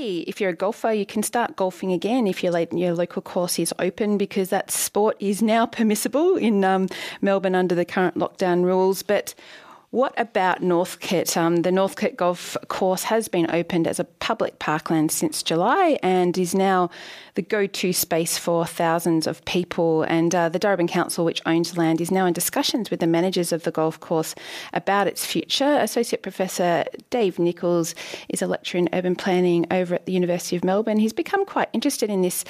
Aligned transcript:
Today, 0.00 0.24
if 0.26 0.40
you're 0.40 0.48
a 0.48 0.56
golfer, 0.56 0.92
you 0.92 1.04
can 1.04 1.22
start 1.22 1.56
golfing 1.56 1.92
again 1.92 2.26
if 2.26 2.42
your, 2.42 2.58
your 2.72 2.94
local 2.94 3.20
course 3.20 3.58
is 3.58 3.74
open 3.78 4.16
because 4.16 4.48
that 4.48 4.70
sport 4.70 5.14
is 5.20 5.42
now 5.42 5.66
permissible 5.78 6.36
in 6.36 6.64
um, 6.64 6.88
Melbourne 7.20 7.54
under 7.54 7.74
the 7.74 7.84
current 7.84 8.16
lockdown 8.16 8.64
rules. 8.64 9.02
But 9.02 9.34
what 9.90 10.14
about 10.16 10.62
Northcote? 10.62 11.36
Um, 11.36 11.62
the 11.62 11.72
Northcote 11.72 12.16
Golf 12.16 12.56
Course 12.68 13.02
has 13.04 13.26
been 13.26 13.50
opened 13.50 13.88
as 13.88 13.98
a 13.98 14.04
public 14.04 14.60
parkland 14.60 15.10
since 15.10 15.42
July 15.42 15.98
and 16.00 16.38
is 16.38 16.54
now 16.54 16.90
the 17.34 17.42
go 17.42 17.66
to 17.66 17.92
space 17.92 18.38
for 18.38 18.64
thousands 18.64 19.26
of 19.26 19.44
people. 19.46 20.04
And 20.04 20.32
uh, 20.32 20.48
the 20.48 20.60
Darebin 20.60 20.88
Council, 20.88 21.24
which 21.24 21.42
owns 21.44 21.72
the 21.72 21.80
land, 21.80 22.00
is 22.00 22.12
now 22.12 22.24
in 22.26 22.32
discussions 22.32 22.88
with 22.88 23.00
the 23.00 23.08
managers 23.08 23.50
of 23.50 23.64
the 23.64 23.72
golf 23.72 23.98
course 23.98 24.36
about 24.72 25.08
its 25.08 25.26
future. 25.26 25.78
Associate 25.80 26.22
Professor 26.22 26.84
Dave 27.10 27.40
Nichols 27.40 27.96
is 28.28 28.42
a 28.42 28.46
lecturer 28.46 28.78
in 28.78 28.88
urban 28.92 29.16
planning 29.16 29.66
over 29.72 29.96
at 29.96 30.06
the 30.06 30.12
University 30.12 30.54
of 30.54 30.62
Melbourne. 30.62 31.00
He's 31.00 31.12
become 31.12 31.44
quite 31.44 31.68
interested 31.72 32.10
in 32.10 32.22
this 32.22 32.44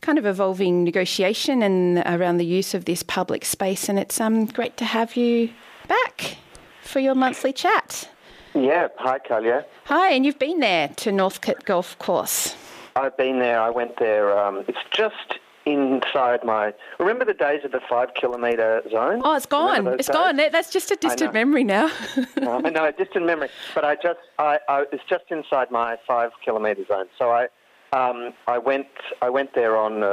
kind 0.00 0.16
of 0.16 0.26
evolving 0.26 0.84
negotiation 0.84 1.60
and 1.60 2.04
around 2.06 2.36
the 2.36 2.46
use 2.46 2.72
of 2.72 2.84
this 2.84 3.02
public 3.02 3.44
space. 3.44 3.88
And 3.88 3.98
it's 3.98 4.20
um, 4.20 4.44
great 4.46 4.76
to 4.76 4.84
have 4.84 5.16
you 5.16 5.50
back 5.88 6.36
for 6.84 7.00
your 7.00 7.14
monthly 7.14 7.52
chat. 7.52 8.08
Yeah, 8.54 8.88
hi, 8.98 9.18
Kulja. 9.18 9.64
Hi, 9.86 10.12
and 10.12 10.24
you've 10.24 10.38
been 10.38 10.60
there 10.60 10.88
to 10.88 11.10
Northcote 11.10 11.64
Golf 11.64 11.98
Course. 11.98 12.54
I've 12.94 13.16
been 13.16 13.40
there. 13.40 13.60
I 13.60 13.70
went 13.70 13.98
there. 13.98 14.38
Um, 14.38 14.64
it's 14.68 14.78
just 14.92 15.40
inside 15.66 16.44
my. 16.44 16.72
Remember 17.00 17.24
the 17.24 17.34
days 17.34 17.64
of 17.64 17.72
the 17.72 17.80
five 17.88 18.14
kilometre 18.14 18.82
zone? 18.90 19.22
Oh, 19.24 19.34
it's 19.34 19.46
gone. 19.46 19.88
It's 19.88 20.06
days? 20.06 20.14
gone. 20.14 20.36
That's 20.36 20.70
just 20.70 20.92
a 20.92 20.96
distant 20.96 21.34
memory 21.34 21.64
now. 21.64 21.90
I 22.36 22.70
know, 22.70 22.92
distant 22.96 23.26
memory. 23.26 23.48
But 23.74 23.84
I 23.84 23.96
just, 23.96 24.20
I, 24.38 24.60
I, 24.68 24.84
it's 24.92 25.02
just 25.08 25.24
inside 25.30 25.72
my 25.72 25.96
five 26.06 26.30
kilometre 26.44 26.84
zone. 26.86 27.06
So 27.18 27.30
I, 27.32 27.48
um, 27.92 28.34
I 28.46 28.58
went, 28.58 28.86
I 29.20 29.30
went 29.30 29.54
there 29.54 29.76
on 29.76 30.04
uh, 30.04 30.06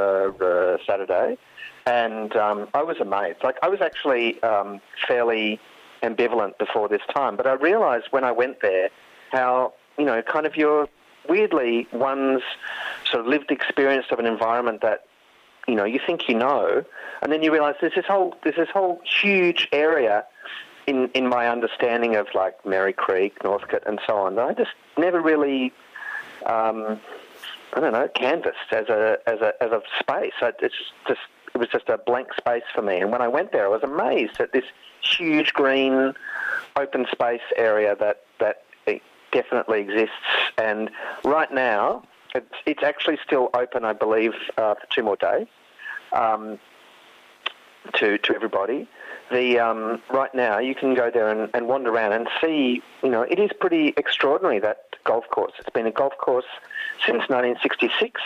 uh, 0.43 0.77
Saturday, 0.87 1.37
and 1.85 2.35
um, 2.35 2.67
I 2.73 2.81
was 2.81 2.97
amazed. 2.99 3.43
Like 3.43 3.57
I 3.61 3.69
was 3.69 3.81
actually 3.81 4.41
um, 4.41 4.81
fairly 5.07 5.59
ambivalent 6.03 6.57
before 6.57 6.87
this 6.87 7.01
time. 7.13 7.35
But 7.35 7.47
I 7.47 7.53
realised 7.53 8.07
when 8.11 8.23
I 8.23 8.31
went 8.31 8.61
there 8.61 8.89
how, 9.31 9.73
you 9.97 10.05
know, 10.05 10.21
kind 10.21 10.45
of 10.45 10.55
your 10.55 10.87
weirdly 11.29 11.87
one's 11.91 12.41
sort 13.09 13.21
of 13.21 13.27
lived 13.27 13.51
experience 13.51 14.07
of 14.11 14.19
an 14.19 14.25
environment 14.25 14.81
that, 14.81 15.05
you 15.67 15.75
know, 15.75 15.85
you 15.85 15.99
think 16.05 16.27
you 16.27 16.35
know, 16.35 16.83
and 17.21 17.31
then 17.31 17.43
you 17.43 17.51
realise 17.51 17.75
there's 17.81 17.95
this 17.95 18.05
whole 18.07 18.35
there's 18.43 18.55
this 18.55 18.69
whole 18.73 19.01
huge 19.21 19.67
area 19.71 20.25
in 20.87 21.09
in 21.09 21.29
my 21.29 21.47
understanding 21.47 22.15
of 22.15 22.27
like 22.33 22.65
Merri 22.65 22.93
Creek, 22.93 23.43
Northcote, 23.43 23.83
and 23.85 23.99
so 24.07 24.17
on. 24.17 24.39
I 24.39 24.53
just 24.53 24.71
never 24.97 25.21
really. 25.21 25.71
Um, 26.45 26.99
I 27.73 27.79
don't 27.79 27.93
know, 27.93 28.07
canvassed 28.13 28.57
as 28.71 28.89
a 28.89 29.17
as 29.25 29.39
a 29.39 29.53
as 29.63 29.71
a 29.71 29.81
space. 29.99 30.33
It's 30.41 30.75
just 31.07 31.21
it 31.53 31.57
was 31.57 31.69
just 31.69 31.89
a 31.89 31.97
blank 31.97 32.33
space 32.37 32.63
for 32.73 32.81
me. 32.81 32.97
And 32.97 33.11
when 33.11 33.21
I 33.21 33.27
went 33.27 33.51
there, 33.51 33.65
I 33.65 33.69
was 33.69 33.83
amazed 33.83 34.39
at 34.39 34.53
this 34.53 34.65
huge 35.01 35.53
green 35.53 36.13
open 36.75 37.05
space 37.11 37.41
area 37.57 37.95
that 37.99 38.23
that 38.39 38.63
definitely 39.31 39.81
exists. 39.81 40.15
And 40.57 40.91
right 41.23 41.51
now, 41.51 42.03
it's, 42.35 42.53
it's 42.65 42.83
actually 42.83 43.17
still 43.25 43.49
open, 43.53 43.83
I 43.83 43.93
believe, 43.93 44.33
uh, 44.57 44.75
for 44.75 44.87
two 44.89 45.03
more 45.03 45.15
days 45.15 45.47
um, 46.13 46.59
to 47.95 48.17
to 48.17 48.35
everybody. 48.35 48.87
The 49.31 49.59
um, 49.59 50.01
right 50.09 50.33
now 50.35 50.59
you 50.59 50.75
can 50.75 50.93
go 50.93 51.09
there 51.09 51.29
and, 51.29 51.49
and 51.53 51.67
wander 51.67 51.89
around 51.89 52.13
and 52.13 52.27
see. 52.41 52.81
You 53.03 53.09
know, 53.09 53.21
it 53.21 53.39
is 53.39 53.49
pretty 53.59 53.93
extraordinary 53.97 54.59
that 54.59 54.95
golf 55.03 55.27
course. 55.29 55.53
It's 55.59 55.69
been 55.69 55.87
a 55.87 55.91
golf 55.91 56.17
course 56.17 56.45
since 57.05 57.27
1966. 57.29 58.21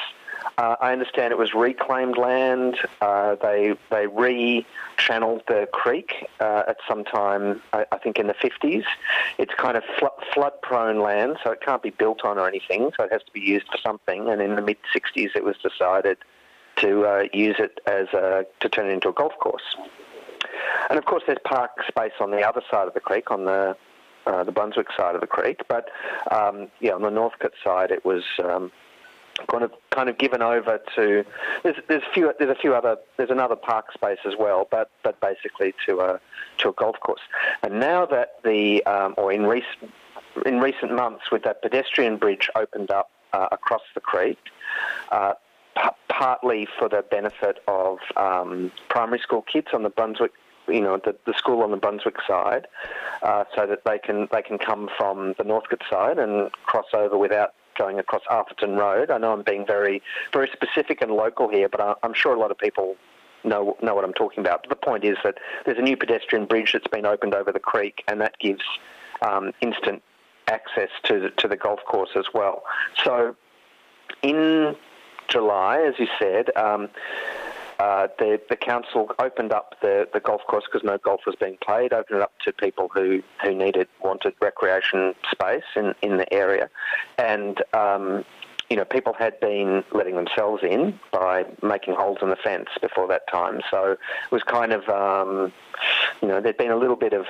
Uh, 0.58 0.76
I 0.80 0.92
understand 0.94 1.32
it 1.32 1.38
was 1.38 1.54
reclaimed 1.54 2.18
land. 2.18 2.78
Uh, 3.02 3.36
they 3.36 3.76
they 3.90 4.08
re-channeled 4.08 5.44
the 5.48 5.68
creek 5.74 6.28
uh, 6.40 6.64
at 6.68 6.78
some 6.88 7.04
time, 7.04 7.62
I, 7.74 7.86
I, 7.92 7.98
think 7.98 8.20
in 8.20 8.28
the 8.28 8.34
50s. 8.34 8.86
It's 9.38 9.54
kind 9.56 9.76
of 9.78 9.84
fl- 10.00 10.22
flood-prone 10.34 11.02
land, 11.02 11.38
so 11.44 11.52
it 11.52 11.62
can't 11.62 11.82
be 11.82 11.90
built 11.90 12.24
on 12.24 12.38
or 12.38 12.48
anything, 12.48 12.92
so 12.96 13.04
it 13.04 13.12
has 13.12 13.24
to 13.24 13.32
be 13.32 13.42
used 13.42 13.68
for 13.68 13.78
something. 13.78 14.30
And 14.30 14.42
in 14.42 14.56
the 14.56 14.62
mid-60s, 14.62 15.36
it 15.36 15.44
was 15.44 15.58
decided 15.58 16.18
to 16.78 17.06
uh, 17.06 17.24
use 17.34 17.56
it 17.60 17.80
as 17.86 18.08
a, 18.14 18.46
to 18.60 18.70
turn 18.70 18.88
it 18.88 18.94
into 18.94 19.10
a 19.10 19.14
golf 19.14 19.34
course. 19.40 19.76
And 20.90 20.98
of 20.98 21.06
course, 21.06 21.24
there's 21.26 21.40
park 21.44 21.72
space 21.88 22.14
on 22.20 22.32
the 22.32 22.42
other 22.42 22.62
side 22.70 22.88
of 22.88 22.94
the 22.94 23.00
creek, 23.00 23.32
on 23.32 23.46
the 23.46 23.76
uh, 24.26 24.44
the 24.44 24.52
Brunswick 24.52 24.88
side 24.98 25.14
of 25.14 25.22
the 25.22 25.28
creek. 25.28 25.62
But 25.68 25.90
um, 26.32 26.68
yeah, 26.80 26.94
on 26.94 27.04
the 27.04 27.12
Northcote 27.12 27.54
side, 27.64 27.92
it 27.92 28.04
was 28.04 28.24
um, 28.44 28.72
kind 29.50 29.64
of 29.64 29.72
kind 29.92 30.10
of 30.10 30.18
given 30.18 30.42
over 30.42 30.80
to 30.96 31.26
there's 31.64 31.76
there's 31.88 32.04
a 32.04 32.14
few 32.14 32.34
there's 32.40 32.52
a 32.52 32.60
few 32.60 32.74
other 32.74 32.98
there's 33.18 33.30
another 33.30 33.56
park 33.56 33.92
space 33.94 34.20
as 34.26 34.34
well, 34.38 34.68
but 34.70 34.90
but 35.04 35.20
basically 35.20 35.74
to 35.86 36.00
a 36.00 36.20
to 36.60 36.70
a 36.70 36.74
golf 36.74 37.00
course. 37.00 37.22
And 37.64 37.80
now 37.80 38.06
that 38.08 38.44
the 38.44 38.84
um, 38.86 39.14
or 39.18 39.32
in 39.32 39.46
recent 39.46 39.92
in 40.46 40.60
recent 40.60 40.94
months 40.94 41.32
with 41.32 41.44
that 41.44 41.62
pedestrian 41.62 42.18
bridge 42.18 42.50
opened 42.56 42.92
up 42.92 43.10
uh, 43.34 43.48
across 43.52 43.84
the 43.94 44.02
creek. 44.02 44.40
Uh, 45.12 45.34
p- 45.76 45.90
partly 46.08 46.68
for 46.80 46.88
the 46.88 47.04
benefit 47.12 47.60
of 47.68 48.00
um, 48.16 48.72
primary 48.90 49.20
school 49.20 49.42
kids 49.42 49.68
on 49.74 49.84
the 49.84 49.90
Brunswick 49.90 50.32
you 50.68 50.82
know 50.82 50.98
the, 51.04 51.16
the 51.26 51.34
school 51.34 51.62
on 51.62 51.72
the 51.72 51.78
Brunswick 51.78 52.18
side, 52.28 52.68
uh, 53.22 53.44
so 53.56 53.68
that 53.68 53.84
they 53.86 54.00
can 54.00 54.28
they 54.32 54.42
can 54.42 54.58
come 54.58 54.90
from 54.98 55.36
the 55.38 55.44
Northcote 55.44 55.84
side 55.90 56.18
and 56.18 56.52
cross 56.66 56.88
over 56.94 57.18
without 57.18 57.54
going 57.76 58.00
across 58.00 58.24
Arthurton 58.30 58.78
Road. 58.78 59.12
I 59.12 59.18
know 59.18 59.34
I'm 59.34 59.44
being 59.44 59.66
very, 59.66 60.02
very 60.34 60.50
specific 60.54 61.02
and 61.02 61.12
local 61.12 61.50
here, 61.50 61.70
but 61.70 61.98
I'm 62.02 62.14
sure 62.14 62.34
a 62.34 62.40
lot 62.40 62.52
of 62.52 62.58
people 62.58 62.96
know 63.44 63.78
know 63.82 63.94
what 63.94 64.04
I'm 64.04 64.14
talking 64.14 64.40
about. 64.40 64.64
But 64.64 64.70
the 64.70 64.86
point 64.86 65.04
is 65.04 65.18
that 65.24 65.38
there's 65.66 65.78
a 65.78 65.84
new 65.84 65.98
pedestrian 65.98 66.46
bridge 66.46 66.72
that's 66.74 66.88
been 66.88 67.06
opened 67.06 67.36
over 67.36 67.52
the 67.52 67.60
creek, 67.60 68.04
and 68.08 68.20
that 68.22 68.38
gives 68.40 68.64
um, 69.22 69.52
instant 69.62 70.02
access 70.48 70.90
to 71.04 71.20
the, 71.20 71.30
to 71.32 71.48
the 71.48 71.58
golf 71.58 71.80
course 71.86 72.12
as 72.16 72.26
well. 72.34 72.64
So 73.04 73.36
in 74.22 74.76
July, 75.28 75.82
as 75.82 75.96
you 76.00 76.08
said. 76.20 76.56
Um, 76.56 76.90
uh, 77.80 78.08
the, 78.20 78.40
the 78.50 78.56
council 78.56 79.12
opened 79.20 79.52
up 79.52 79.76
the, 79.82 80.08
the 80.14 80.20
golf 80.20 80.42
course 80.48 80.64
because 80.72 80.86
no 80.86 80.98
golf 80.98 81.22
was 81.26 81.36
being 81.36 81.58
played, 81.62 81.94
opened 81.94 82.18
it 82.18 82.22
up 82.22 82.34
to 82.46 82.54
people 82.54 82.90
who, 82.94 83.22
who 83.44 83.54
needed, 83.54 83.88
wanted 84.02 84.34
recreation 84.42 85.14
space 85.32 85.64
in, 85.76 85.94
in 86.02 86.18
the 86.18 86.34
area. 86.34 86.70
And, 87.18 87.62
um, 87.74 88.26
you 88.70 88.76
know, 88.76 88.86
people 88.86 89.14
had 89.14 89.40
been 89.40 89.84
letting 89.92 90.16
themselves 90.16 90.64
in 90.64 91.00
by 91.12 91.46
making 91.62 91.94
holes 91.94 92.18
in 92.22 92.30
the 92.30 92.36
fence 92.36 92.70
before 92.82 93.08
that 93.10 93.28
time. 93.32 93.62
So 93.70 93.92
it 93.92 94.32
was 94.32 94.42
kind 94.44 94.74
of, 94.74 94.90
um, 94.90 95.54
you 96.22 96.28
know, 96.28 96.42
there'd 96.42 96.58
been 96.58 96.72
a 96.72 96.78
little 96.78 96.96
bit 96.96 97.14
of, 97.14 97.28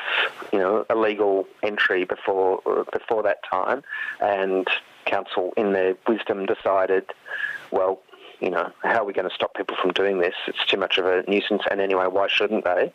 you 0.53 0.59
know, 0.59 0.85
illegal 0.89 1.45
entry 1.61 2.05
before 2.05 2.61
before 2.93 3.23
that 3.23 3.39
time, 3.43 3.83
and 4.21 4.65
council, 5.05 5.53
in 5.57 5.73
their 5.73 5.95
wisdom, 6.07 6.45
decided, 6.45 7.05
well, 7.71 7.99
you 8.39 8.49
know, 8.49 8.71
how 8.83 9.01
are 9.01 9.05
we 9.05 9.13
going 9.13 9.27
to 9.27 9.33
stop 9.33 9.53
people 9.53 9.77
from 9.81 9.91
doing 9.91 10.19
this? 10.19 10.35
It's 10.47 10.65
too 10.65 10.77
much 10.77 10.97
of 10.97 11.05
a 11.05 11.23
nuisance, 11.29 11.63
and 11.69 11.79
anyway, 11.81 12.07
why 12.07 12.27
shouldn't 12.27 12.63
they 12.63 12.91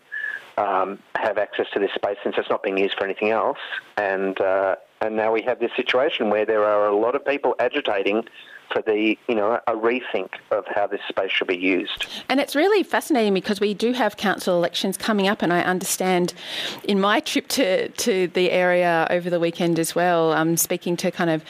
um, 0.57 0.99
have 1.17 1.39
access 1.39 1.67
to 1.73 1.79
this 1.79 1.93
space 1.95 2.19
since 2.23 2.37
it's 2.39 2.51
not 2.51 2.63
being 2.63 2.79
used 2.79 2.97
for 2.97 3.05
anything 3.05 3.31
else? 3.31 3.59
And 3.97 4.41
uh, 4.41 4.77
and 5.01 5.17
now 5.17 5.33
we 5.33 5.43
have 5.43 5.61
this 5.61 5.73
situation 5.77 6.31
where 6.31 6.45
there 6.45 6.65
are 6.65 6.87
a 6.87 6.97
lot 6.97 7.15
of 7.15 7.25
people 7.25 7.55
agitating 7.59 8.25
for 8.71 8.83
the 8.83 9.19
you 9.29 9.35
know 9.35 9.59
a 9.67 9.73
rethink 9.73 10.35
of 10.51 10.65
how 10.69 10.87
this 10.87 11.01
space 11.09 11.31
should 11.31 11.49
be 11.49 11.57
used. 11.57 12.07
And 12.29 12.41
it's 12.41 12.55
really 12.55 12.83
fascinating 12.83 13.35
because 13.35 13.61
we 13.61 13.75
do 13.75 13.93
have 13.93 14.17
council 14.17 14.57
elections 14.57 14.97
coming 14.97 15.27
up, 15.27 15.43
and 15.43 15.53
I 15.53 15.63
understand 15.63 16.35
in 16.85 17.01
my 17.01 17.21
trip 17.21 17.49
to 17.49 17.89
to 17.89 18.29
the 18.29 18.51
area 18.51 19.07
over 19.11 19.31
the 19.31 19.41
weekend 19.41 19.79
as 19.79 19.95
well, 19.95 20.33
um, 20.33 20.57
speaking 20.57 20.97
to 20.99 21.11
kind 21.11 21.31
of 21.31 21.45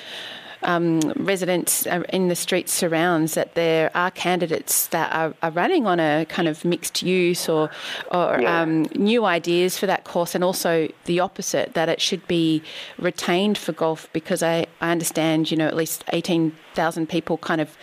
um, 0.62 1.00
residents 1.16 1.86
uh, 1.86 2.02
in 2.10 2.28
the 2.28 2.36
streets 2.36 2.72
surrounds 2.72 3.34
that 3.34 3.54
there 3.54 3.90
are 3.94 4.10
candidates 4.10 4.88
that 4.88 5.12
are, 5.14 5.34
are 5.42 5.50
running 5.50 5.86
on 5.86 6.00
a 6.00 6.26
kind 6.26 6.48
of 6.48 6.64
mixed 6.64 7.02
use 7.02 7.48
or, 7.48 7.70
or 8.10 8.40
yeah. 8.40 8.60
um, 8.60 8.82
new 8.94 9.24
ideas 9.24 9.78
for 9.78 9.86
that 9.86 10.04
course, 10.04 10.34
and 10.34 10.44
also 10.44 10.88
the 11.04 11.20
opposite 11.20 11.74
that 11.74 11.88
it 11.88 12.00
should 12.00 12.26
be 12.26 12.62
retained 12.98 13.58
for 13.58 13.72
golf 13.72 14.08
because 14.12 14.42
I, 14.42 14.66
I 14.80 14.90
understand 14.90 15.50
you 15.50 15.56
know 15.56 15.66
at 15.66 15.76
least 15.76 16.04
eighteen 16.12 16.56
thousand 16.74 17.08
people 17.08 17.38
kind 17.38 17.60
of 17.60 17.76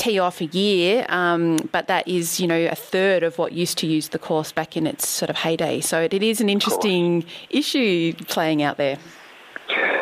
tee 0.00 0.18
off 0.18 0.40
a 0.40 0.46
year, 0.46 1.04
um, 1.10 1.58
but 1.72 1.86
that 1.88 2.08
is, 2.08 2.40
you 2.40 2.46
know, 2.46 2.66
a 2.66 2.74
third 2.74 3.22
of 3.22 3.36
what 3.36 3.52
used 3.52 3.76
to 3.76 3.86
use 3.86 4.08
the 4.08 4.18
course 4.18 4.50
back 4.50 4.74
in 4.74 4.86
its 4.86 5.06
sort 5.06 5.28
of 5.28 5.36
heyday. 5.36 5.80
So 5.80 6.00
it, 6.00 6.14
it 6.14 6.22
is 6.22 6.40
an 6.40 6.48
interesting 6.48 7.24
issue 7.50 8.14
playing 8.26 8.62
out 8.62 8.78
there. 8.78 8.96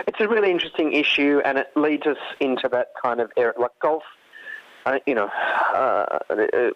It's 0.06 0.20
a 0.20 0.28
really 0.28 0.50
interesting 0.50 0.92
issue, 0.92 1.40
and 1.44 1.58
it 1.58 1.68
leads 1.76 2.06
us 2.06 2.18
into 2.40 2.68
that 2.68 2.92
kind 3.00 3.20
of 3.20 3.30
area. 3.36 3.54
Like 3.58 3.78
golf 3.80 4.02
uh, 4.88 4.98
you 5.06 5.14
know, 5.14 5.26
uh, 5.26 6.18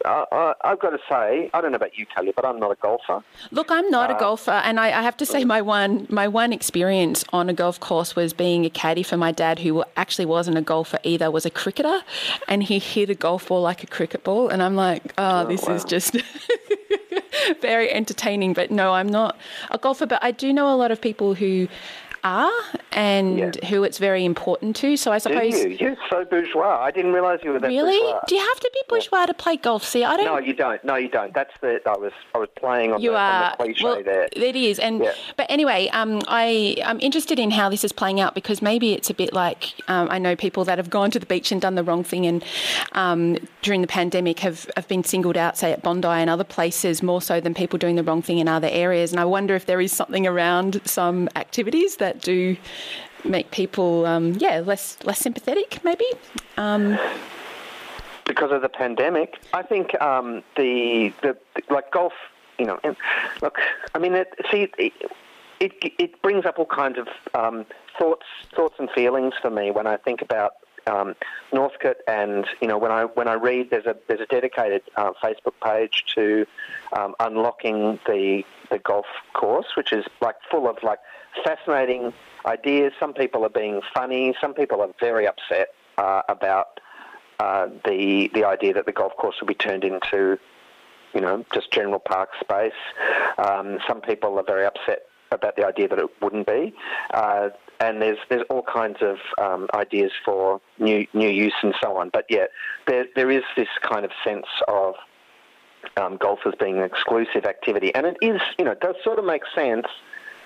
I, 0.05 0.55
have 0.65 0.81
got 0.81 0.91
to 0.91 0.99
say, 1.09 1.49
I 1.55 1.61
don't 1.61 1.73
know 1.73 1.77
about 1.77 1.97
you, 1.97 2.05
Kelly, 2.05 2.33
but 2.35 2.45
I'm 2.45 2.59
not 2.61 2.71
a 2.71 2.75
golfer. 2.75 3.23
Look, 3.51 3.71
I'm 3.71 3.89
not 3.89 4.11
uh, 4.11 4.17
a 4.17 4.19
golfer, 4.19 4.51
and 4.51 4.79
I, 4.79 4.87
I, 4.89 5.03
have 5.03 5.17
to 5.19 5.27
say, 5.27 5.45
my 5.45 5.63
one 5.63 6.07
my 6.11 6.29
one 6.29 6.53
experience 6.53 7.25
on 7.33 7.49
a 7.49 7.55
golf 7.55 7.81
course 7.81 8.15
was 8.15 8.35
being 8.35 8.67
a 8.67 8.71
caddy 8.71 9.03
for 9.03 9.17
my 9.17 9.33
dad, 9.33 9.61
who 9.61 9.83
actually 9.97 10.27
wasn't 10.27 10.59
a 10.59 10.63
golfer 10.63 10.99
either, 11.05 11.31
was 11.31 11.47
a 11.47 11.51
cricketer, 11.51 12.03
and 12.49 12.63
he 12.63 12.79
hit 12.79 13.09
a 13.09 13.15
golf 13.15 13.49
ball 13.49 13.63
like 13.63 13.83
a 13.83 13.87
cricket 13.87 14.25
ball, 14.25 14.49
and 14.49 14.63
I'm 14.63 14.77
like, 14.77 15.15
oh, 15.17 15.43
oh 15.43 15.47
this 15.47 15.63
wow. 15.63 15.75
is 15.75 15.85
just. 15.85 16.17
very 17.61 17.91
entertaining, 17.91 18.53
but 18.53 18.71
no, 18.71 18.93
I'm 18.93 19.09
not 19.09 19.37
a 19.71 19.79
golfer. 19.79 20.07
But 20.07 20.23
I 20.23 20.31
do 20.31 20.53
know 20.53 20.73
a 20.73 20.77
lot 20.77 20.91
of 20.91 21.01
people 21.01 21.35
who 21.35 21.69
are 22.25 22.53
and 22.93 23.39
yeah. 23.39 23.69
who 23.69 23.85
it's 23.85 23.99
very 23.99 24.25
important 24.25 24.77
to. 24.77 24.97
So 24.97 25.13
I 25.13 25.19
suppose 25.19 25.55
Do 25.55 25.71
you? 25.71 25.77
you're 25.81 25.97
so 26.11 26.25
bourgeois. 26.25 26.81
I 26.81 26.91
didn't 26.91 27.13
realise 27.13 27.41
you 27.43 27.51
were 27.51 27.59
that 27.61 27.67
really. 27.69 27.99
Bourgeois. 27.99 28.21
Do 28.27 28.35
you 28.35 28.41
have 28.41 28.61
to 28.61 28.71
be 28.73 28.83
bourgeois 28.89 29.21
yeah. 29.21 29.27
to 29.27 29.35
play 29.35 29.57
golf? 29.57 29.85
See, 29.85 30.05
I 30.05 30.17
don't. 30.17 30.27
No, 30.27 30.39
you 30.39 30.55
don't. 30.55 30.85
No, 30.85 30.97
you 30.97 31.09
don't. 31.09 31.35
That's 31.35 31.53
the 31.61 31.81
I 31.87 31.97
was 31.97 32.13
I 32.35 32.39
was 32.39 32.49
playing 32.57 32.93
on, 32.93 33.01
you 33.01 33.13
the, 33.13 33.17
are, 33.17 33.45
on 33.45 33.51
the 33.59 33.65
cliche 33.65 33.85
well, 33.85 34.03
there. 34.03 34.29
It 34.33 34.57
is, 34.57 34.79
and 34.79 35.03
yeah. 35.03 35.13
but 35.37 35.47
anyway, 35.49 35.89
um, 35.93 36.21
I 36.29 36.77
I'm 36.85 37.01
interested 37.01 37.39
in 37.39 37.51
how 37.51 37.69
this 37.69 37.85
is 37.85 37.93
playing 37.93 38.21
out 38.21 38.35
because 38.35 38.63
maybe 38.63 38.93
it's 38.93 39.11
a 39.11 39.15
bit 39.15 39.33
like 39.33 39.75
um, 39.89 40.09
I 40.11 40.19
know 40.19 40.37
people 40.37 40.65
that 40.65 40.79
have 40.79 40.91
gone 40.91 41.11
to 41.13 41.19
the 41.19 41.27
beach 41.27 41.53
and 41.53 41.61
done 41.61 41.75
the 41.75 41.85
wrong 41.85 42.05
thing, 42.05 42.27
and 42.27 42.45
um, 42.93 43.37
during 43.63 43.81
the 43.81 43.87
pandemic 43.87 44.41
have 44.41 44.71
have 44.77 44.87
been 44.89 45.05
singled 45.05 45.37
out, 45.37 45.57
say 45.57 45.73
at 45.73 45.83
Bondi 45.83 46.09
and 46.09 46.29
other 46.29 46.45
places, 46.45 47.03
more 47.03 47.23
so 47.23 47.41
than 47.41 47.55
people 47.55 47.79
doing 47.79 47.97
the 47.97 48.05
wrong 48.05 48.23
thing 48.23 48.39
in 48.39 48.49
other 48.49 48.69
areas. 48.71 49.13
And 49.13 49.21
I 49.21 49.25
wonder 49.25 49.55
if 49.55 49.67
there 49.67 49.81
is 49.81 49.93
something 49.93 50.27
around 50.27 50.81
some 50.85 51.29
activities 51.37 51.97
that 51.97 52.12
do 52.21 52.57
make 53.25 53.51
people, 53.51 54.07
um, 54.07 54.35
yeah, 54.39 54.61
less 54.61 54.99
less 55.05 55.19
sympathetic, 55.19 55.79
maybe. 55.85 56.07
Um, 56.57 56.99
because 58.25 58.53
of 58.53 58.63
the 58.63 58.69
pandemic, 58.69 59.39
I 59.53 59.63
think 59.63 60.01
um, 60.01 60.43
the, 60.57 61.13
the 61.23 61.37
like 61.71 61.91
golf, 61.91 62.13
you 62.59 62.67
know, 62.67 62.79
look, 63.43 63.59
I 63.95 63.99
mean, 63.99 64.15
it, 64.15 64.29
see, 64.51 64.69
it, 64.79 64.93
it, 65.61 65.93
it 65.99 66.23
brings 66.23 66.47
up 66.47 66.59
all 66.59 66.67
kinds 66.67 66.99
of 66.99 67.09
um, 67.35 67.67
thoughts, 67.99 68.27
thoughts 68.55 68.77
and 68.79 68.91
feelings 68.91 69.35
for 69.41 69.51
me 69.51 69.71
when 69.71 69.87
I 69.87 69.97
think 69.97 70.23
about 70.23 70.53
um, 70.87 71.15
Northcote, 71.53 71.99
and 72.07 72.47
you 72.61 72.69
know 72.69 72.79
when 72.79 72.91
I 72.91 73.05
when 73.05 73.29
I 73.29 73.35
read 73.35 73.71
there's 73.71 73.87
a 73.87 73.97
there's 74.09 74.21
a 74.21 74.27
dedicated 74.27 74.83
uh, 74.97 75.13
Facebook 75.23 75.55
page 75.63 76.05
to 76.15 76.47
um, 76.93 77.15
unlocking 77.21 77.99
the 78.07 78.45
the 78.71 78.79
golf 78.79 79.07
course, 79.35 79.77
which 79.77 79.93
is 79.93 80.05
like 80.21 80.37
full 80.51 80.69
of 80.69 80.83
like 80.83 80.99
fascinating 81.45 82.13
ideas. 82.47 82.93
Some 82.99 83.15
people 83.15 83.45
are 83.45 83.51
being 83.51 83.81
funny. 83.95 84.35
Some 84.41 84.55
people 84.55 84.81
are 84.81 84.91
very 85.01 85.27
upset 85.27 85.69
uh, 85.99 86.23
about 86.29 86.81
uh, 87.39 87.69
the 87.85 88.31
the 88.35 88.45
idea 88.45 88.73
that 88.75 88.87
the 88.87 88.93
golf 88.93 89.17
course 89.17 89.37
will 89.41 89.49
be 89.49 89.55
turned 89.55 89.85
into, 89.85 90.39
you 91.15 91.21
know, 91.21 91.45
just 91.53 91.71
general 91.71 91.99
park 91.99 92.31
space. 92.41 92.73
Um, 93.39 93.79
some 93.87 94.01
people 94.01 94.39
are 94.39 94.45
very 94.45 94.65
upset 94.65 95.07
about 95.31 95.57
the 95.57 95.67
idea 95.67 95.89
that 95.89 95.99
it 95.99 96.11
wouldn't 96.21 96.47
be. 96.47 96.75
Uh, 97.13 97.51
and 97.81 98.01
there's 98.01 98.19
there's 98.29 98.45
all 98.49 98.63
kinds 98.63 98.99
of 99.01 99.17
um, 99.39 99.69
ideas 99.75 100.13
for 100.25 100.61
new 100.79 101.07
new 101.13 101.29
use 101.29 101.55
and 101.63 101.75
so 101.83 101.97
on. 101.97 102.11
But 102.11 102.27
yeah, 102.29 102.47
there 102.87 103.07
there 103.17 103.31
is 103.31 103.43
this 103.57 103.69
kind 103.83 104.05
of 104.05 104.13
sense 104.25 104.47
of 104.69 104.95
um, 105.97 106.17
golf 106.17 106.41
as 106.47 106.55
being 106.59 106.79
an 106.79 106.85
exclusive 106.85 107.45
activity, 107.45 107.95
and 107.95 108.07
it 108.07 108.17
is 108.23 108.41
you 108.59 108.65
know 108.65 108.75
does 108.75 108.97
sort 109.03 109.19
of 109.19 109.25
make 109.25 109.43
sense. 109.55 109.87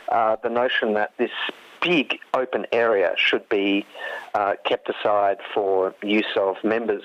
Uh, 0.08 0.36
the 0.42 0.48
notion 0.48 0.94
that 0.94 1.12
this 1.18 1.32
big 1.82 2.18
open 2.32 2.64
area 2.72 3.12
should 3.16 3.46
be 3.48 3.84
uh, 4.34 4.54
kept 4.64 4.88
aside 4.88 5.38
for 5.52 5.94
use 6.02 6.32
of 6.36 6.56
members 6.62 7.02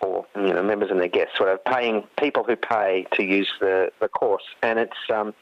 or 0.00 0.26
you 0.34 0.52
know 0.52 0.62
members 0.62 0.90
and 0.90 1.00
their 1.00 1.08
guests, 1.08 1.36
sort 1.36 1.48
of 1.48 1.64
paying 1.64 2.04
people 2.18 2.44
who 2.44 2.56
pay 2.56 3.06
to 3.12 3.22
use 3.22 3.48
the, 3.60 3.90
the 4.00 4.08
course, 4.08 4.42
and 4.62 4.78
it's 4.78 4.96
um, 5.12 5.32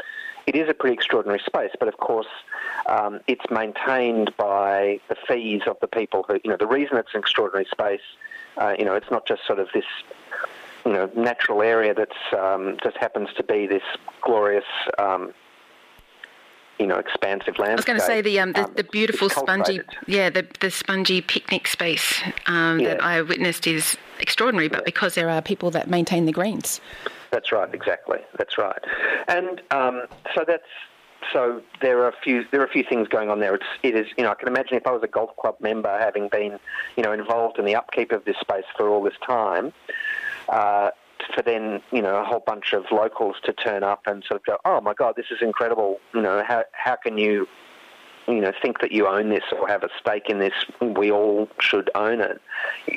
it 0.50 0.56
is 0.56 0.69
a 0.69 0.75
pretty 0.75 0.94
extraordinary 0.94 1.41
space. 1.47 1.70
But 1.79 1.87
of 1.87 1.99
course, 1.99 2.26
um, 2.87 3.20
it's 3.29 3.44
maintained 3.50 4.32
by 4.37 4.99
the 5.08 5.14
fees 5.29 5.62
of 5.69 5.76
the 5.81 5.87
people 5.87 6.25
who 6.26 6.41
you 6.43 6.50
know 6.50 6.56
the 6.56 6.67
reason 6.67 6.97
it's 6.97 7.14
an 7.14 7.20
extraordinary 7.20 7.67
space. 7.70 8.00
Uh, 8.56 8.75
you 8.76 8.85
know, 8.85 8.94
it's 8.94 9.11
not 9.12 9.26
just 9.26 9.47
sort 9.47 9.61
of 9.61 9.69
this 9.73 9.85
you 10.85 10.93
know 10.93 11.08
natural 11.14 11.62
area 11.62 11.94
that's 11.94 12.20
um, 12.37 12.79
just 12.82 12.97
happens 12.97 13.29
to 13.37 13.44
be 13.44 13.69
this 13.69 13.85
glorious 14.23 14.64
um, 14.99 15.32
you 16.80 16.86
know, 16.86 16.98
expansive 16.98 17.58
landscape. 17.58 17.70
I 17.70 17.74
was 17.74 17.84
going 17.84 17.98
to 18.00 18.04
say 18.04 18.22
the 18.22 18.40
um, 18.40 18.52
the, 18.52 18.64
um, 18.64 18.72
the, 18.74 18.84
beautiful 18.84 19.28
spongy, 19.28 19.80
yeah, 20.06 20.30
the 20.30 20.46
the 20.60 20.70
spongy 20.70 21.20
picnic 21.20 21.66
space 21.66 22.22
um, 22.46 22.80
yeah. 22.80 22.94
that 22.94 23.04
I 23.04 23.20
witnessed 23.20 23.66
is 23.66 23.98
extraordinary, 24.18 24.68
but 24.68 24.80
yeah. 24.80 24.84
because 24.86 25.14
there 25.14 25.28
are 25.28 25.42
people 25.42 25.70
that 25.72 25.88
maintain 25.90 26.24
the 26.24 26.32
greens. 26.32 26.80
That's 27.30 27.52
right, 27.52 27.72
exactly. 27.72 28.18
That's 28.38 28.56
right, 28.56 28.82
and 29.28 29.60
um, 29.70 30.04
so 30.34 30.42
that's 30.46 30.64
so 31.32 31.62
there 31.82 31.98
are 31.98 32.08
a 32.08 32.16
few 32.24 32.44
there 32.50 32.62
are 32.62 32.66
a 32.66 32.70
few 32.70 32.82
things 32.82 33.08
going 33.08 33.28
on 33.28 33.40
there. 33.40 33.54
It's 33.54 33.66
it 33.82 33.94
is 33.94 34.06
you 34.16 34.24
know 34.24 34.30
I 34.30 34.34
can 34.34 34.48
imagine 34.48 34.76
if 34.76 34.86
I 34.86 34.92
was 34.92 35.02
a 35.02 35.08
golf 35.08 35.36
club 35.36 35.56
member 35.60 35.98
having 35.98 36.28
been 36.28 36.58
you 36.96 37.02
know 37.02 37.12
involved 37.12 37.58
in 37.58 37.66
the 37.66 37.76
upkeep 37.76 38.10
of 38.10 38.24
this 38.24 38.36
space 38.40 38.64
for 38.74 38.88
all 38.88 39.02
this 39.02 39.18
time. 39.24 39.74
Uh, 40.48 40.90
for 41.34 41.43
then 41.43 41.82
you 41.93 42.02
know 42.02 42.17
a 42.17 42.25
whole 42.25 42.40
bunch 42.40 42.72
of 42.72 42.84
locals 42.90 43.37
to 43.44 43.52
turn 43.52 43.82
up 43.82 44.02
and 44.06 44.25
sort 44.25 44.40
of 44.40 44.46
go, 44.46 44.58
oh 44.64 44.81
my 44.81 44.94
god, 44.94 45.14
this 45.17 45.26
is 45.31 45.38
incredible. 45.40 46.00
You 46.14 46.22
know 46.22 46.43
how 46.46 46.64
how 46.72 46.96
can 46.96 47.19
you 47.19 47.49
you 48.28 48.40
know 48.40 48.52
think 48.62 48.81
that 48.81 48.93
you 48.93 49.06
own 49.06 49.28
this 49.28 49.44
or 49.58 49.69
have 49.69 49.82
a 49.82 49.88
stake 49.99 50.28
in 50.28 50.38
this? 50.38 50.52
We 50.81 51.11
all 51.11 51.49
should 51.61 51.90
own 51.94 52.20
it. 52.20 52.40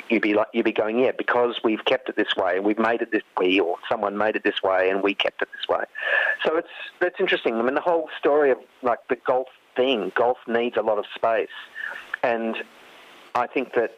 You'd 0.09 0.21
be 0.21 0.33
like 0.33 0.47
you'd 0.53 0.65
be 0.65 0.71
going, 0.71 0.99
yeah, 0.99 1.11
because 1.17 1.59
we've 1.63 1.83
kept 1.85 2.09
it 2.09 2.15
this 2.15 2.35
way, 2.35 2.59
we've 2.59 2.79
made 2.79 3.01
it 3.01 3.11
this 3.11 3.23
way, 3.37 3.59
or 3.59 3.77
someone 3.89 4.17
made 4.17 4.35
it 4.35 4.43
this 4.43 4.61
way, 4.63 4.89
and 4.89 5.03
we 5.03 5.13
kept 5.13 5.41
it 5.41 5.49
this 5.53 5.67
way. 5.67 5.85
So 6.45 6.57
it's 6.57 6.69
that's 6.99 7.19
interesting. 7.19 7.55
I 7.55 7.61
mean, 7.61 7.75
the 7.75 7.81
whole 7.81 8.09
story 8.19 8.51
of 8.51 8.57
like 8.81 8.99
the 9.09 9.15
golf 9.15 9.47
thing, 9.75 10.11
golf 10.15 10.37
needs 10.47 10.77
a 10.77 10.81
lot 10.81 10.97
of 10.97 11.05
space, 11.15 11.49
and 12.21 12.57
I 13.35 13.47
think 13.47 13.73
that 13.73 13.97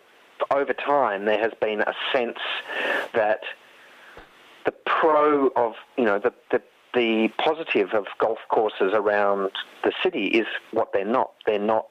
over 0.51 0.73
time 0.73 1.25
there 1.25 1.39
has 1.39 1.53
been 1.59 1.81
a 1.81 1.93
sense 2.13 2.39
that 3.13 3.41
the 4.65 4.73
pro 4.85 5.47
of 5.55 5.73
you 5.97 6.05
know 6.05 6.19
the, 6.19 6.33
the 6.51 6.61
the 6.93 7.29
positive 7.37 7.93
of 7.93 8.05
golf 8.19 8.39
courses 8.49 8.93
around 8.93 9.51
the 9.83 9.91
city 10.01 10.27
is 10.27 10.47
what 10.71 10.93
they're 10.93 11.03
not. 11.03 11.31
They're 11.45 11.59
not, 11.59 11.89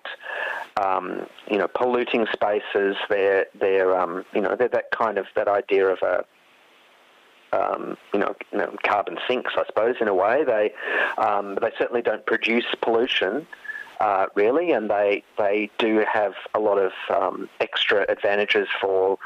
um, 0.83 1.27
you 1.49 1.59
know, 1.59 1.69
polluting 1.69 2.27
spaces. 2.33 2.97
They're 3.09 3.47
they're 3.59 3.99
um, 3.99 4.25
you 4.35 4.41
know 4.41 4.57
they're 4.57 4.69
that 4.69 4.91
kind 4.91 5.19
of 5.19 5.27
that 5.37 5.49
idea 5.49 5.89
of 5.89 5.99
a 6.03 6.25
um, 7.53 7.97
you, 8.13 8.19
know, 8.19 8.35
you, 8.51 8.59
know, 8.59 8.75
carbon 8.83 9.17
sinks, 9.29 9.53
I 9.57 9.65
suppose, 9.67 9.95
in 10.01 10.09
a 10.09 10.15
way. 10.15 10.43
They 10.45 10.73
um, 11.19 11.57
they 11.61 11.71
certainly 11.79 12.03
don't 12.03 12.27
produce 12.27 12.65
pollution 12.83 13.47
uh, 14.01 14.27
really, 14.35 14.73
and 14.73 14.91
they 14.91 15.23
they 15.39 15.71
do 15.79 16.05
have 16.11 16.35
a 16.55 16.61
lot 16.61 16.79
of 16.79 16.93
um, 17.11 17.49
extra 17.61 18.05
advantages 18.09 18.69
for 18.81 19.19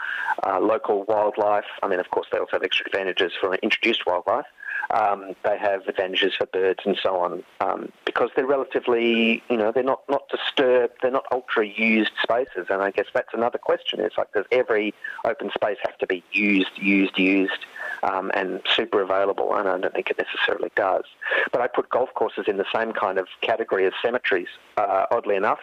uh, 0.46 0.60
local 0.60 1.04
wildlife. 1.04 1.64
I 1.82 1.88
mean, 1.88 2.00
of 2.00 2.10
course, 2.10 2.26
they 2.30 2.38
also 2.38 2.52
have 2.52 2.62
extra 2.62 2.86
advantages 2.86 3.32
for 3.40 3.54
introduced 3.56 4.06
wildlife. 4.06 4.46
Um, 4.90 5.34
they 5.44 5.58
have 5.58 5.86
advantages 5.86 6.34
for 6.36 6.46
birds 6.46 6.80
and 6.86 6.98
so 7.02 7.16
on 7.16 7.44
um, 7.60 7.92
because 8.06 8.30
they're 8.34 8.46
relatively, 8.46 9.42
you 9.50 9.56
know, 9.56 9.70
they're 9.70 9.82
not, 9.82 10.02
not 10.08 10.22
disturbed, 10.30 10.94
they're 11.02 11.10
not 11.10 11.26
ultra 11.30 11.66
used 11.66 12.12
spaces. 12.22 12.68
And 12.70 12.80
I 12.80 12.90
guess 12.90 13.06
that's 13.12 13.34
another 13.34 13.58
question. 13.58 14.00
It's 14.00 14.16
like, 14.16 14.32
does 14.32 14.46
every 14.50 14.94
open 15.24 15.50
space 15.50 15.76
have 15.84 15.98
to 15.98 16.06
be 16.06 16.24
used, 16.32 16.70
used, 16.76 17.18
used, 17.18 17.66
um, 18.02 18.30
and 18.34 18.60
super 18.74 19.00
available? 19.02 19.54
And 19.54 19.68
I 19.68 19.78
don't 19.78 19.94
think 19.94 20.10
it 20.10 20.18
necessarily 20.18 20.70
does. 20.74 21.04
But 21.52 21.60
I 21.60 21.66
put 21.66 21.88
golf 21.90 22.10
courses 22.14 22.44
in 22.48 22.56
the 22.56 22.66
same 22.74 22.92
kind 22.92 23.18
of 23.18 23.28
category 23.40 23.86
as 23.86 23.92
cemeteries, 24.02 24.48
uh, 24.76 25.06
oddly 25.10 25.36
enough, 25.36 25.60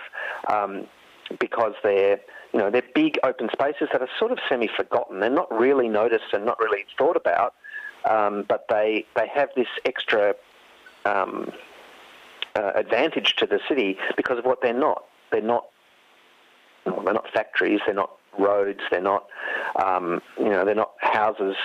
um, 0.48 0.88
because 1.40 1.74
they're 1.84 2.20
you 2.56 2.62
know, 2.62 2.72
they're 2.72 2.84
big 2.94 3.20
open 3.24 3.50
spaces 3.52 3.90
that 3.92 4.02
are 4.02 4.08
sort 4.18 4.32
of 4.32 4.40
semi-forgotten. 4.48 5.20
They're 5.20 5.30
not 5.30 5.54
really 5.54 5.90
noticed 5.90 6.32
and 6.32 6.46
not 6.46 6.58
really 6.58 6.86
thought 6.98 7.18
about, 7.18 7.54
um, 8.10 8.46
but 8.48 8.66
they 8.70 9.06
they 9.18 9.28
have 9.28 9.50
this 9.58 9.68
extra 9.84 10.36
um, 11.04 11.52
uh, 12.56 12.72
advantage 12.76 13.36
to 13.40 13.46
the 13.46 13.60
city 13.68 13.98
because 14.16 14.40
of 14.40 14.46
what 14.46 14.62
they're 14.62 14.74
not. 14.74 15.04
They're 15.34 15.42
not. 15.42 15.66
Well, 16.86 17.02
they're 17.04 17.14
not 17.14 17.30
factories. 17.34 17.82
They're 17.86 17.94
not 17.94 18.12
roads. 18.40 18.80
They're 18.90 19.02
not. 19.02 19.28
Um, 19.84 20.22
you 20.38 20.50
know, 20.50 20.64
they're 20.64 20.76
not 20.76 20.92
houses 21.00 21.58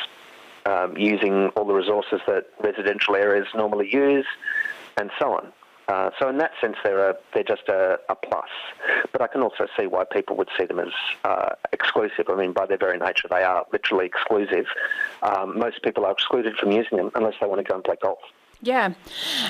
um, 0.71 0.97
using 0.97 1.49
all 1.57 1.65
the 1.65 1.75
resources 1.75 2.21
that 2.27 2.47
residential 2.63 3.17
areas 3.17 3.47
normally 3.55 3.93
use, 3.93 4.27
and 4.97 5.11
so 5.19 5.33
on. 5.35 5.53
Uh, 5.89 6.11
so 6.21 6.29
in 6.29 6.39
that 6.39 6.53
sense, 6.61 6.77
they're 6.85 7.11
a, 7.11 7.17
they're 7.35 7.43
just 7.43 7.69
a, 7.69 7.99
a, 8.09 8.15
plus. 8.15 8.49
But 9.11 9.23
I 9.23 9.27
can 9.27 9.43
also 9.43 9.67
see 9.77 9.89
why 9.89 10.05
people 10.05 10.37
would 10.37 10.49
see 10.57 10.65
them 10.65 10.79
as 10.79 10.93
uh, 11.25 11.49
exclusive. 11.73 12.27
I 12.29 12.37
mean, 12.37 12.53
by 12.53 12.67
their 12.67 12.79
very 12.79 12.97
nature, 12.97 13.27
they 13.29 13.43
are 13.43 13.67
literally 13.73 14.07
exclusive. 14.07 14.67
Um, 15.25 15.59
most 15.59 15.83
people 15.83 16.07
are 16.07 16.13
excluded 16.13 16.55
from 16.57 16.71
using 16.71 16.97
them 16.97 17.11
unless 17.17 17.35
they 17.41 17.47
want 17.49 17.59
to 17.59 17.65
go 17.65 17.75
and 17.75 17.83
play 17.83 17.97
golf. 18.01 18.21
Yeah, 18.63 18.93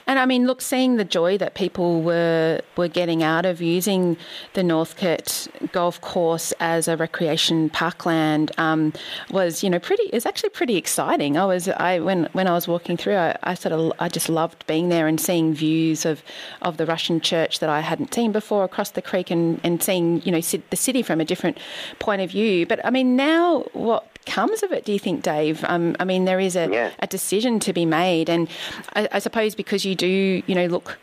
and 0.06 0.20
I 0.20 0.26
mean, 0.26 0.46
look, 0.46 0.62
seeing 0.62 0.94
the 0.94 1.04
joy 1.04 1.36
that 1.38 1.54
people 1.54 2.00
were 2.00 2.60
were 2.76 2.86
getting 2.86 3.24
out 3.24 3.44
of 3.44 3.60
using 3.60 4.16
the 4.54 4.62
Northcote 4.62 5.48
golf 5.72 6.00
course 6.00 6.52
as 6.60 6.86
a 6.86 6.96
recreation 6.96 7.70
parkland 7.70 8.52
um, 8.56 8.92
was, 9.30 9.64
you 9.64 9.70
know, 9.70 9.80
pretty. 9.80 10.04
It's 10.12 10.26
actually 10.26 10.50
pretty 10.50 10.76
exciting. 10.76 11.36
I 11.36 11.44
was, 11.44 11.68
I 11.68 11.98
when 11.98 12.28
when 12.34 12.46
I 12.46 12.52
was 12.52 12.68
walking 12.68 12.96
through, 12.96 13.16
I, 13.16 13.36
I, 13.42 13.54
sort 13.54 13.72
of, 13.72 13.92
I 13.98 14.08
just 14.08 14.28
loved 14.28 14.64
being 14.68 14.90
there 14.90 15.08
and 15.08 15.20
seeing 15.20 15.54
views 15.54 16.06
of 16.06 16.22
of 16.62 16.76
the 16.76 16.86
Russian 16.86 17.20
church 17.20 17.58
that 17.58 17.68
I 17.68 17.80
hadn't 17.80 18.14
seen 18.14 18.30
before 18.30 18.62
across 18.62 18.92
the 18.92 19.02
creek, 19.02 19.28
and 19.32 19.58
and 19.64 19.82
seeing, 19.82 20.22
you 20.22 20.30
know, 20.30 20.40
the 20.40 20.76
city 20.76 21.02
from 21.02 21.20
a 21.20 21.24
different 21.24 21.58
point 21.98 22.22
of 22.22 22.30
view. 22.30 22.64
But 22.64 22.84
I 22.86 22.90
mean, 22.90 23.16
now 23.16 23.64
what 23.72 24.06
comes 24.26 24.62
of 24.62 24.72
it, 24.72 24.84
do 24.84 24.92
you 24.92 24.98
think, 24.98 25.22
Dave? 25.22 25.64
Um, 25.64 25.96
I 25.98 26.04
mean, 26.04 26.24
there 26.24 26.40
is 26.40 26.56
a, 26.56 26.68
yeah. 26.70 26.90
a 27.00 27.06
decision 27.06 27.60
to 27.60 27.72
be 27.72 27.84
made, 27.84 28.28
and 28.28 28.48
I, 28.94 29.08
I, 29.12 29.18
suppose 29.18 29.54
because 29.54 29.84
you 29.84 29.94
do, 29.94 30.42
you 30.46 30.54
know, 30.54 30.66
look 30.66 30.98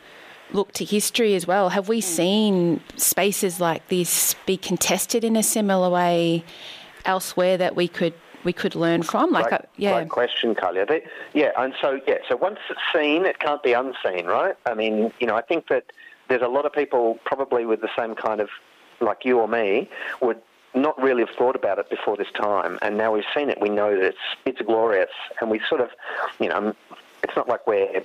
look 0.54 0.72
to 0.74 0.86
history 0.86 1.36
as 1.36 1.46
well. 1.46 1.70
Have 1.70 1.90
we 1.90 2.00
seen 2.00 2.82
spaces 2.96 3.60
like 3.60 3.88
this 3.90 4.36
be 4.46 4.56
contested 4.56 5.24
in 5.24 5.36
a 5.36 5.44
similar 5.44 5.90
way 5.90 6.44
elsewhere 7.06 7.58
that 7.58 7.76
we 7.76 7.88
could 7.88 8.14
we 8.44 8.54
could 8.54 8.76
learn 8.76 9.04
from? 9.04 9.32
Like, 9.32 9.50
great, 9.50 9.62
a, 9.62 9.68
yeah, 9.78 9.94
great 9.94 10.10
question, 10.10 10.56
Kulja. 10.56 11.02
Yeah, 11.34 11.52
and 11.58 11.74
so 11.82 12.00
yeah, 12.08 12.20
so 12.30 12.36
once 12.36 12.60
it's 12.70 12.80
seen, 12.94 13.26
it 13.26 13.40
can't 13.40 13.64
be 13.64 13.74
unseen, 13.74 14.26
right? 14.26 14.56
I 14.66 14.74
mean, 14.74 15.12
you 15.20 15.28
know, 15.28 15.36
I 15.36 15.42
think 15.42 15.68
that 15.68 15.92
there's 16.30 16.42
a 16.42 16.48
lot 16.48 16.66
of 16.66 16.74
people 16.74 17.20
probably 17.26 17.66
with 17.66 17.82
the 17.82 17.90
same 17.98 18.16
kind 18.16 18.42
of 18.42 18.50
like 19.00 19.26
you 19.26 19.40
or 19.40 19.48
me 19.48 19.90
would 20.22 20.42
not 20.74 21.02
really 21.02 21.24
have 21.26 21.36
thought 21.36 21.56
about 21.56 21.80
it 21.80 21.90
before 21.90 22.18
this 22.18 22.32
time, 22.34 22.78
and 22.82 22.98
now 22.98 23.14
we've 23.14 23.26
seen 23.36 23.50
it. 23.50 23.60
We 23.62 23.70
know 23.70 23.96
that 23.96 24.04
it's 24.04 24.18
it's 24.46 24.62
glorious, 24.62 25.10
and 25.42 25.50
we 25.50 25.60
sort 25.68 25.82
of, 25.82 25.90
you 26.40 26.50
know, 26.50 26.76
it's 27.24 27.36
not 27.36 27.48
like 27.48 27.66
we're 27.68 28.04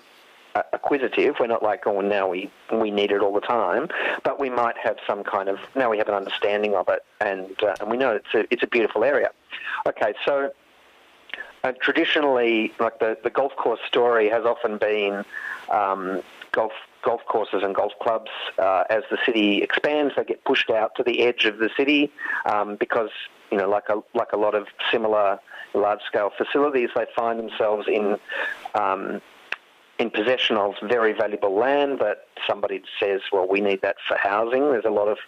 acquisitive. 0.73 1.37
We're 1.40 1.47
not 1.47 1.62
like, 1.62 1.87
oh, 1.87 2.00
now 2.00 2.28
we 2.28 2.50
we 2.73 2.90
need 2.90 3.12
it 3.12 3.21
all 3.21 3.33
the 3.33 3.40
time, 3.40 3.88
but 4.23 4.38
we 4.38 4.50
might 4.50 4.76
have 4.78 4.97
some 5.07 5.25
kind 5.25 5.49
of 5.49 5.59
now 5.75 5.90
we 5.90 5.99
have 5.99 6.09
an 6.09 6.14
understanding 6.14 6.75
of 6.75 6.88
it, 6.88 7.04
and 7.21 7.62
uh, 7.62 7.75
and 7.81 7.90
we 7.90 7.97
know 7.97 8.12
it's 8.14 8.35
a 8.35 8.52
it's 8.52 8.62
a 8.62 8.69
beautiful 8.69 9.04
area. 9.04 9.31
Okay, 9.87 10.14
so. 10.25 10.52
Uh, 11.64 11.71
traditionally, 11.81 12.73
like 12.81 12.99
the, 12.99 13.16
the 13.23 13.31
golf 13.31 13.54
course 13.54 13.78
story 13.87 14.28
has 14.28 14.45
often 14.45 14.78
been 14.78 15.25
um, 15.71 16.21
golf 16.50 16.73
golf 17.02 17.21
courses 17.26 17.62
and 17.62 17.75
golf 17.75 17.92
clubs, 18.00 18.30
uh, 18.59 18.85
as 18.90 19.02
the 19.11 19.18
city 19.26 19.62
expands, 19.62 20.14
they 20.16 20.25
get 20.25 20.44
pushed 20.44 20.71
out 20.71 20.94
to 20.97 21.02
the 21.02 21.21
edge 21.23 21.44
of 21.44 21.59
the 21.59 21.71
city 21.76 22.12
um, 22.47 22.76
because, 22.76 23.11
you 23.50 23.59
know, 23.59 23.68
like 23.68 23.88
a, 23.88 24.02
like 24.14 24.32
a 24.32 24.37
lot 24.37 24.54
of 24.54 24.66
similar 24.90 25.38
large-scale 25.75 26.30
facilities, 26.37 26.90
they 26.94 27.06
find 27.14 27.38
themselves 27.38 27.87
in 27.88 28.18
um, 28.75 29.21
in 29.99 30.11
possession 30.11 30.56
of 30.56 30.75
very 30.82 31.12
valuable 31.12 31.54
land 31.54 32.00
that 32.00 32.26
somebody 32.47 32.82
says, 32.99 33.21
well, 33.30 33.47
we 33.49 33.61
need 33.61 33.82
that 33.82 33.97
for 34.09 34.16
housing. 34.16 34.73
There's 34.73 34.85
a 34.85 34.90
lot 34.90 35.09
of 35.09 35.18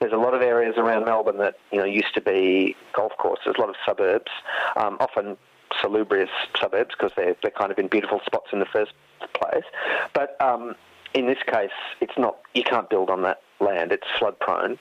there's 0.00 0.12
a 0.12 0.16
lot 0.16 0.34
of 0.34 0.42
areas 0.42 0.74
around 0.76 1.04
Melbourne 1.04 1.38
that 1.38 1.56
you 1.72 1.78
know 1.78 1.84
used 1.84 2.12
to 2.14 2.20
be 2.20 2.76
golf 2.92 3.12
courses, 3.18 3.54
a 3.56 3.60
lot 3.60 3.70
of 3.70 3.76
suburbs, 3.86 4.30
um, 4.76 4.96
often 5.00 5.36
salubrious 5.80 6.30
suburbs 6.60 6.94
because 6.96 7.12
they're 7.16 7.36
they're 7.42 7.50
kind 7.52 7.70
of 7.70 7.78
in 7.78 7.88
beautiful 7.88 8.20
spots 8.26 8.48
in 8.52 8.58
the 8.58 8.66
first 8.66 8.92
place. 9.34 9.64
But 10.12 10.40
um, 10.40 10.74
in 11.14 11.26
this 11.26 11.42
case, 11.46 11.70
it's 12.00 12.16
not. 12.16 12.36
You 12.54 12.62
can't 12.62 12.88
build 12.88 13.10
on 13.10 13.22
that 13.22 13.42
land. 13.60 13.92
It's 13.92 14.06
flood 14.18 14.38
prone, 14.38 14.78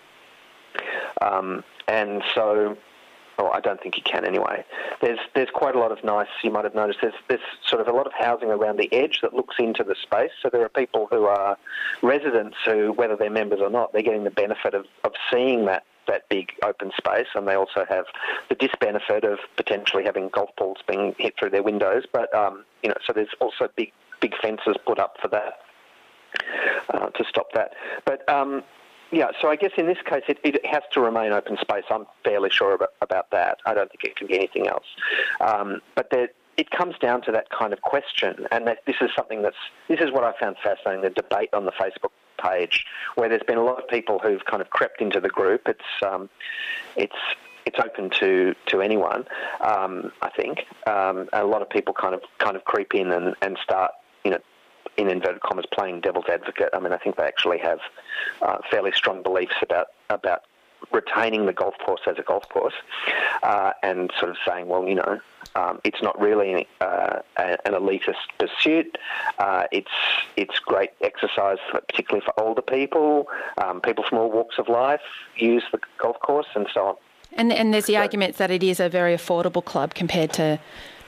um, 1.21 1.63
and 1.87 2.23
so. 2.33 2.77
Well, 3.37 3.53
I 3.53 3.61
don't 3.61 3.81
think 3.81 3.95
you 3.95 4.03
can 4.03 4.25
anyway. 4.25 4.65
There's 4.99 5.19
there's 5.33 5.49
quite 5.49 5.73
a 5.73 5.79
lot 5.79 5.93
of 5.93 6.03
nice. 6.03 6.27
You 6.43 6.51
might 6.51 6.65
have 6.65 6.75
noticed 6.75 6.99
there's 7.01 7.13
there's 7.29 7.39
sort 7.65 7.81
of 7.81 7.87
a 7.87 7.93
lot 7.93 8.05
of 8.05 8.11
housing 8.11 8.49
around 8.49 8.79
the 8.79 8.91
edge 8.91 9.19
that 9.21 9.33
looks 9.33 9.55
into 9.59 9.81
the 9.81 9.95
space. 9.95 10.31
So 10.41 10.49
there 10.51 10.61
are 10.61 10.67
people 10.67 11.07
who 11.09 11.23
are 11.23 11.57
residents 12.01 12.57
who, 12.65 12.91
whether 12.91 13.15
they're 13.15 13.29
members 13.29 13.61
or 13.61 13.69
not, 13.69 13.93
they're 13.93 14.01
getting 14.01 14.25
the 14.25 14.29
benefit 14.29 14.73
of, 14.73 14.87
of 15.05 15.13
seeing 15.31 15.63
that 15.67 15.85
that 16.09 16.27
big 16.27 16.51
open 16.63 16.91
space, 16.97 17.27
and 17.33 17.47
they 17.47 17.55
also 17.55 17.85
have 17.87 18.05
the 18.49 18.55
disbenefit 18.55 19.23
of 19.23 19.39
potentially 19.55 20.03
having 20.03 20.27
golf 20.27 20.49
balls 20.57 20.79
being 20.85 21.15
hit 21.17 21.35
through 21.39 21.51
their 21.51 21.63
windows. 21.63 22.03
But 22.11 22.33
um, 22.35 22.65
you 22.83 22.89
know, 22.89 22.97
so 23.07 23.13
there's 23.13 23.33
also 23.39 23.69
big 23.77 23.93
big 24.19 24.35
fences 24.41 24.75
put 24.85 24.99
up 24.99 25.15
for 25.21 25.29
that 25.29 25.59
uh, 26.93 27.09
to 27.09 27.23
stop 27.27 27.47
that. 27.53 27.73
But 28.05 28.27
um, 28.29 28.63
yeah, 29.11 29.27
so 29.41 29.49
I 29.49 29.55
guess 29.55 29.71
in 29.77 29.87
this 29.87 29.97
case 30.05 30.23
it, 30.27 30.39
it, 30.43 30.65
has 30.65 30.83
to 30.93 31.01
remain 31.01 31.31
open 31.31 31.57
space. 31.59 31.83
I'm 31.89 32.05
fairly 32.23 32.49
sure 32.49 32.73
about, 32.73 32.93
about 33.01 33.31
that. 33.31 33.59
I 33.65 33.73
don't 33.73 33.89
think 33.89 34.03
it 34.03 34.15
can 34.15 34.27
be 34.27 34.35
anything 34.35 34.67
else. 34.67 34.85
Um, 35.41 35.81
but 35.95 36.09
there, 36.11 36.29
it 36.57 36.69
comes 36.71 36.95
down 36.99 37.21
to 37.23 37.31
that 37.31 37.49
kind 37.49 37.73
of 37.73 37.81
question, 37.81 38.45
and 38.51 38.67
this 38.67 38.95
is 39.01 39.09
something 39.15 39.41
that's 39.41 39.57
this 39.87 39.99
is 39.99 40.11
what 40.11 40.23
I 40.23 40.33
found 40.39 40.57
fascinating: 40.63 41.01
the 41.01 41.09
debate 41.09 41.49
on 41.53 41.65
the 41.65 41.71
Facebook 41.71 42.11
page, 42.37 42.85
where 43.15 43.29
there's 43.29 43.43
been 43.43 43.57
a 43.57 43.63
lot 43.63 43.81
of 43.81 43.87
people 43.87 44.19
who've 44.19 44.43
kind 44.45 44.61
of 44.61 44.69
crept 44.69 45.01
into 45.01 45.19
the 45.19 45.29
group. 45.29 45.67
It's 45.67 46.05
um, 46.05 46.29
it's 46.95 47.15
it's 47.65 47.79
open 47.79 48.09
to 48.19 48.53
to 48.67 48.81
anyone. 48.81 49.25
Um, 49.61 50.11
I 50.21 50.29
think 50.29 50.65
um, 50.85 51.29
a 51.33 51.45
lot 51.45 51.61
of 51.61 51.69
people 51.69 51.93
kind 51.93 52.13
of 52.13 52.21
kind 52.39 52.55
of 52.55 52.65
creep 52.65 52.93
in 52.93 53.11
and, 53.11 53.35
and 53.41 53.57
start 53.63 53.91
you 54.23 54.31
know 54.31 54.39
in 54.99 55.09
inverted 55.09 55.41
commas, 55.41 55.65
playing 55.71 56.01
devil's 56.01 56.25
advocate. 56.27 56.69
I 56.73 56.79
mean, 56.79 56.93
I 56.93 56.97
think 56.97 57.15
they 57.15 57.23
actually 57.23 57.59
have 57.59 57.79
uh, 58.41 58.57
fairly 58.69 58.91
strong 58.91 59.23
beliefs 59.23 59.55
about 59.61 59.87
about 60.09 60.43
retaining 60.91 61.45
the 61.45 61.53
golf 61.53 61.75
course 61.85 62.01
as 62.07 62.17
a 62.17 62.23
golf 62.23 62.47
course, 62.49 62.73
uh, 63.43 63.71
and 63.83 64.11
sort 64.19 64.31
of 64.31 64.37
saying, 64.47 64.67
well, 64.67 64.87
you 64.87 64.95
know, 64.95 65.19
um, 65.55 65.79
it's 65.83 66.01
not 66.01 66.19
really 66.19 66.67
uh, 66.81 67.19
an 67.37 67.73
elitist 67.73 68.15
pursuit. 68.37 68.97
Uh, 69.37 69.63
it's 69.71 69.91
it's 70.35 70.59
great 70.59 70.91
exercise, 71.01 71.57
for, 71.71 71.81
particularly 71.81 72.25
for 72.25 72.37
older 72.39 72.61
people, 72.61 73.27
um, 73.63 73.79
people 73.81 74.03
from 74.07 74.17
all 74.19 74.31
walks 74.31 74.57
of 74.57 74.67
life 74.67 75.01
use 75.37 75.63
the 75.71 75.79
golf 75.97 76.19
course, 76.19 76.47
and 76.55 76.67
so 76.73 76.87
on. 76.87 76.95
And 77.33 77.53
and 77.53 77.73
there's 77.73 77.85
the 77.85 77.93
so, 77.93 77.99
argument 77.99 78.35
that 78.37 78.51
it 78.51 78.63
is 78.63 78.79
a 78.79 78.89
very 78.89 79.15
affordable 79.15 79.63
club 79.63 79.93
compared 79.93 80.33
to 80.33 80.59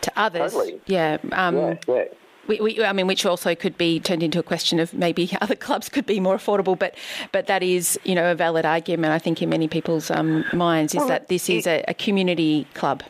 to 0.01 0.11
others. 0.15 0.53
Totally. 0.53 0.79
Yeah. 0.85 1.17
Um, 1.31 1.55
yeah. 1.57 1.75
yeah. 1.87 2.03
We, 2.47 2.59
we, 2.59 2.83
I 2.83 2.91
mean, 2.93 3.07
which 3.07 3.25
also 3.25 3.53
could 3.55 3.77
be 3.77 3.99
turned 3.99 4.23
into 4.23 4.39
a 4.39 4.43
question 4.43 4.79
of 4.79 4.93
maybe 4.93 5.31
other 5.41 5.55
clubs 5.55 5.89
could 5.89 6.05
be 6.05 6.19
more 6.19 6.35
affordable, 6.35 6.77
but 6.77 6.95
but 7.31 7.47
that 7.47 7.63
is, 7.63 7.99
you 8.03 8.15
know, 8.15 8.31
a 8.31 8.35
valid 8.35 8.65
argument. 8.65 9.13
I 9.13 9.19
think 9.19 9.41
in 9.41 9.49
many 9.49 9.67
people's 9.67 10.09
um, 10.11 10.45
minds 10.53 10.93
is 10.93 10.99
well, 10.99 11.07
that 11.09 11.27
this 11.27 11.49
is 11.49 11.67
a, 11.67 11.83
a, 11.87 11.93
community 11.93 12.67
club. 12.73 13.03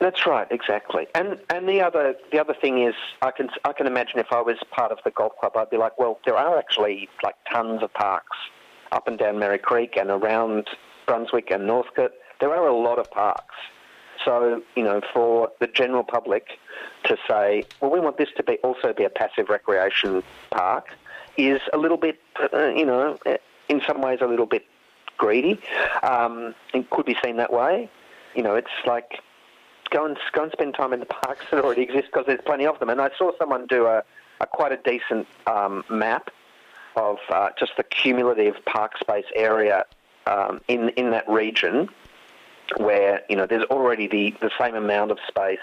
That's 0.00 0.26
right, 0.26 0.46
exactly. 0.50 1.06
And 1.14 1.38
and 1.50 1.68
the 1.68 1.80
other 1.80 2.14
the 2.30 2.38
other 2.38 2.54
thing 2.54 2.82
is, 2.82 2.94
I 3.22 3.30
can 3.30 3.48
I 3.64 3.72
can 3.72 3.86
imagine 3.86 4.18
if 4.18 4.32
I 4.32 4.40
was 4.40 4.56
part 4.70 4.92
of 4.92 4.98
the 5.04 5.10
golf 5.10 5.32
club, 5.40 5.56
I'd 5.56 5.70
be 5.70 5.76
like, 5.76 5.98
well, 5.98 6.20
there 6.24 6.36
are 6.36 6.58
actually 6.58 7.08
like 7.22 7.36
tons 7.52 7.82
of 7.82 7.92
parks 7.94 8.36
up 8.92 9.08
and 9.08 9.18
down 9.18 9.38
Merri 9.38 9.58
Creek 9.58 9.96
and 9.96 10.10
around 10.10 10.68
Brunswick 11.06 11.50
and 11.50 11.66
Northcote. 11.66 12.12
There 12.40 12.50
are 12.50 12.66
a 12.66 12.76
lot 12.76 12.98
of 12.98 13.10
parks. 13.10 13.54
So, 14.24 14.62
you 14.74 14.82
know, 14.82 15.00
for 15.12 15.50
the 15.60 15.66
general 15.66 16.02
public 16.02 16.46
to 17.06 17.16
say, 17.28 17.64
well, 17.80 17.90
we 17.90 18.00
want 18.00 18.18
this 18.18 18.28
to 18.36 18.42
be 18.42 18.56
also 18.58 18.92
be 18.92 19.04
a 19.04 19.10
passive 19.10 19.48
recreation 19.48 20.22
park 20.50 20.88
is 21.36 21.60
a 21.72 21.78
little 21.78 21.96
bit, 21.96 22.18
uh, 22.52 22.68
you 22.68 22.86
know, 22.86 23.18
in 23.68 23.82
some 23.86 24.00
ways 24.00 24.18
a 24.22 24.26
little 24.26 24.46
bit 24.46 24.64
greedy. 25.16 25.60
Um, 26.02 26.54
it 26.72 26.88
could 26.90 27.06
be 27.06 27.16
seen 27.22 27.36
that 27.36 27.52
way. 27.52 27.88
You 28.34 28.42
know, 28.42 28.54
it's 28.54 28.70
like 28.86 29.22
go 29.90 30.04
and 30.04 30.16
go 30.32 30.44
and 30.44 30.52
spend 30.52 30.74
time 30.74 30.92
in 30.92 31.00
the 31.00 31.06
parks 31.06 31.46
that 31.50 31.64
already 31.64 31.82
exist 31.82 32.06
because 32.06 32.26
there's 32.26 32.40
plenty 32.44 32.66
of 32.66 32.78
them. 32.78 32.90
And 32.90 33.00
I 33.00 33.10
saw 33.18 33.32
someone 33.38 33.66
do 33.66 33.86
a, 33.86 34.02
a 34.40 34.46
quite 34.46 34.72
a 34.72 34.76
decent 34.76 35.26
um, 35.46 35.84
map 35.88 36.30
of 36.96 37.18
uh, 37.28 37.50
just 37.58 37.72
the 37.76 37.82
cumulative 37.82 38.56
park 38.64 38.98
space 38.98 39.26
area 39.34 39.84
um, 40.26 40.60
in 40.68 40.90
in 40.90 41.10
that 41.10 41.28
region 41.28 41.88
where 42.78 43.22
you 43.28 43.36
know 43.36 43.46
there's 43.46 43.64
already 43.64 44.06
the, 44.06 44.34
the 44.40 44.50
same 44.58 44.74
amount 44.74 45.10
of 45.10 45.18
space 45.28 45.58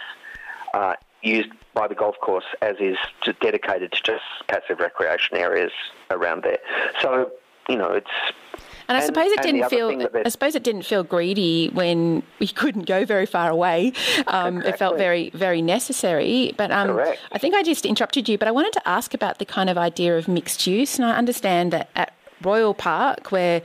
uh, 0.73 0.93
used 1.23 1.49
by 1.73 1.87
the 1.87 1.95
golf 1.95 2.15
course 2.21 2.45
as 2.61 2.75
is 2.79 2.97
dedicated 3.41 3.91
to 3.93 4.01
just 4.03 4.23
passive 4.47 4.79
recreation 4.79 5.37
areas 5.37 5.71
around 6.11 6.43
there. 6.43 6.59
So 7.01 7.31
you 7.67 7.77
know 7.77 7.91
it's. 7.91 8.09
And 8.89 8.97
I 8.97 8.99
and, 8.99 9.05
suppose 9.05 9.31
it 9.31 9.41
didn't 9.41 9.69
feel. 9.69 10.07
I 10.25 10.29
suppose 10.29 10.55
it 10.55 10.63
didn't 10.63 10.83
feel 10.83 11.03
greedy 11.03 11.69
when 11.69 12.21
we 12.39 12.47
couldn't 12.61 12.85
go 12.85 13.05
very 13.05 13.25
far 13.25 13.49
away. 13.49 13.93
Um, 14.27 14.57
exactly. 14.57 14.69
It 14.69 14.77
felt 14.77 14.97
very, 14.97 15.29
very 15.31 15.61
necessary. 15.61 16.53
But 16.57 16.71
um, 16.71 16.99
I 17.31 17.37
think 17.37 17.55
I 17.55 17.63
just 17.63 17.85
interrupted 17.85 18.27
you. 18.27 18.37
But 18.37 18.47
I 18.47 18.51
wanted 18.51 18.73
to 18.73 18.87
ask 18.87 19.13
about 19.13 19.39
the 19.39 19.45
kind 19.45 19.69
of 19.69 19.77
idea 19.77 20.17
of 20.17 20.27
mixed 20.27 20.67
use, 20.67 20.99
and 20.99 21.05
I 21.05 21.15
understand 21.15 21.71
that 21.71 21.89
at 21.95 22.13
Royal 22.43 22.73
Park, 22.73 23.31
where 23.31 23.61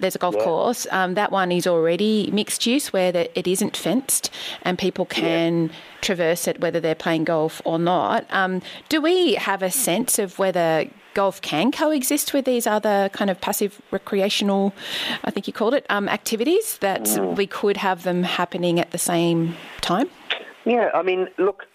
there's 0.00 0.14
a 0.14 0.18
golf 0.18 0.34
Yeah. 0.36 0.44
course, 0.44 0.86
um, 0.90 1.14
that 1.14 1.30
one 1.30 1.52
is 1.52 1.66
already 1.66 2.30
mixed 2.32 2.66
use, 2.66 2.92
where 2.92 3.12
the, 3.12 3.38
it 3.38 3.46
isn't 3.46 3.76
fenced, 3.76 4.30
and 4.62 4.78
people 4.78 5.04
can 5.04 5.70
traverse 6.00 6.48
it 6.48 6.60
whether 6.60 6.80
they're 6.80 6.94
playing 6.94 7.24
golf 7.24 7.62
or 7.64 7.78
not. 7.78 8.26
Um, 8.30 8.62
do 8.88 9.00
we 9.00 9.34
have 9.34 9.62
a 9.62 9.70
sense 9.70 10.18
of 10.18 10.38
whether 10.38 10.86
golf 11.14 11.42
can 11.42 11.70
coexist 11.70 12.32
with 12.32 12.46
these 12.46 12.66
other 12.66 13.10
kind 13.12 13.30
of 13.30 13.38
passive 13.40 13.80
recreational, 13.90 14.72
I 15.24 15.30
think 15.30 15.46
you 15.46 15.52
called 15.52 15.74
it, 15.74 15.84
um, 15.90 16.08
activities 16.08 16.78
that 16.78 17.02
Mm. 17.04 17.36
we 17.36 17.46
could 17.46 17.76
have 17.76 18.02
them 18.02 18.22
happening 18.22 18.80
at 18.80 18.90
the 18.92 18.98
same 18.98 19.54
time? 19.82 20.08
Yeah, 20.64 20.88
I 20.94 21.02
mean, 21.02 21.28
look, 21.38 21.66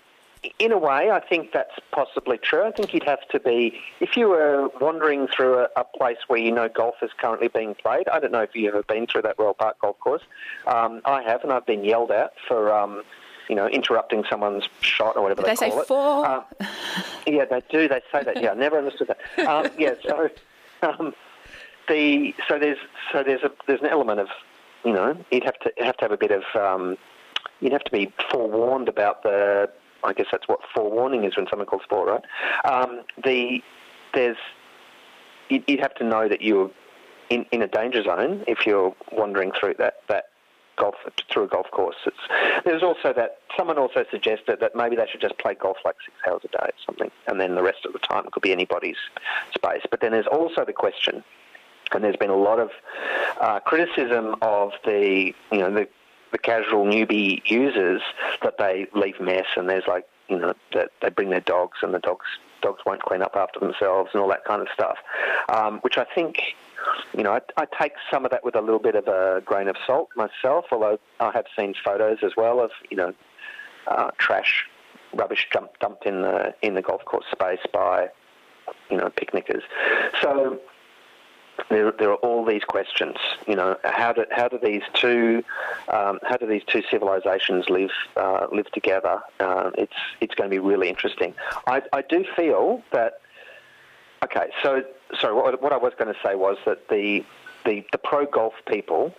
in 0.60 0.72
a 0.72 0.78
way, 0.78 1.12
I 1.12 1.20
think 1.20 1.52
that's 1.52 1.76
possibly 1.92 2.38
true. 2.38 2.64
I 2.64 2.72
think 2.72 2.94
you'd 2.94 3.04
have 3.04 3.28
to 3.30 3.40
be, 3.40 3.80
if 4.00 4.16
you 4.16 4.30
were 4.30 4.70
wandering 4.80 5.28
through 5.28 5.60
a, 5.60 5.68
a 5.76 5.84
place 5.84 6.18
where 6.28 6.40
you 6.40 6.52
know 6.52 6.70
golf 6.70 6.96
is 7.02 7.12
currently 7.18 7.48
being 7.48 7.76
played, 7.76 8.08
I 8.08 8.20
don't 8.20 8.32
know 8.32 8.42
if 8.42 8.56
you've 8.56 8.74
ever 8.74 8.84
been 8.84 9.08
through 9.08 9.24
that 9.24 9.38
Royal 9.38 9.54
Park 9.54 9.80
golf 9.80 10.00
course. 10.00 10.24
Um, 10.66 11.02
I 11.06 11.24
have, 11.24 11.44
and 11.44 11.52
I've 11.52 11.66
been 11.66 11.84
yelled 11.84 12.12
at 12.12 12.34
for. 12.48 12.74
Um, 12.74 13.04
you 13.50 13.56
know, 13.56 13.66
interrupting 13.66 14.26
someone's 14.30 14.66
shot 14.82 15.16
or 15.16 15.24
whatever 15.24 15.42
they, 15.42 15.52
they 15.52 15.56
say 15.56 15.70
call 15.70 15.80
it. 15.80 15.88
four? 15.88 16.28
Um, 16.28 16.44
yeah, 17.26 17.46
they 17.46 17.62
do. 17.70 17.88
They 17.88 18.02
say 18.12 18.22
that. 18.22 18.44
Yeah, 18.44 18.52
I 18.52 18.56
never 18.56 18.78
understood 18.78 19.08
that. 19.08 19.48
Um, 19.48 19.72
yeah, 19.78 19.94
so 20.04 20.30
um, 20.82 21.14
the 21.88 22.36
so 22.46 22.60
there's 22.60 22.78
so 23.14 23.24
there's 23.24 23.44
a 23.44 23.52
there's 23.66 23.80
an 23.80 23.88
element 23.88 24.20
of 24.20 24.28
you 24.84 24.92
know 24.92 25.16
you'd 25.32 25.46
have 25.46 25.58
to 25.60 25.72
have 25.78 25.96
to 25.96 26.04
have 26.04 26.12
a 26.12 26.18
bit 26.18 26.32
of 26.32 26.44
um, 26.62 26.98
you'd 27.62 27.72
have 27.72 27.86
to 27.86 27.92
be 27.92 28.12
forewarned 28.30 28.90
about 28.90 29.24
the. 29.24 29.70
I 30.04 30.14
guess 30.14 30.28
that's 30.32 30.48
what 30.48 30.60
forewarning 30.74 31.24
is 31.24 31.36
when 31.38 31.48
someone 31.50 31.66
calls 31.66 31.84
sport, 31.84 32.10
right? 32.10 32.72
Um, 32.72 33.02
the 33.24 33.62
there's 34.14 34.38
you'd, 35.50 35.64
you'd 35.68 35.80
have 35.80 35.96
to 35.96 36.04
know 36.04 36.28
that 36.28 36.42
you're 36.42 36.72
in, 37.30 37.46
in 37.52 37.62
a 37.62 37.68
danger 37.68 38.04
zone 38.04 38.44
if 38.48 38.66
you're 38.66 38.96
wandering 39.12 39.52
through 39.52 39.76
that 39.80 40.02
that 40.08 40.30
golf 40.78 40.96
through 41.32 41.44
a 41.44 41.48
golf 41.48 41.70
course. 41.72 41.96
It's, 42.06 42.18
there's 42.64 42.84
also 42.84 43.14
that 43.14 43.40
someone 43.58 43.78
also 43.78 44.06
suggested 44.12 44.60
that 44.60 44.76
maybe 44.76 44.96
they 44.96 45.08
should 45.08 45.22
just 45.22 45.38
play 45.38 45.56
golf 45.56 45.78
like 45.84 45.96
six 46.06 46.16
hours 46.28 46.42
a 46.46 46.50
day 46.50 46.66
or 46.66 46.80
something, 46.86 47.12
and 47.28 47.40
then 47.40 47.56
the 47.56 47.64
rest 47.64 47.86
of 47.86 47.94
the 47.94 48.00
time 48.00 48.26
it 48.26 48.32
could 48.32 48.44
be 48.44 48.52
anybody's 48.52 48.98
space. 49.56 49.82
But 49.90 50.02
then 50.02 50.12
there's 50.12 50.28
also 50.28 50.64
the 50.64 50.74
question 50.74 51.24
and 51.92 52.04
there's 52.04 52.18
been 52.18 52.30
a 52.30 52.38
lot 52.38 52.60
of 52.60 52.72
uh, 53.40 53.60
criticism 53.62 54.36
of 54.42 54.72
the 54.86 55.34
you 55.52 55.60
know 55.60 55.72
the 55.72 55.88
the 56.32 56.38
casual 56.38 56.86
newbie 56.86 57.42
users 57.46 58.02
that 58.42 58.58
they 58.58 58.88
leave 58.94 59.20
mess 59.20 59.46
and 59.56 59.70
there's 59.70 59.88
like 59.88 60.06
you 60.28 60.38
know 60.38 60.54
that 60.74 60.92
they 61.02 61.10
bring 61.10 61.30
their 61.30 61.42
dogs 61.42 61.78
and 61.82 61.94
the 61.94 62.00
dogs 62.00 62.26
dogs 62.62 62.82
won't 62.86 63.02
clean 63.02 63.22
up 63.22 63.36
after 63.36 63.60
themselves 63.60 64.10
and 64.14 64.22
all 64.22 64.30
that 64.30 64.44
kind 64.46 64.62
of 64.62 64.68
stuff, 64.74 64.98
um, 65.50 65.80
which 65.80 65.98
I 65.98 66.06
think. 66.06 66.42
You 67.14 67.24
know, 67.24 67.34
I, 67.34 67.42
I 67.58 67.66
take 67.80 67.94
some 68.10 68.24
of 68.24 68.32
that 68.32 68.46
with 68.46 68.56
a 68.56 68.62
little 68.62 68.80
bit 68.80 68.96
of 68.96 69.08
a 69.08 69.42
grain 69.44 69.68
of 69.68 69.76
salt 69.86 70.10
myself, 70.16 70.66
although 70.72 71.00
I 71.20 71.32
have 71.32 71.46
seen 71.58 71.74
photos 71.84 72.20
as 72.24 72.38
well 72.38 72.62
of, 72.62 72.72
you 72.90 72.96
know, 72.96 73.14
uh, 73.88 74.12
trash, 74.18 74.66
rubbish 75.14 75.48
dumped, 75.52 75.80
dumped 75.80 76.06
in 76.06 76.22
the 76.22 76.54
in 76.62 76.76
the 76.76 76.82
golf 76.82 77.04
course 77.04 77.26
space 77.32 77.60
by, 77.74 78.10
you 78.90 78.98
know, 78.98 79.10
picnickers. 79.10 79.64
So 80.22 80.60
there, 81.70 81.92
there 81.92 82.12
are 82.12 82.16
all 82.16 82.46
these 82.46 82.64
questions. 82.64 83.16
You 83.48 83.56
know, 83.56 83.78
how 83.84 84.14
do 84.14 84.26
how 84.32 84.48
do 84.48 84.60
these 84.62 84.84
two 84.94 85.44
um, 85.90 86.20
how 86.24 86.38
do 86.38 86.46
these 86.46 86.64
two 86.66 86.84
civilizations 86.90 87.70
live 87.70 87.92
uh, 88.16 88.48
live 88.52 88.72
together? 88.72 89.22
Uh, 89.40 89.72
it's 89.78 89.94
it's 90.22 90.36
going 90.36 90.50
to 90.50 90.54
be 90.54 90.60
really 90.60 90.90
interesting. 90.90 91.34
I, 91.66 91.82
I 91.94 92.02
do 92.02 92.26
feel 92.36 92.84
that. 92.92 93.22
Okay, 94.24 94.48
so 94.64 94.84
sorry. 95.20 95.36
What, 95.36 95.62
what 95.62 95.74
I 95.74 95.78
was 95.78 95.94
going 95.98 96.12
to 96.14 96.20
say 96.24 96.36
was 96.36 96.58
that 96.66 96.90
the 96.90 97.24
the, 97.66 97.86
the 97.92 97.98
pro 97.98 98.26
golf 98.26 98.54
people, 98.68 99.14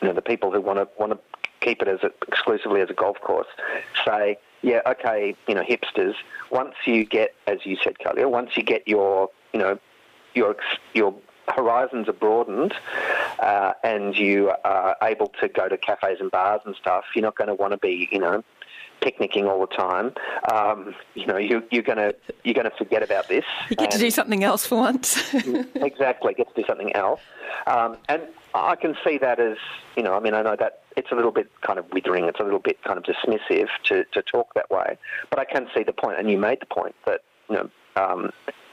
you 0.00 0.08
know, 0.08 0.14
the 0.14 0.22
people 0.22 0.50
who 0.52 0.60
want 0.60 0.78
to 0.78 0.88
want 0.98 1.12
to 1.12 1.18
keep 1.60 1.82
it 1.82 1.88
as 1.88 2.00
a, 2.02 2.10
exclusively 2.26 2.80
as 2.80 2.88
a 2.88 2.94
golf 2.94 3.20
course, 3.20 3.48
say, 4.06 4.38
yeah, 4.62 4.80
okay, 4.86 5.34
you 5.46 5.54
know, 5.54 5.62
hipsters. 5.62 6.14
Once 6.50 6.74
you 6.86 7.04
get, 7.04 7.34
as 7.46 7.58
you 7.64 7.76
said, 7.82 7.98
Kulja, 7.98 8.30
once 8.30 8.56
you 8.56 8.62
get 8.62 8.86
your, 8.86 9.30
you 9.52 9.58
know, 9.58 9.78
your 10.34 10.56
your 10.94 11.14
horizons 11.54 12.08
are 12.08 12.12
broadened 12.12 12.74
uh, 13.38 13.72
and 13.82 14.16
you 14.16 14.52
are 14.64 14.96
able 15.02 15.28
to 15.40 15.48
go 15.48 15.68
to 15.68 15.76
cafes 15.76 16.18
and 16.20 16.30
bars 16.30 16.60
and 16.64 16.74
stuff, 16.76 17.04
you're 17.14 17.22
not 17.22 17.36
going 17.36 17.48
to 17.48 17.54
want 17.54 17.72
to 17.72 17.78
be, 17.78 18.08
you 18.10 18.18
know, 18.18 18.42
picnicking 19.00 19.46
all 19.46 19.60
the 19.60 19.74
time. 19.74 20.12
Um, 20.52 20.94
you 21.14 21.26
know, 21.26 21.36
you, 21.36 21.62
you're 21.70 21.82
going 21.82 21.98
to 21.98 22.14
you're 22.44 22.54
going 22.54 22.70
to 22.70 22.76
forget 22.76 23.02
about 23.02 23.28
this. 23.28 23.44
You 23.70 23.76
get 23.76 23.90
to 23.92 23.98
do 23.98 24.10
something 24.10 24.44
else 24.44 24.66
for 24.66 24.76
once. 24.76 25.34
exactly, 25.74 26.34
get 26.34 26.54
to 26.54 26.60
do 26.60 26.66
something 26.66 26.94
else. 26.94 27.20
Um, 27.66 27.96
and 28.08 28.22
I 28.54 28.76
can 28.76 28.96
see 29.04 29.18
that 29.18 29.38
as, 29.38 29.56
you 29.96 30.02
know, 30.02 30.14
I 30.14 30.20
mean, 30.20 30.34
I 30.34 30.42
know 30.42 30.56
that 30.56 30.82
it's 30.96 31.10
a 31.12 31.14
little 31.14 31.30
bit 31.30 31.48
kind 31.62 31.78
of 31.78 31.86
withering, 31.92 32.24
it's 32.24 32.40
a 32.40 32.42
little 32.42 32.58
bit 32.58 32.82
kind 32.82 32.98
of 32.98 33.04
dismissive 33.04 33.68
to, 33.84 34.04
to 34.12 34.22
talk 34.22 34.54
that 34.54 34.70
way. 34.70 34.98
But 35.30 35.38
I 35.38 35.44
can 35.44 35.68
see 35.74 35.82
the 35.82 35.92
point, 35.92 36.18
and 36.18 36.30
you 36.30 36.38
made 36.38 36.60
the 36.60 36.66
point 36.66 36.94
that, 37.06 37.20
you 37.48 37.56
know, 37.56 37.70
um, 37.96 38.30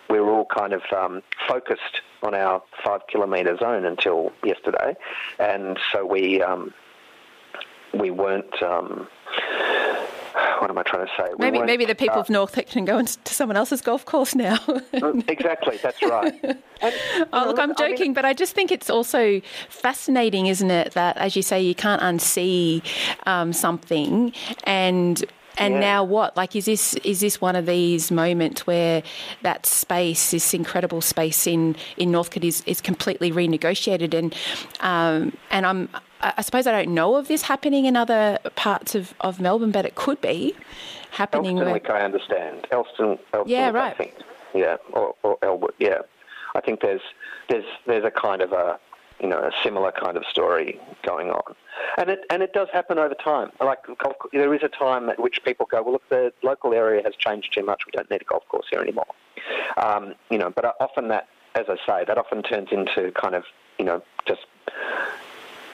we 0.10 0.20
were 0.20 0.32
all 0.32 0.46
kind 0.46 0.74
of 0.74 0.82
um, 0.96 1.22
focused 1.48 2.02
on 2.24 2.34
our 2.34 2.62
five 2.84 3.02
kilometre 3.08 3.58
zone 3.58 3.86
until 3.86 4.32
yesterday. 4.44 4.96
And 5.40 5.78
so 5.92 6.06
we, 6.06 6.42
um, 6.42 6.74
we 7.94 8.12
weren't. 8.12 8.62
Um, 8.62 9.08
what 10.60 10.70
am 10.70 10.78
I 10.78 10.84
trying 10.84 11.06
to 11.06 11.12
say? 11.18 11.30
We 11.38 11.50
maybe 11.50 11.66
maybe 11.66 11.86
the 11.86 11.96
people 11.96 12.18
uh, 12.18 12.22
of 12.22 12.30
North 12.30 12.58
can 12.68 12.86
go 12.86 13.00
into 13.00 13.34
someone 13.34 13.58
else's 13.58 13.82
golf 13.82 14.06
course 14.06 14.36
now. 14.36 14.58
exactly, 15.28 15.78
that's 15.82 16.02
right. 16.02 16.34
And, 16.44 16.94
Oh, 17.34 17.46
look, 17.48 17.60
I'm 17.60 17.74
I 17.78 17.88
mean, 17.88 17.98
joking, 17.98 18.14
but 18.14 18.26
I 18.26 18.34
just 18.34 18.54
think 18.54 18.72
it's 18.72 18.90
also 18.90 19.42
fascinating, 19.70 20.48
isn't 20.48 20.70
it? 20.70 20.94
That, 20.94 21.18
as 21.18 21.36
you 21.36 21.42
say, 21.42 21.62
you 21.62 21.74
can't 21.74 22.02
unsee 22.02 22.84
um, 23.26 23.52
something, 23.54 24.32
and 24.64 25.26
and 25.58 25.76
Yeah. 25.76 25.80
now 25.80 26.04
what? 26.04 26.36
Like, 26.38 26.56
is 26.56 26.66
this 26.66 26.94
is 26.96 27.20
this 27.20 27.42
one 27.42 27.56
of 27.56 27.66
these 27.66 28.12
moments 28.12 28.66
where 28.68 29.04
that 29.42 29.66
space, 29.66 30.32
this 30.32 30.54
incredible 30.54 31.02
space 31.02 31.48
in 31.48 31.76
in 31.98 32.12
Northcote, 32.12 32.44
is 32.44 32.64
is 32.66 32.82
completely 32.82 33.32
renegotiated? 33.32 34.14
And 34.14 34.36
um, 34.82 35.38
and 35.52 35.66
I'm 35.66 35.90
I 36.22 36.42
suppose 36.42 36.66
I 36.68 36.72
don't 36.72 36.94
know 36.96 37.16
of 37.16 37.28
this 37.28 37.44
happening 37.44 37.86
in 37.86 37.96
other 37.96 38.40
parts 38.56 38.96
of, 38.96 39.14
of 39.22 39.40
Melbourne, 39.40 39.70
but 39.72 39.86
it 39.86 39.94
could 39.96 40.20
be 40.20 40.56
happening. 41.12 41.60
Elston, 41.60 41.82
where- 41.84 41.96
I 42.02 42.04
understand. 42.04 42.68
Elston, 42.72 43.20
Elston 43.34 43.52
Yeah, 43.52 43.70
right. 43.70 44.14
Yeah, 44.56 44.78
or, 44.94 45.14
or 45.24 45.38
Elwood. 45.44 45.74
Yeah, 45.80 46.00
I 46.56 46.62
think 46.62 46.82
there's 46.82 47.02
there's 47.50 47.66
there's 47.86 48.04
a 48.06 48.12
kind 48.12 48.42
of 48.42 48.52
a 48.52 48.80
you 49.20 49.28
know 49.28 49.40
a 49.40 49.52
similar 49.64 49.92
kind 49.92 50.18
of 50.18 50.24
story 50.30 50.80
going 51.06 51.30
on, 51.30 51.56
and 51.98 52.10
it 52.10 52.26
and 52.30 52.44
it 52.44 52.54
does 52.54 52.68
happen 52.72 52.98
over 52.98 53.16
time. 53.16 53.52
Like 53.60 53.80
there 54.34 54.54
is 54.54 54.64
a 54.64 54.70
time 54.70 55.10
at 55.10 55.20
which 55.20 55.44
people 55.44 55.68
go, 55.70 55.84
well, 55.84 55.94
look, 55.94 56.10
the 56.10 56.32
local 56.44 56.74
area 56.74 57.02
has 57.04 57.14
changed 57.16 57.54
too 57.54 57.64
much. 57.64 57.84
We 57.86 57.92
don't 57.92 58.10
need 58.10 58.22
a 58.22 58.26
golf 58.26 58.48
course 58.50 58.68
here 58.70 58.82
anymore. 58.82 59.08
Um, 59.78 60.16
you 60.30 60.38
know, 60.38 60.50
but 60.50 60.76
often 60.80 61.08
that, 61.10 61.28
as 61.56 61.66
I 61.70 61.78
say, 61.86 62.06
that 62.06 62.18
often 62.18 62.44
turns 62.44 62.70
into 62.72 63.12
kind 63.12 63.36
of 63.36 63.44
you 63.80 63.86
know 63.86 64.02
just 64.28 64.46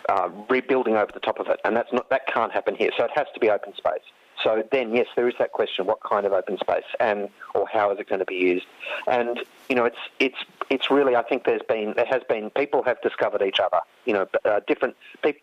uh, 0.10 0.30
rebuilding 0.50 0.96
over 0.96 1.12
the 1.14 1.20
top 1.20 1.40
of 1.40 1.48
it, 1.48 1.60
and 1.66 1.76
that's 1.76 1.92
not 1.92 2.10
that 2.10 2.28
can't 2.28 2.52
happen 2.52 2.76
here. 2.76 2.92
So 2.98 3.04
it 3.06 3.12
has 3.16 3.28
to 3.34 3.40
be 3.40 3.50
open 3.50 3.74
space. 3.76 4.04
So 4.44 4.64
then, 4.72 4.96
yes, 4.96 5.08
there 5.16 5.28
is 5.28 5.36
that 5.40 5.52
question: 5.52 5.86
what 5.86 6.00
kind 6.02 6.26
of 6.26 6.34
open 6.34 6.58
space, 6.58 6.84
and 7.00 7.30
or 7.54 7.68
how 7.72 7.92
is 7.92 8.00
it 8.00 8.10
going 8.10 8.20
to 8.20 8.26
be 8.26 8.36
used? 8.36 8.66
And 9.08 9.42
you 9.70 9.76
know, 9.76 9.86
it's 9.86 9.98
it's 10.20 10.38
it's 10.70 10.90
really. 10.90 11.16
I 11.16 11.24
think 11.24 11.46
there's 11.46 11.62
been 11.68 11.94
there 11.96 12.06
has 12.06 12.22
been 12.28 12.50
people 12.52 12.84
have 12.84 13.02
discovered 13.02 13.42
each 13.42 13.60
other. 13.60 13.80
You 14.06 14.14
know, 14.14 14.28
uh, 14.46 14.62
different 14.68 14.96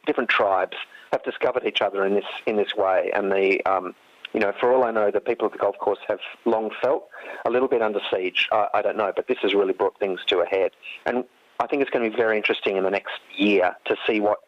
different 0.06 0.28
tribes 0.28 0.76
have 1.12 1.22
discovered 1.22 1.66
each 1.66 1.80
other 1.82 2.04
in 2.04 2.14
this 2.14 2.24
in 2.46 2.56
this 2.56 2.74
way, 2.74 3.10
and 3.14 3.30
the 3.30 3.64
um, 3.64 3.94
you 4.32 4.40
know, 4.40 4.52
for 4.58 4.72
all 4.72 4.84
I 4.84 4.90
know, 4.90 5.10
the 5.10 5.20
people 5.20 5.46
at 5.46 5.52
the 5.52 5.58
golf 5.58 5.78
course 5.78 5.98
have 6.08 6.20
long 6.44 6.70
felt 6.80 7.08
a 7.44 7.50
little 7.50 7.68
bit 7.68 7.82
under 7.82 8.00
siege. 8.12 8.48
I, 8.52 8.68
I 8.74 8.82
don't 8.82 8.96
know, 8.96 9.12
but 9.14 9.26
this 9.26 9.38
has 9.42 9.54
really 9.54 9.72
brought 9.72 9.98
things 9.98 10.20
to 10.28 10.40
a 10.40 10.46
head, 10.46 10.72
and 11.06 11.24
I 11.58 11.66
think 11.66 11.82
it's 11.82 11.90
going 11.90 12.04
to 12.04 12.10
be 12.10 12.16
very 12.16 12.36
interesting 12.36 12.76
in 12.76 12.84
the 12.84 12.90
next 12.90 13.20
year 13.36 13.76
to 13.86 13.96
see 14.06 14.20
what 14.20 14.38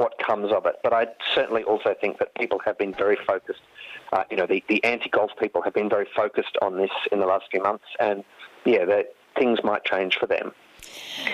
what 0.00 0.18
comes 0.18 0.50
of 0.50 0.64
it. 0.64 0.76
But 0.82 0.94
I 0.94 1.08
certainly 1.34 1.62
also 1.62 1.94
think 2.00 2.18
that 2.18 2.34
people 2.34 2.58
have 2.64 2.78
been 2.78 2.94
very 2.94 3.18
focused. 3.26 3.60
Uh, 4.12 4.24
you 4.30 4.36
know, 4.38 4.46
the, 4.46 4.64
the 4.68 4.82
anti-golf 4.82 5.30
people 5.38 5.60
have 5.62 5.74
been 5.74 5.90
very 5.90 6.08
focused 6.16 6.56
on 6.62 6.78
this 6.78 6.90
in 7.12 7.20
the 7.20 7.26
last 7.26 7.44
few 7.50 7.62
months, 7.62 7.84
and 8.00 8.24
yeah, 8.64 8.84
that 8.86 9.14
things 9.38 9.58
might 9.62 9.84
change 9.84 10.16
for 10.18 10.26
them. 10.26 10.52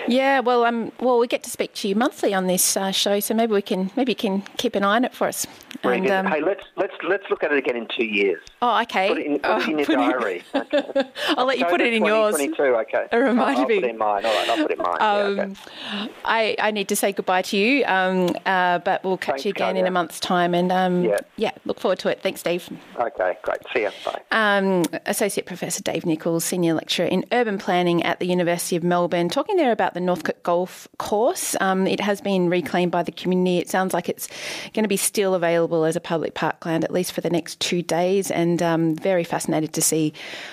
Yeah, 0.09 0.41
well, 0.41 0.65
um, 0.65 0.93
well, 1.01 1.19
we 1.19 1.27
get 1.27 1.43
to 1.45 1.51
speak 1.51 1.75
to 1.75 1.89
you 1.89 1.95
monthly 1.95 2.33
on 2.35 2.47
this 2.47 2.77
uh, 2.77 2.91
show, 2.93 3.21
so 3.21 3.35
maybe 3.35 3.53
we 3.53 3.63
can 3.63 3.91
maybe 3.97 4.13
you 4.13 4.17
can 4.17 4.43
keep 4.57 4.75
an 4.75 4.85
eye 4.85 4.97
on 4.97 5.05
it 5.05 5.15
for 5.15 5.27
us. 5.27 5.47
And, 5.83 6.11
um, 6.11 6.27
hey, 6.27 6.41
let's 6.41 6.63
let's 6.77 6.95
let's 7.07 7.25
look 7.31 7.43
at 7.45 7.53
it 7.53 7.59
again 7.59 7.77
in 7.77 7.87
two 7.87 8.05
years. 8.05 8.41
oh, 8.63 8.81
okay. 8.83 9.09
Put 9.09 9.19
it 9.19 9.27
in, 9.27 9.39
put 9.39 9.51
Oh, 9.51 9.59
it 9.61 9.69
in 9.69 9.79
your 9.79 9.87
diary. 9.87 10.43
Okay. 10.55 11.11
I'll 11.37 11.45
let 11.47 11.59
you 11.59 11.67
put 11.67 11.81
it 11.81 11.93
in 11.93 12.05
yours. 12.05 12.35
2022, 12.37 12.63
okay. 12.97 13.07
A 13.13 13.19
reminder 13.19 13.43
I'll, 13.43 13.59
I'll 13.59 13.65
put 13.67 13.71
it 13.73 13.85
in 13.85 13.99
mine. 13.99 14.25
All 14.27 14.35
right, 14.35 14.49
I'll 14.49 14.57
put 14.57 14.71
it 14.71 14.79
in 14.79 14.83
mine. 14.85 14.97
yeah, 15.01 15.15
okay. 15.17 15.41
Um, 15.43 16.09
I, 16.25 16.57
I 16.59 16.71
need 16.71 16.89
to 16.89 16.97
say 16.97 17.13
goodbye 17.13 17.43
to 17.43 17.57
you, 17.57 17.85
um, 17.87 18.35
uh, 18.47 18.79
but 18.81 19.05
we'll 19.05 19.17
catch 19.19 19.35
Thanks, 19.35 19.45
you 19.45 19.51
again 19.51 19.77
in 19.77 19.87
a 19.87 19.91
month's 19.91 20.19
time. 20.19 20.55
And 20.55 20.73
um, 20.73 21.05
Yeah. 21.05 21.19
yeah, 21.37 21.51
look 21.65 21.79
forward 21.81 21.99
to 22.01 22.09
it. 22.09 22.23
Thanks, 22.23 22.43
Dave. 22.43 22.69
Okay, 22.99 23.37
great. 23.43 23.59
See 23.73 23.83
you. 23.83 23.91
Bye. 24.05 24.23
Um, 24.33 24.85
Associate 25.07 25.45
Professor 25.47 25.83
Dave 25.83 26.07
Nichols, 26.07 26.45
Senior 26.45 26.75
Lecturer 26.75 27.07
in 27.07 27.25
Urban 27.33 27.59
Planning 27.59 28.03
at 28.03 28.19
the 28.19 28.27
University 28.27 28.77
of 28.77 28.83
Melbourne, 28.83 29.29
talking 29.29 29.57
there 29.57 29.66
about 29.73 29.95
the 29.95 30.01
Northcote 30.01 30.43
Golf 30.43 30.89
Course. 30.99 31.57
Um, 31.61 31.87
it 31.87 32.01
has 32.01 32.21
been 32.21 32.49
reclaimed 32.49 32.93
by 32.93 33.03
the 33.03 33.13
community. 33.13 33.59
It 33.59 33.69
sounds 33.69 33.95
like 33.95 34.09
it's 34.09 34.29
going 34.75 34.85
to 34.85 34.89
be 34.89 34.97
still 34.97 35.35
available 35.35 35.85
as 35.85 35.97
a 35.97 36.01
public 36.01 36.35
parkland 36.35 36.85
at 36.85 36.93
least 36.93 37.13
for 37.13 37.21
the 37.21 37.31
next 37.31 37.61
two 37.61 37.83
days, 37.83 38.31
and 38.31 38.63
um, 38.63 38.95
very 38.97 39.25
fascinated 39.25 39.73
to 39.75 39.83
see 39.83 40.13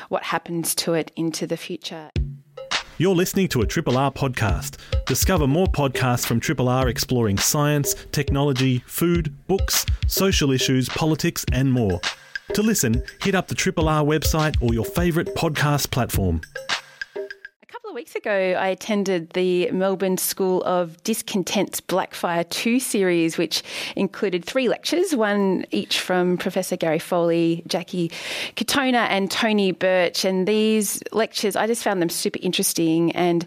what 0.10 0.23
happens 0.23 0.76
to 0.76 0.93
it 0.93 1.12
into 1.15 1.47
the 1.47 1.58
future. 1.58 2.10
You're 2.97 3.15
listening 3.15 3.47
to 3.49 3.62
a 3.62 3.65
Triple 3.65 3.97
R 3.97 4.12
podcast. 4.12 4.78
Discover 5.06 5.47
more 5.47 5.67
podcasts 5.67 6.26
from 6.26 6.39
Triple 6.39 6.69
R 6.69 6.88
exploring 6.88 7.38
science, 7.38 7.95
technology, 8.12 8.84
food, 8.86 9.34
books, 9.47 9.86
social 10.08 10.52
issues, 10.52 10.89
politics, 10.89 11.43
and 11.52 11.71
more. 11.73 11.99
To 12.54 12.62
listen, 12.62 13.04
hit 13.21 13.34
up 13.34 13.47
the 13.47 13.56
Triple 13.56 13.89
R 13.89 14.04
website 14.04 14.56
or 14.62 14.73
your 14.73 14.86
favourite 14.86 15.34
podcast 15.36 15.89
platform 15.89 16.41
of 17.93 17.95
weeks 17.95 18.15
ago, 18.15 18.32
I 18.32 18.69
attended 18.69 19.29
the 19.32 19.69
Melbourne 19.69 20.17
School 20.17 20.63
of 20.63 21.01
Discontent's 21.03 21.79
Blackfire 21.79 22.49
2 22.49 22.79
series, 22.79 23.38
which 23.38 23.62
included 23.95 24.43
three 24.43 24.67
lectures, 24.67 25.15
one 25.15 25.65
each 25.69 25.99
from 25.99 26.39
Professor 26.39 26.75
Gary 26.75 26.97
Foley, 26.97 27.63
Jackie 27.67 28.10
Katona, 28.56 29.06
and 29.10 29.29
Tony 29.29 29.71
Birch. 29.73 30.25
And 30.25 30.47
these 30.47 31.03
lectures, 31.12 31.56
I 31.56 31.67
just 31.67 31.84
found 31.84 32.01
them 32.01 32.10
super 32.10 32.39
interesting 32.41 33.12
and 33.12 33.45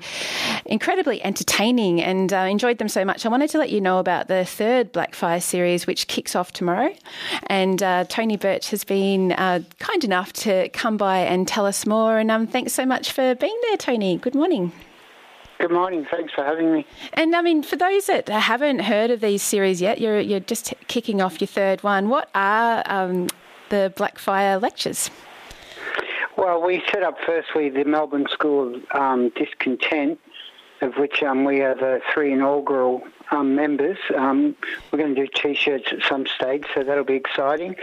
incredibly 0.64 1.20
entertaining 1.24 2.00
and 2.00 2.32
uh, 2.32 2.46
enjoyed 2.48 2.78
them 2.78 2.88
so 2.88 3.04
much. 3.04 3.26
I 3.26 3.28
wanted 3.28 3.50
to 3.50 3.59
let 3.59 3.70
you 3.70 3.80
know 3.80 3.98
about 3.98 4.28
the 4.28 4.44
third 4.44 4.92
Blackfire 4.92 5.42
series, 5.42 5.88
which 5.88 6.06
kicks 6.06 6.37
off 6.37 6.52
tomorrow. 6.52 6.94
And 7.48 7.82
uh, 7.82 8.04
Tony 8.04 8.37
Birch 8.37 8.70
has 8.70 8.85
been 8.85 9.32
uh, 9.32 9.61
kind 9.80 10.04
enough 10.04 10.32
to 10.35 10.68
come 10.68 10.96
by 10.96 11.18
and 11.18 11.48
tell 11.48 11.66
us 11.66 11.85
more. 11.85 12.18
And 12.18 12.30
um, 12.30 12.46
thanks 12.46 12.72
so 12.72 12.87
much 12.87 13.11
for 13.11 13.35
being 13.35 13.59
there, 13.62 13.76
Tony. 13.76 14.18
Good 14.18 14.36
morning. 14.37 14.70
Good 15.59 15.70
morning. 15.70 16.07
Thanks 16.11 16.35
for 16.35 16.44
having 16.44 16.70
me. 16.70 16.87
And 17.14 17.35
I 17.35 17.40
mean, 17.40 17.62
for 17.62 17.77
those 17.77 18.07
that 18.07 18.29
haven't 18.29 18.81
heard 18.81 19.11
of 19.11 19.22
these 19.22 19.42
series 19.42 19.81
yet, 19.81 19.99
you're 19.99 20.20
you're 20.20 20.40
just 20.40 20.75
kicking 20.87 21.22
off 21.22 21.40
your 21.40 21.49
third 21.49 21.83
one. 21.83 22.11
What 22.11 22.29
are 22.35 22.83
um, 22.85 23.29
the 23.70 23.92
Blackfire 23.96 24.61
lectures? 24.61 25.11
Well, 26.37 26.61
we 26.62 26.83
set 26.92 27.03
up 27.03 27.16
firstly 27.25 27.70
the 27.70 27.85
Melbourne 27.85 28.27
School 28.31 28.75
of 28.75 28.83
um, 28.94 29.31
Discontent, 29.31 30.20
of 30.83 30.96
which 30.96 31.22
um, 31.22 31.46
we 31.46 31.62
are 31.62 31.75
the 31.75 32.03
three 32.12 32.35
inaugural 32.35 33.03
um, 33.31 33.55
members. 33.55 33.96
Um, 34.14 34.55
we're 34.92 34.99
going 34.99 35.14
to 35.14 35.27
do 35.27 35.29
T-shirts 35.35 35.87
at 35.90 36.03
some 36.03 36.27
stage, 36.27 36.66
so 36.75 36.83
that'll 36.85 37.05
be 37.05 37.14
exciting. 37.14 37.77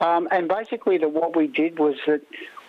Um, 0.00 0.28
and 0.30 0.46
basically, 0.46 0.98
the, 0.98 1.08
what 1.08 1.34
we 1.34 1.48
did 1.48 1.80
was 1.80 1.96
that 2.06 2.20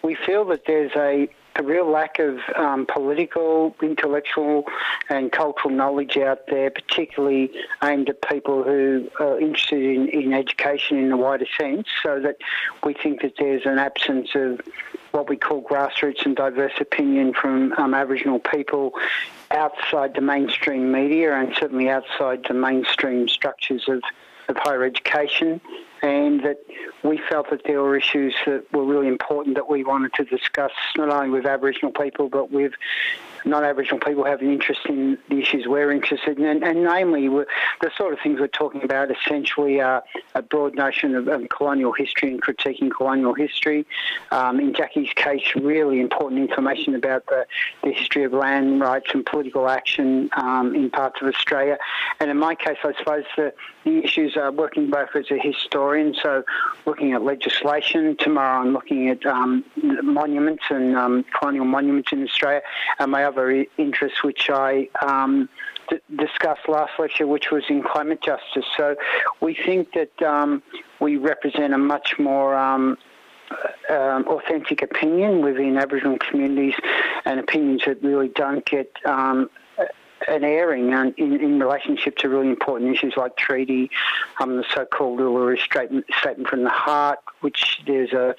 we 0.02 0.16
feel 0.16 0.44
that 0.46 0.66
there's 0.66 0.94
a 0.96 1.30
a 1.58 1.64
real 1.64 1.90
lack 1.90 2.20
of 2.20 2.40
um, 2.56 2.86
political, 2.86 3.76
intellectual, 3.82 4.66
and 5.10 5.32
cultural 5.32 5.74
knowledge 5.74 6.18
out 6.18 6.48
there, 6.48 6.70
particularly 6.70 7.52
aimed 7.84 8.10
at 8.10 8.22
people 8.22 8.64
who 8.64 9.10
are 9.20 9.40
interested 9.40 9.84
in, 9.84 10.08
in 10.10 10.34
education 10.34 10.98
in 10.98 11.10
the 11.10 11.18
wider 11.18 11.48
sense, 11.60 11.88
so 12.04 12.20
that 12.20 12.38
we 12.84 12.94
think 12.94 13.22
that 13.22 13.34
there's 13.40 13.66
an 13.66 13.80
absence 13.80 14.30
of 14.36 14.62
what 15.12 15.30
we 15.30 15.38
call 15.38 15.62
grassroots 15.64 16.26
and 16.26 16.36
diverse 16.36 16.74
opinion 16.80 17.34
from 17.34 17.74
um, 17.74 17.94
Aboriginal 17.94 18.40
people 18.40 18.94
outside 19.52 20.14
the 20.14 20.22
mainstream 20.22 20.92
media 20.92 21.34
and 21.34 21.56
certainly 21.56 21.90
outside 21.90 22.44
the 22.48 22.54
mainstream 22.54 23.28
structures 23.28 23.88
of, 23.88 24.04
of 24.48 24.58
higher 24.58 24.84
education 24.84 25.62
and 26.02 26.44
that 26.44 26.60
we 27.04 27.20
felt 27.30 27.50
that 27.50 27.62
there 27.66 27.82
were 27.82 27.98
issues 27.98 28.36
that 28.46 28.72
were 28.74 28.84
really 28.84 29.08
important 29.08 29.56
that 29.56 29.70
we 29.70 29.84
wanted 29.84 30.14
to 30.14 30.24
discuss, 30.26 30.72
not 30.96 31.10
only 31.10 31.30
with 31.30 31.46
Aboriginal 31.46 31.92
people, 31.92 32.30
but 32.30 32.52
with 32.52 32.74
non-Aboriginal 33.46 34.00
people 34.00 34.24
have 34.26 34.42
an 34.42 34.52
interest 34.52 34.82
in 34.88 35.18
the 35.30 35.40
issues 35.40 35.68
we're 35.68 35.92
interested 35.92 36.38
in, 36.38 36.46
and, 36.46 36.64
and 36.64 36.84
namely 36.84 37.28
the 37.28 37.92
sort 37.98 38.14
of 38.14 38.20
things 38.20 38.40
we're 38.40 38.48
talking 38.48 38.84
about 38.84 39.10
essentially 39.12 39.80
are 39.82 40.04
a 40.36 40.42
broad 40.42 40.76
notion 40.76 41.16
of, 41.16 41.28
of 41.28 41.48
colonial 41.50 41.92
history 41.92 42.30
and 42.30 42.42
critiquing 42.42 42.90
colonial 42.92 43.34
history. 43.34 43.86
Um, 44.32 44.60
in 44.60 44.74
Jackie's 44.74 45.12
case, 45.16 45.56
really 45.56 46.00
important 46.00 46.42
information 46.42 46.96
about 46.96 47.26
the, 47.28 47.46
the 47.84 47.92
history 47.92 48.24
of 48.24 48.34
land 48.34 48.82
rights 48.82 49.12
and 49.14 49.26
political 49.26 49.70
action 49.70 50.30
um, 50.36 50.76
in 50.76 50.90
parts 50.90 51.22
of 51.22 51.28
Australia. 51.28 51.78
And 52.20 52.30
in 52.32 52.38
my 52.38 52.56
case, 52.56 52.78
I 52.84 52.94
suppose 52.98 53.26
the, 53.36 53.54
the 53.84 54.04
issues 54.04 54.36
are 54.36 54.52
working 54.52 54.90
both 54.90 55.16
as 55.16 55.32
a 55.32 55.38
historian, 55.38 56.16
so 56.22 56.44
looking 56.86 57.14
at 57.14 57.22
legislation. 57.22 58.18
Tomorrow 58.18 58.62
I'm 58.62 58.74
looking 58.74 59.10
at 59.10 59.26
um, 59.26 59.64
monuments 60.04 60.64
and 60.70 60.96
um, 60.96 61.26
colonial 61.38 61.66
monuments 61.66 62.12
in 62.12 62.24
Australia. 62.24 62.62
And 63.00 63.12
my 63.12 63.24
other 63.28 63.66
interests, 63.78 64.24
which 64.24 64.50
I 64.50 64.90
um, 65.02 65.50
d- 65.90 65.98
discussed 66.16 66.68
last 66.68 66.94
lecture, 66.98 67.28
which 67.28 67.52
was 67.52 67.64
in 67.70 67.84
climate 67.84 68.22
justice. 68.22 68.66
So 68.76 68.96
we 69.42 69.54
think 69.54 69.94
that 69.94 70.16
um, 70.22 70.64
we 71.00 71.18
represent 71.18 71.74
a 71.74 71.78
much 71.78 72.10
more 72.18 72.56
um, 72.56 72.98
um, 73.90 74.28
authentic 74.28 74.82
opinion 74.82 75.42
within 75.42 75.78
Aboriginal 75.78 76.18
communities 76.18 76.76
and 77.26 77.40
opinions 77.40 77.82
that 77.86 78.02
really 78.04 78.30
don't 78.30 78.66
get 78.66 78.92
um, 79.06 79.50
an 80.28 80.44
airing 80.44 80.92
in, 80.92 81.40
in 81.40 81.60
relationship 81.60 82.18
to 82.18 82.30
really 82.30 82.50
important 82.50 82.94
issues 82.94 83.14
like 83.16 83.38
treaty, 83.38 83.90
um, 84.40 84.58
the 84.58 84.66
so-called 84.74 85.20
Uluru 85.20 85.60
statement, 85.60 86.06
statement 86.20 86.50
from 86.50 86.64
the 86.64 86.70
heart, 86.70 87.20
which 87.42 87.82
there's 87.88 88.12
a, 88.12 88.36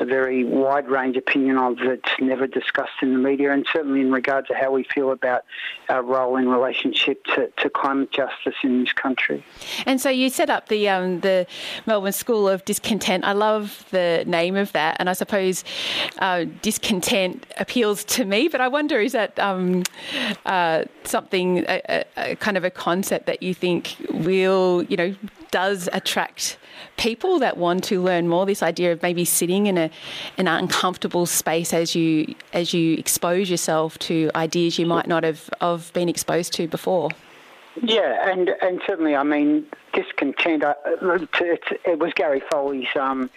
a, 0.00 0.04
very 0.04 0.44
wide 0.44 0.88
range 0.88 1.16
opinion 1.16 1.58
of 1.58 1.76
that's 1.78 2.10
never 2.20 2.46
discussed 2.46 3.02
in 3.02 3.12
the 3.12 3.18
media, 3.18 3.52
and 3.52 3.66
certainly 3.70 4.00
in 4.00 4.10
regard 4.10 4.46
to 4.46 4.54
how 4.54 4.72
we 4.72 4.84
feel 4.84 5.10
about 5.10 5.44
our 5.88 6.02
role 6.02 6.36
in 6.36 6.48
relationship 6.48 7.22
to, 7.24 7.48
to 7.58 7.68
climate 7.68 8.10
justice 8.12 8.54
in 8.62 8.80
this 8.80 8.92
country. 8.92 9.44
And 9.84 10.00
so 10.00 10.08
you 10.08 10.30
set 10.30 10.48
up 10.48 10.68
the 10.68 10.88
um, 10.88 11.20
the 11.20 11.46
Melbourne 11.86 12.12
School 12.12 12.48
of 12.48 12.64
Discontent. 12.64 13.24
I 13.24 13.32
love 13.32 13.84
the 13.90 14.24
name 14.26 14.56
of 14.56 14.72
that, 14.72 14.96
and 14.98 15.10
I 15.10 15.12
suppose 15.12 15.64
uh, 16.18 16.46
discontent 16.62 17.46
appeals 17.58 18.04
to 18.04 18.24
me. 18.24 18.48
But 18.48 18.60
I 18.60 18.68
wonder, 18.68 19.00
is 19.00 19.12
that 19.12 19.38
um, 19.38 19.82
uh, 20.44 20.84
something, 21.04 21.25
a, 21.32 22.04
a, 22.16 22.36
kind 22.36 22.56
of 22.56 22.64
a 22.64 22.70
concept 22.70 23.26
that 23.26 23.42
you 23.42 23.54
think 23.54 23.96
will, 24.10 24.82
you 24.84 24.96
know, 24.96 25.14
does 25.50 25.88
attract 25.92 26.58
people 26.96 27.38
that 27.38 27.56
want 27.56 27.84
to 27.84 28.02
learn 28.02 28.28
more. 28.28 28.46
This 28.46 28.62
idea 28.62 28.92
of 28.92 29.02
maybe 29.02 29.24
sitting 29.24 29.66
in 29.66 29.78
a 29.78 29.90
an 30.38 30.48
uncomfortable 30.48 31.26
space 31.26 31.72
as 31.72 31.94
you 31.94 32.34
as 32.52 32.74
you 32.74 32.94
expose 32.94 33.50
yourself 33.50 33.98
to 34.00 34.30
ideas 34.34 34.78
you 34.78 34.86
might 34.86 35.06
not 35.06 35.24
have, 35.24 35.48
have 35.60 35.92
been 35.92 36.08
exposed 36.08 36.52
to 36.54 36.68
before. 36.68 37.10
Yeah, 37.82 38.30
and 38.30 38.50
and 38.62 38.80
certainly, 38.86 39.14
I 39.14 39.22
mean, 39.22 39.66
discontent. 39.92 40.64
Uh, 40.64 40.74
it 40.84 41.98
was 41.98 42.12
Gary 42.14 42.42
Foley's 42.50 42.88
um, 42.98 43.30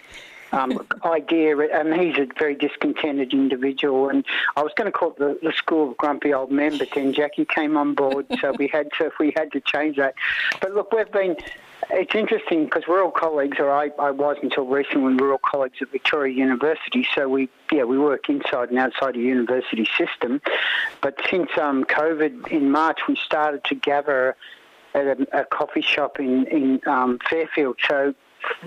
um, 0.52 0.86
idea, 1.04 1.56
and 1.58 1.94
he's 1.94 2.18
a 2.18 2.26
very 2.38 2.54
discontented 2.54 3.32
individual. 3.32 4.08
And 4.08 4.24
I 4.56 4.62
was 4.62 4.72
going 4.74 4.90
to 4.90 4.96
call 4.96 5.10
it 5.10 5.18
the, 5.18 5.38
the 5.42 5.52
school 5.52 5.90
of 5.90 5.96
grumpy 5.96 6.32
old 6.32 6.50
men, 6.50 6.78
but 6.78 6.88
then 6.94 7.12
Jackie 7.12 7.44
came 7.44 7.76
on 7.76 7.94
board, 7.94 8.26
so 8.40 8.52
we 8.58 8.68
had 8.68 8.88
to 8.98 9.10
we 9.18 9.32
had 9.36 9.52
to 9.52 9.60
change 9.60 9.96
that. 9.96 10.14
But 10.60 10.74
look, 10.74 10.92
we've 10.92 11.10
been. 11.10 11.36
It's 11.92 12.14
interesting 12.14 12.66
because 12.66 12.84
we're 12.86 13.02
all 13.02 13.10
colleagues, 13.10 13.58
or 13.58 13.70
I, 13.70 13.90
I 13.98 14.10
was 14.10 14.36
until 14.42 14.66
recently. 14.66 15.14
We 15.14 15.22
are 15.22 15.32
all 15.32 15.38
colleagues 15.38 15.78
at 15.80 15.90
Victoria 15.90 16.32
University, 16.32 17.06
so 17.14 17.28
we 17.28 17.48
yeah 17.72 17.84
we 17.84 17.98
work 17.98 18.28
inside 18.28 18.68
and 18.68 18.78
outside 18.78 19.14
the 19.14 19.20
university 19.20 19.88
system. 19.98 20.40
But 21.00 21.18
since 21.28 21.50
um, 21.60 21.84
COVID 21.84 22.48
in 22.48 22.70
March, 22.70 23.00
we 23.08 23.16
started 23.16 23.64
to 23.64 23.74
gather 23.74 24.36
at 24.94 25.06
a, 25.06 25.40
a 25.40 25.44
coffee 25.46 25.80
shop 25.80 26.20
in 26.20 26.46
in 26.46 26.80
um, 26.86 27.18
Fairfield. 27.28 27.78
So 27.88 28.14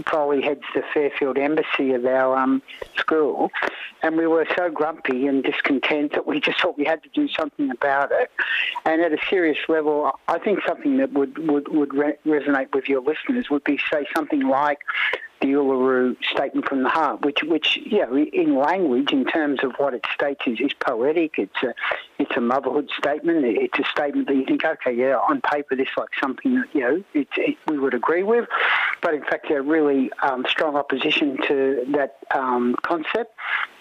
Foley 0.10 0.42
heads 0.42 0.64
the 0.74 0.84
Fairfield 0.94 1.38
Embassy 1.38 1.94
of 1.94 2.06
our 2.06 2.38
um, 2.38 2.62
school, 2.98 3.52
and 4.02 4.18
we 4.18 4.28
were 4.28 4.46
so 4.58 4.70
grumpy 4.70 5.28
and 5.28 5.44
discontent 5.44 6.14
that 6.14 6.26
we 6.28 6.40
just 6.40 6.62
thought 6.62 6.78
we 6.78 6.86
had 6.86 7.04
to 7.04 7.10
do 7.10 7.28
something 7.28 7.70
about 7.72 8.12
it. 8.12 8.32
And 8.86 9.02
at 9.02 9.14
a 9.14 9.18
serious 9.30 9.60
level, 9.70 10.12
I 10.28 10.40
think 10.40 10.60
something 10.68 10.98
that 10.98 11.14
would 11.14 11.38
would, 11.48 11.68
would 11.70 11.94
re- 11.94 12.18
resonate 12.26 12.74
with 12.74 12.88
your 12.90 13.02
listeners 13.02 13.50
would 13.50 13.64
be 13.64 13.80
say 13.92 14.06
something 14.16 14.48
like, 14.48 14.80
the 15.44 15.50
Uluru 15.50 16.16
Statement 16.24 16.68
from 16.68 16.84
the 16.84 16.90
Heart, 16.90 17.26
which, 17.26 17.44
which 17.44 17.78
you 17.86 18.00
know, 18.00 18.18
in 18.18 18.56
language, 18.56 19.12
in 19.12 19.26
terms 19.26 19.60
of 19.62 19.74
what 19.78 19.94
it 19.94 20.06
states, 20.14 20.42
is, 20.48 20.60
is 20.62 20.72
poetic. 20.74 21.34
It's 21.38 21.62
a, 21.64 21.74
it's 22.18 22.32
a 22.38 22.42
motherhood 22.42 22.90
statement. 22.98 23.44
It's 23.46 23.78
a 23.78 23.84
statement 23.84 24.28
that 24.28 24.36
you 24.36 24.46
think, 24.46 24.64
okay, 24.64 24.94
yeah, 24.94 25.18
on 25.18 25.42
paper, 25.42 25.76
this 25.76 25.90
like 25.98 26.10
something 26.22 26.56
that 26.56 26.68
you 26.74 26.80
know 26.80 27.04
it, 27.14 27.28
we 27.68 27.78
would 27.78 27.94
agree 27.94 28.24
with, 28.24 28.48
but 29.02 29.14
in 29.14 29.22
fact, 29.22 29.48
they're 29.50 29.62
really 29.62 30.10
um, 30.22 30.46
strong 30.48 30.78
opposition 30.78 31.38
to 31.48 31.86
that 31.92 32.18
um, 32.34 32.76
concept. 32.84 33.36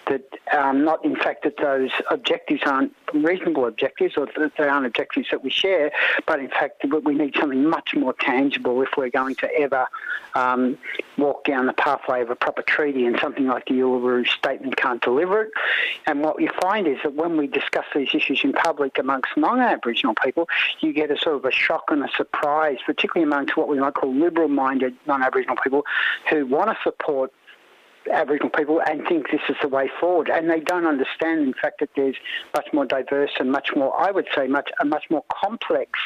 that 0.07 0.23
um, 0.53 0.83
not 0.83 1.03
in 1.05 1.15
fact 1.15 1.43
that 1.43 1.57
those 1.57 1.89
objectives 2.09 2.61
aren't 2.65 2.93
reasonable 3.13 3.65
objectives 3.65 4.15
or 4.17 4.25
that 4.25 4.51
they 4.57 4.67
aren't 4.67 4.85
objectives 4.85 5.27
that 5.31 5.43
we 5.43 5.49
share, 5.49 5.91
but 6.25 6.39
in 6.39 6.49
fact 6.49 6.83
we 7.05 7.15
need 7.15 7.35
something 7.39 7.69
much 7.69 7.95
more 7.95 8.13
tangible 8.19 8.81
if 8.81 8.89
we're 8.97 9.09
going 9.09 9.35
to 9.35 9.49
ever 9.57 9.87
um, 10.35 10.77
walk 11.17 11.45
down 11.45 11.67
the 11.67 11.73
pathway 11.73 12.21
of 12.21 12.29
a 12.29 12.35
proper 12.35 12.61
treaty 12.61 13.05
and 13.05 13.19
something 13.19 13.47
like 13.47 13.65
the 13.65 13.75
Uluru 13.75 14.27
Statement 14.27 14.75
can't 14.75 15.01
deliver 15.01 15.43
it. 15.43 15.51
And 16.05 16.21
what 16.21 16.41
you 16.41 16.49
find 16.61 16.87
is 16.87 16.97
that 17.03 17.13
when 17.13 17.37
we 17.37 17.47
discuss 17.47 17.85
these 17.95 18.09
issues 18.13 18.41
in 18.43 18.53
public 18.53 18.97
amongst 18.97 19.37
non-Aboriginal 19.37 20.15
people, 20.23 20.49
you 20.79 20.91
get 20.91 21.11
a 21.11 21.17
sort 21.17 21.35
of 21.35 21.45
a 21.45 21.51
shock 21.51 21.85
and 21.89 22.03
a 22.03 22.09
surprise, 22.17 22.77
particularly 22.85 23.31
amongst 23.31 23.55
what 23.55 23.67
we 23.67 23.79
might 23.79 23.93
call 23.93 24.13
liberal-minded 24.13 24.95
non-Aboriginal 25.07 25.57
people 25.63 25.85
who 26.29 26.45
want 26.45 26.69
to 26.69 26.77
support 26.83 27.31
Aboriginal 28.11 28.49
people 28.49 28.81
and 28.85 29.05
think 29.07 29.31
this 29.31 29.41
is 29.49 29.55
the 29.61 29.67
way 29.67 29.89
forward. 29.99 30.29
And 30.29 30.49
they 30.49 30.59
don't 30.59 30.85
understand, 30.85 31.41
in 31.41 31.53
fact, 31.53 31.79
that 31.79 31.89
there's 31.95 32.15
much 32.55 32.67
more 32.73 32.85
diverse 32.85 33.31
and 33.39 33.51
much 33.51 33.69
more, 33.75 33.99
I 33.99 34.11
would 34.11 34.27
say, 34.35 34.47
much 34.47 34.69
a 34.79 34.85
much 34.85 35.05
more 35.09 35.23
complex 35.31 35.99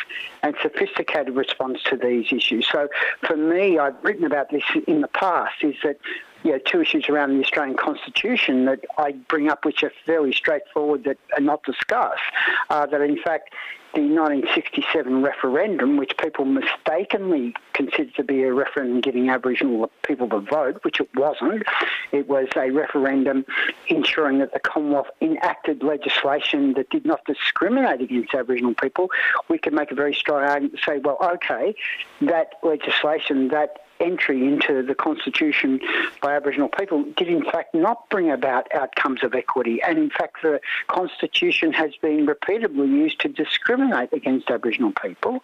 and 0.44 0.56
sophisticated 0.62 1.36
response 1.36 1.82
to 1.84 1.98
these 1.98 2.32
issues. 2.32 2.68
So 2.72 2.88
for 3.26 3.36
me, 3.36 3.80
I've 3.80 3.96
written 4.04 4.26
about 4.26 4.52
this 4.52 4.64
in 4.88 5.02
the 5.02 5.08
past, 5.08 5.64
is 5.64 5.76
that 5.84 5.98
you 6.44 6.52
know, 6.52 6.60
two 6.60 6.82
issues 6.82 7.10
around 7.10 7.36
the 7.36 7.44
Australian 7.44 7.76
Constitution 7.76 8.66
that 8.66 8.80
I 8.98 9.12
bring 9.12 9.50
up, 9.50 9.66
which 9.66 9.84
are 9.84 9.92
fairly 10.06 10.32
straightforward 10.32 11.04
that 11.06 11.18
are 11.36 11.42
not 11.42 11.64
discussed, 11.64 12.22
uh, 12.70 12.86
that 12.86 13.02
in 13.02 13.22
fact 13.22 13.54
the 13.94 14.02
1967 14.02 15.22
referendum, 15.22 15.98
which 15.98 16.16
people 16.18 16.46
mistakenly 16.46 17.56
considered 17.74 18.14
to 18.16 18.24
be 18.24 18.44
a 18.44 18.54
referendum 18.54 19.02
giving 19.02 19.30
Aboriginal 19.30 19.90
people 20.04 20.28
the 20.28 20.40
vote, 20.40 20.80
which 20.84 21.00
it 21.00 21.10
wasn't. 21.16 21.64
It 22.12 22.28
was 22.28 22.48
a 22.56 22.70
referendum 22.72 23.46
ensuring 23.88 24.40
that 24.40 24.54
the 24.54 24.60
Commonwealth 24.60 25.08
enacted 25.22 25.84
legislation 25.84 26.74
that 26.74 26.90
did 26.90 27.06
not 27.06 27.22
discriminate 27.26 28.02
against 28.02 28.34
Aboriginal 28.34 28.74
people. 28.76 29.10
We 29.50 29.58
could 29.58 29.74
make 29.74 29.92
a 29.92 29.96
very 29.96 30.14
strong 30.14 30.44
argument 30.44 30.78
to 30.78 30.84
say, 30.84 31.00
well, 31.00 31.18
okay, 31.22 31.76
that 32.22 32.54
legislation, 32.64 33.50
that 33.50 33.87
entry 34.00 34.46
into 34.48 34.84
the 34.84 34.96
Constitution 34.96 35.80
by 36.22 36.36
Aboriginal 36.36 36.70
people 36.70 37.04
did 37.16 37.28
in 37.28 37.44
fact 37.44 37.74
not 37.74 38.10
bring 38.10 38.32
about 38.32 38.68
outcomes 38.74 39.24
of 39.24 39.34
equity. 39.34 39.82
And 39.82 39.98
in 39.98 40.10
fact, 40.10 40.38
the 40.44 40.60
Constitution 40.88 41.74
has 41.74 41.92
been 42.02 42.26
repeatedly 42.26 42.88
used 42.88 43.20
to 43.22 43.30
discriminate 43.30 44.14
against 44.14 44.50
Aboriginal 44.50 44.92
people. 45.02 45.42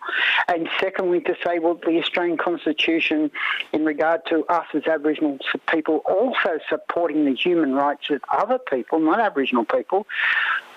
And 0.47 0.69
secondly, 0.79 1.21
to 1.21 1.35
say, 1.43 1.59
well, 1.59 1.75
the 1.75 1.99
Australian 1.99 2.37
Constitution, 2.37 3.31
in 3.71 3.85
regard 3.85 4.21
to 4.27 4.45
us 4.45 4.65
as 4.73 4.83
Aboriginal 4.87 5.39
people, 5.67 5.97
also 6.05 6.59
supporting 6.69 7.25
the 7.25 7.35
human 7.35 7.73
rights 7.73 8.09
of 8.09 8.21
other 8.29 8.59
people, 8.59 8.99
not 8.99 9.19
Aboriginal 9.19 9.65
people, 9.65 10.07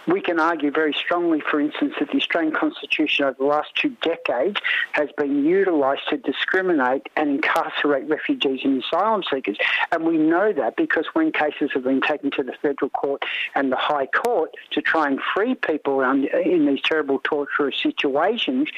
we 0.07 0.21
can 0.21 0.39
argue 0.39 0.71
very 0.71 0.93
strongly, 0.93 1.41
for 1.41 1.61
instance, 1.61 1.95
that 1.99 2.11
the 2.11 2.17
Australian 2.17 2.55
Constitution 2.55 3.25
over 3.25 3.37
the 3.39 3.45
last 3.45 3.75
two 3.75 3.91
decades 4.03 4.61
has 4.93 5.09
been 5.17 5.45
utilised 5.45 6.09
to 6.11 6.17
discriminate 6.17 7.09
and 7.17 7.31
incarcerate 7.31 8.09
refugees 8.09 8.61
and 8.65 8.83
asylum 8.83 9.23
seekers. 9.31 9.59
And 9.93 10.05
we 10.05 10.17
know 10.17 10.53
that 10.53 10.77
because 10.77 11.07
when 11.13 11.33
cases 11.33 11.71
have 11.75 11.85
been 11.85 12.01
taken 12.01 12.31
to 12.33 12.43
the 12.43 12.53
federal 12.63 12.91
court 12.91 13.25
and 13.55 13.73
the 13.73 13.77
High 13.77 14.07
Court 14.07 14.55
to 14.73 14.83
try 14.83 15.09
and 15.09 15.19
free 15.35 15.55
people 15.55 16.01
in 16.01 16.67
these 16.67 16.81
terrible 16.83 17.21
torturous 17.25 17.77
situations, 17.83 18.69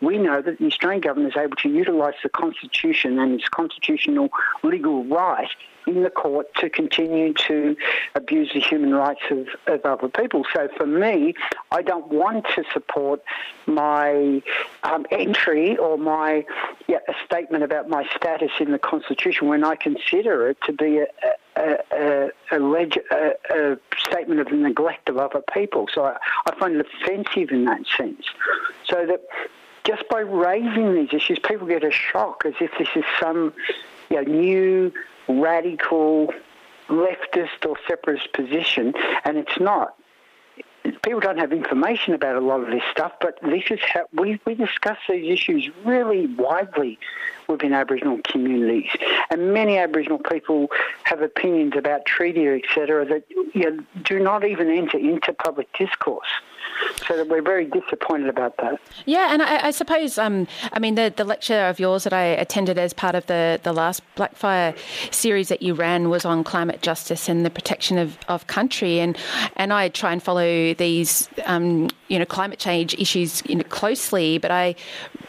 we 0.00 0.18
know 0.18 0.40
that 0.40 0.58
the 0.58 0.66
Australian 0.66 1.00
government 1.00 1.34
is 1.34 1.40
able 1.40 1.56
to 1.56 1.68
utilise 1.68 2.14
the 2.22 2.28
Constitution 2.28 3.18
and 3.18 3.32
its 3.32 3.48
constitutional 3.48 4.30
legal 4.62 5.04
right 5.04 5.48
in 5.88 6.02
the 6.02 6.10
court 6.10 6.52
to 6.56 6.68
continue 6.68 7.32
to 7.32 7.76
abuse 8.14 8.50
the 8.52 8.60
human 8.60 8.94
rights 8.94 9.22
of, 9.30 9.48
of 9.66 9.84
other 9.84 10.08
people. 10.08 10.44
So 10.52 10.68
for 10.76 10.86
me, 10.86 11.34
I 11.70 11.82
don't 11.82 12.08
want 12.08 12.44
to 12.54 12.64
support 12.72 13.22
my 13.66 14.42
um, 14.82 15.06
entry 15.10 15.76
or 15.76 15.96
my 15.96 16.44
yeah, 16.86 16.98
a 17.08 17.14
statement 17.24 17.64
about 17.64 17.88
my 17.88 18.06
status 18.14 18.50
in 18.60 18.72
the 18.72 18.78
Constitution 18.78 19.48
when 19.48 19.64
I 19.64 19.76
consider 19.76 20.48
it 20.48 20.58
to 20.62 20.72
be 20.72 20.98
a, 20.98 21.06
a, 21.56 22.30
a, 22.52 22.58
leg- 22.58 23.00
a, 23.10 23.78
statement 23.96 24.40
of 24.40 24.52
neglect 24.52 25.08
of 25.08 25.16
other 25.18 25.42
people. 25.52 25.86
So 25.92 26.04
I, 26.04 26.16
I 26.46 26.58
find 26.58 26.76
it 26.76 26.86
offensive 26.86 27.50
in 27.50 27.64
that 27.64 27.82
sense. 27.96 28.24
So 28.88 29.06
that 29.06 29.22
just 29.84 30.08
by 30.08 30.20
raising 30.20 30.94
these 30.94 31.12
issues, 31.12 31.38
people 31.38 31.66
get 31.66 31.82
a 31.82 31.90
shock 31.90 32.44
as 32.44 32.54
if 32.60 32.70
this 32.78 32.88
is 32.94 33.04
some 33.20 33.54
you 34.10 34.16
know, 34.16 34.22
new 34.22 34.92
radical 35.28 36.32
leftist 36.88 37.66
or 37.66 37.76
separatist 37.86 38.32
position, 38.32 38.94
and 39.24 39.36
it's 39.36 39.60
not. 39.60 39.94
People 41.02 41.20
don't 41.20 41.38
have 41.38 41.52
information 41.52 42.14
about 42.14 42.36
a 42.36 42.40
lot 42.40 42.60
of 42.60 42.68
this 42.68 42.82
stuff, 42.90 43.12
but 43.20 43.38
this 43.42 43.64
is 43.70 43.78
how 43.82 44.04
we, 44.12 44.40
we 44.46 44.54
discuss 44.54 44.96
these 45.08 45.30
issues 45.30 45.70
really 45.84 46.26
widely 46.26 46.98
within 47.46 47.74
Aboriginal 47.74 48.20
communities. 48.24 48.90
And 49.30 49.52
many 49.52 49.76
Aboriginal 49.76 50.18
people 50.18 50.68
have 51.04 51.20
opinions 51.20 51.74
about 51.76 52.06
treaty, 52.06 52.46
etc., 52.46 53.04
that 53.06 53.24
you 53.28 53.70
know, 53.70 53.84
do 54.02 54.18
not 54.18 54.46
even 54.46 54.70
enter 54.70 54.98
into 54.98 55.32
public 55.34 55.68
discourse. 55.78 56.28
So 57.06 57.24
we're 57.24 57.42
very 57.42 57.64
disappointed 57.64 58.28
about 58.28 58.56
that. 58.58 58.80
Yeah, 59.06 59.32
and 59.32 59.42
I, 59.42 59.68
I 59.68 59.70
suppose, 59.70 60.18
um, 60.18 60.46
I 60.72 60.78
mean, 60.78 60.94
the, 60.94 61.12
the 61.14 61.24
lecture 61.24 61.66
of 61.66 61.80
yours 61.80 62.04
that 62.04 62.12
I 62.12 62.24
attended 62.24 62.78
as 62.78 62.92
part 62.92 63.14
of 63.14 63.26
the, 63.26 63.60
the 63.62 63.72
last 63.72 64.02
Blackfire 64.16 64.76
series 65.12 65.48
that 65.48 65.62
you 65.62 65.74
ran 65.74 66.10
was 66.10 66.24
on 66.24 66.44
climate 66.44 66.82
justice 66.82 67.28
and 67.28 67.46
the 67.46 67.50
protection 67.50 67.98
of, 67.98 68.18
of 68.28 68.46
country. 68.46 69.00
And, 69.00 69.16
and 69.56 69.72
I 69.72 69.88
try 69.88 70.12
and 70.12 70.22
follow 70.22 70.74
these, 70.74 71.28
um, 71.46 71.88
you 72.08 72.18
know, 72.18 72.24
climate 72.24 72.58
change 72.58 72.94
issues 72.94 73.42
you 73.46 73.56
know, 73.56 73.64
closely, 73.64 74.38
but 74.38 74.50
I 74.50 74.74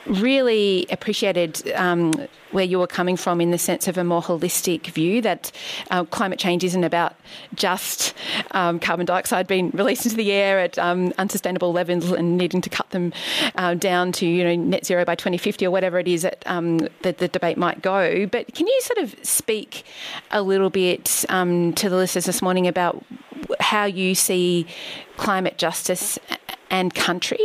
really 0.05 0.87
appreciated 0.89 1.71
um, 1.73 2.13
where 2.51 2.65
you 2.65 2.79
were 2.79 2.87
coming 2.87 3.15
from 3.15 3.41
in 3.41 3.51
the 3.51 3.57
sense 3.57 3.87
of 3.87 3.97
a 3.97 4.03
more 4.03 4.21
holistic 4.21 4.87
view 4.87 5.21
that 5.21 5.51
uh, 5.91 6.03
climate 6.05 6.39
change 6.39 6.63
isn't 6.63 6.83
about 6.83 7.15
just 7.55 8.13
um, 8.51 8.79
carbon 8.79 9.05
dioxide 9.05 9.47
being 9.47 9.69
released 9.73 10.05
into 10.05 10.17
the 10.17 10.31
air 10.31 10.59
at 10.59 10.77
um, 10.77 11.13
unsustainable 11.17 11.71
levels 11.71 12.11
and 12.11 12.37
needing 12.37 12.61
to 12.61 12.69
cut 12.69 12.89
them 12.91 13.13
uh, 13.55 13.73
down 13.73 14.11
to 14.11 14.25
you 14.25 14.43
know 14.43 14.55
net 14.55 14.85
zero 14.85 15.05
by 15.05 15.15
2050 15.15 15.65
or 15.65 15.71
whatever 15.71 15.99
it 15.99 16.07
is 16.07 16.23
that 16.23 16.43
um, 16.45 16.79
the, 17.01 17.15
the, 17.17 17.27
debate 17.29 17.57
might 17.57 17.81
go. 17.81 18.25
But 18.25 18.53
can 18.55 18.65
you 18.65 18.81
sort 18.81 18.97
of 18.97 19.15
speak 19.23 19.83
a 20.31 20.41
little 20.41 20.69
bit 20.69 21.25
um, 21.29 21.73
to 21.73 21.89
the 21.89 21.95
listeners 21.95 22.25
this 22.25 22.41
morning 22.41 22.67
about 22.67 23.03
how 23.59 23.85
you 23.85 24.15
see 24.15 24.65
climate 25.17 25.57
justice 25.57 26.17
and 26.69 26.93
country? 26.93 27.39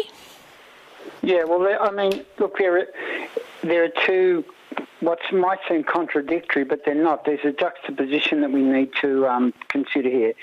Yeah, 1.23 1.45
well, 1.45 1.67
I 1.81 1.91
mean, 1.91 2.25
look, 2.39 2.59
there 2.59 2.79
are, 2.79 2.87
there 3.63 3.85
are 3.85 4.07
two 4.07 4.45
what 5.01 5.19
might 5.33 5.59
seem 5.69 5.85
contradictory, 5.85 6.65
but 6.65 6.85
they're 6.85 6.95
not. 6.95 7.25
There's 7.25 7.45
a 7.45 7.53
juxtaposition 7.53 8.41
that 8.41 8.53
we 8.53 8.63
need 8.63 8.91
to 9.01 9.27
um, 9.27 9.55
consider 9.69 10.09
here. 10.09 10.35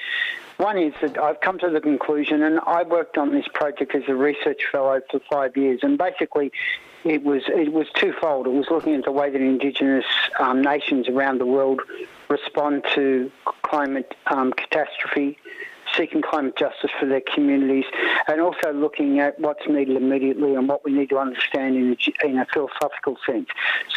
One 0.58 0.78
is 0.78 0.94
that 1.02 1.18
I've 1.18 1.42
come 1.42 1.58
to 1.60 1.70
the 1.70 1.82
conclusion, 1.82 2.44
and 2.44 2.60
I 2.68 2.84
worked 2.84 3.18
on 3.18 3.32
this 3.32 3.48
project 3.54 3.96
as 3.96 4.04
a 4.08 4.16
research 4.16 4.62
fellow 4.72 5.02
for 5.10 5.20
five 5.30 5.58
years, 5.58 5.80
and 5.82 5.98
basically 5.98 6.52
it 7.04 7.24
was 7.24 7.44
it 7.48 7.74
was 7.74 7.88
twofold. 7.96 8.46
It 8.46 8.52
was 8.52 8.68
looking 8.70 8.94
at 8.96 9.06
the 9.06 9.12
way 9.12 9.32
that 9.32 9.42
Indigenous 9.42 10.06
um, 10.40 10.62
nations 10.62 11.08
around 11.10 11.40
the 11.40 11.48
world 11.48 11.82
respond 12.30 12.86
to 12.94 13.32
climate 13.64 14.14
um, 14.28 14.54
catastrophe 14.54 15.38
seeking 15.98 16.22
climate 16.22 16.56
justice 16.56 16.92
for 17.00 17.06
their 17.06 17.22
communities, 17.22 17.86
and 18.28 18.42
also 18.42 18.74
looking 18.74 19.20
at 19.20 19.40
what's 19.40 19.68
needed 19.68 19.98
immediately 19.98 20.56
and 20.56 20.68
what 20.68 20.84
we 20.84 20.92
need 20.92 21.10
to 21.10 21.18
understand 21.18 21.76
in 21.76 21.98
a, 22.24 22.28
in 22.28 22.38
a 22.38 22.46
philosophical 22.54 23.18
sense. 23.26 23.48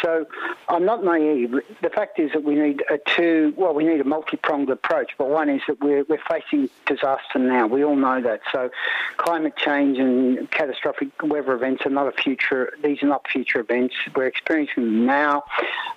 So 0.01 0.25
I'm 0.69 0.85
not 0.85 1.03
naive. 1.03 1.51
The 1.81 1.89
fact 1.89 2.19
is 2.19 2.31
that 2.33 2.43
we 2.43 2.55
need 2.55 2.83
a 2.89 2.99
two, 3.15 3.53
well, 3.57 3.73
we 3.73 3.85
need 3.85 4.01
a 4.01 4.03
multi-pronged 4.03 4.69
approach, 4.69 5.11
but 5.17 5.29
one 5.29 5.49
is 5.49 5.61
that 5.67 5.81
we're, 5.81 6.03
we're 6.03 6.19
facing 6.29 6.69
disaster 6.85 7.39
now. 7.39 7.67
We 7.67 7.83
all 7.83 7.95
know 7.95 8.21
that. 8.21 8.41
So 8.51 8.69
climate 9.17 9.55
change 9.57 9.97
and 9.97 10.49
catastrophic 10.51 11.09
weather 11.23 11.53
events 11.53 11.85
are 11.85 11.89
not 11.89 12.07
a 12.07 12.11
future, 12.11 12.73
these 12.83 13.01
are 13.03 13.07
not 13.07 13.27
future 13.27 13.59
events. 13.59 13.95
We're 14.15 14.27
experiencing 14.27 14.83
them 14.83 15.05
now. 15.05 15.43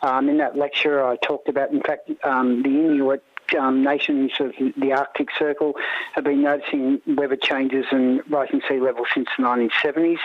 Um, 0.03 0.29
in 0.29 0.39
that 0.39 0.57
lecture, 0.57 1.05
I 1.05 1.17
talked 1.17 1.49
about, 1.49 1.71
in 1.71 1.83
fact, 1.83 2.11
um, 2.25 2.63
the 2.63 2.69
Inuit 2.69 3.23
um, 3.55 3.83
nations 3.83 4.33
of 4.41 4.53
the 4.77 4.93
Arctic 4.93 5.29
Circle 5.39 5.75
have 6.13 6.25
been 6.25 6.43
noticing 6.43 7.01
weather 7.07 7.37
changes 7.37 7.87
and 7.91 8.21
rising 8.31 8.61
sea 8.69 8.81
levels 8.81 9.09
since 9.15 9.29
the 9.37 9.45
1970s 9.45 10.19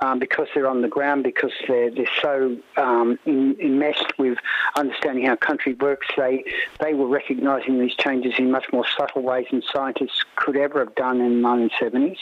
um, 0.00 0.18
because 0.18 0.48
they're 0.54 0.68
on 0.68 0.82
the 0.82 0.88
ground, 0.88 1.24
because 1.24 1.52
they're, 1.66 1.90
they're 1.90 2.06
so 2.20 2.56
um, 2.76 3.18
in, 3.26 3.56
enmeshed 3.60 4.12
with 4.18 4.38
understanding 4.76 5.26
how 5.26 5.36
country 5.36 5.74
works. 5.74 6.06
They, 6.16 6.44
they 6.80 6.94
were 6.94 7.08
recognising 7.08 7.80
these 7.80 7.94
changes 7.94 8.34
in 8.38 8.50
much 8.50 8.66
more 8.72 8.84
subtle 8.96 9.22
ways 9.22 9.46
than 9.50 9.62
scientists 9.72 10.24
could 10.36 10.56
ever 10.56 10.80
have 10.80 10.94
done 10.94 11.20
in 11.20 11.42
the 11.42 11.48
1970s. 11.48 12.16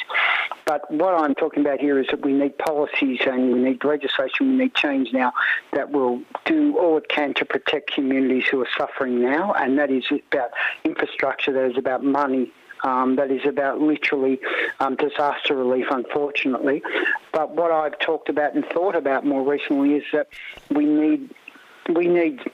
But 0.71 0.89
what 0.89 1.15
I'm 1.15 1.35
talking 1.35 1.67
about 1.67 1.81
here 1.81 1.99
is 1.99 2.07
that 2.13 2.25
we 2.25 2.33
need 2.33 2.57
policies 2.57 3.19
and 3.27 3.53
we 3.53 3.59
need 3.59 3.83
legislation, 3.83 4.51
we 4.51 4.57
need 4.67 4.75
change 4.77 5.13
now 5.13 5.33
that 5.73 5.91
will 5.91 6.23
do 6.45 6.79
all 6.79 6.97
it 6.97 7.09
can 7.09 7.35
to 7.35 7.45
protect 7.45 7.91
communities 7.91 8.45
who 8.49 8.63
are 8.63 8.69
suffering 8.79 9.21
now, 9.21 9.53
and 9.53 9.77
that 9.81 9.91
is 9.91 10.05
about 10.13 10.51
infrastructure, 10.85 11.53
that 11.53 11.73
is 11.73 11.77
about 11.77 12.05
money, 12.05 12.53
um, 12.85 13.17
that 13.17 13.33
is 13.33 13.45
about 13.47 13.81
literally 13.81 14.39
um, 14.79 14.95
disaster 14.95 15.57
relief, 15.57 15.87
unfortunately. 15.91 16.85
But 17.33 17.51
what 17.57 17.73
I've 17.73 17.99
talked 17.99 18.29
about 18.29 18.55
and 18.55 18.65
thought 18.67 18.95
about 18.95 19.27
more 19.27 19.43
recently 19.43 19.95
is 19.95 20.05
that 20.13 20.29
we 20.71 20.85
need 20.85 21.35
we 21.93 22.07
need 22.07 22.49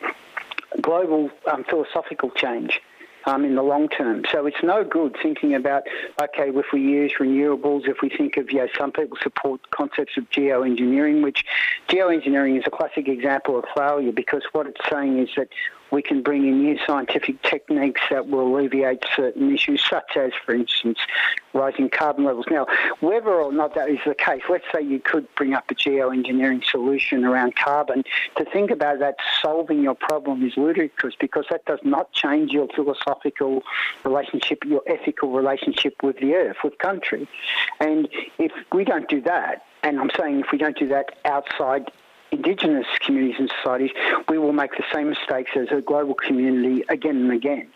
global 0.80 1.30
um, 1.52 1.64
philosophical 1.64 2.30
change 2.30 2.80
um, 3.26 3.44
in 3.44 3.56
the 3.56 3.62
long 3.62 3.88
term. 3.88 4.24
So 4.32 4.46
it's 4.46 4.62
no 4.62 4.84
good 4.84 5.16
thinking 5.22 5.54
about, 5.54 5.82
okay, 6.20 6.50
if 6.50 6.66
we 6.72 6.80
use 6.80 7.12
renewables, 7.18 7.88
if 7.88 7.98
we 8.02 8.08
think 8.08 8.36
of, 8.36 8.50
you 8.50 8.58
know, 8.58 8.68
some 8.78 8.92
people 8.92 9.18
support 9.22 9.60
concepts 9.70 10.16
of 10.16 10.30
geoengineering, 10.30 11.22
which 11.22 11.44
geoengineering 11.88 12.58
is 12.58 12.64
a 12.66 12.70
classic 12.70 13.08
example 13.08 13.58
of 13.58 13.64
failure 13.76 14.12
because 14.12 14.42
what 14.52 14.66
it's 14.66 14.80
saying 14.90 15.18
is 15.18 15.28
that 15.36 15.48
we 15.90 16.02
can 16.02 16.22
bring 16.22 16.46
in 16.46 16.62
new 16.62 16.78
scientific 16.86 17.42
techniques 17.42 18.00
that 18.10 18.28
will 18.28 18.56
alleviate 18.56 19.04
certain 19.14 19.54
issues, 19.54 19.84
such 19.88 20.16
as, 20.16 20.32
for 20.44 20.54
instance, 20.54 20.98
rising 21.54 21.88
carbon 21.88 22.24
levels. 22.24 22.46
Now, 22.50 22.66
whether 23.00 23.30
or 23.30 23.52
not 23.52 23.74
that 23.74 23.88
is 23.88 23.98
the 24.06 24.14
case, 24.14 24.42
let's 24.48 24.64
say 24.72 24.82
you 24.82 25.00
could 25.00 25.26
bring 25.34 25.54
up 25.54 25.70
a 25.70 25.74
geoengineering 25.74 26.64
solution 26.64 27.24
around 27.24 27.56
carbon. 27.56 28.04
To 28.36 28.44
think 28.44 28.70
about 28.70 28.98
that 28.98 29.16
solving 29.40 29.82
your 29.82 29.94
problem 29.94 30.44
is 30.46 30.56
ludicrous 30.56 31.14
because 31.18 31.46
that 31.50 31.64
does 31.64 31.80
not 31.82 32.12
change 32.12 32.52
your 32.52 32.68
philosophical 32.74 33.62
relationship, 34.04 34.64
your 34.64 34.82
ethical 34.86 35.32
relationship 35.32 36.02
with 36.02 36.18
the 36.18 36.34
earth, 36.34 36.56
with 36.62 36.78
country. 36.78 37.28
And 37.80 38.08
if 38.38 38.52
we 38.72 38.84
don't 38.84 39.08
do 39.08 39.20
that, 39.22 39.64
and 39.82 40.00
I'm 40.00 40.10
saying 40.18 40.40
if 40.40 40.46
we 40.52 40.58
don't 40.58 40.76
do 40.76 40.88
that 40.88 41.18
outside 41.24 41.90
Indigenous 42.32 42.86
communities 43.00 43.36
and 43.38 43.50
societies, 43.58 43.92
we 44.28 44.38
will 44.38 44.52
make 44.52 44.72
the 44.72 44.84
same 44.92 45.10
mistakes 45.10 45.52
as 45.56 45.68
a 45.70 45.80
global 45.80 46.14
community 46.14 46.84
again 46.88 47.16
and 47.16 47.32
again. 47.32 47.68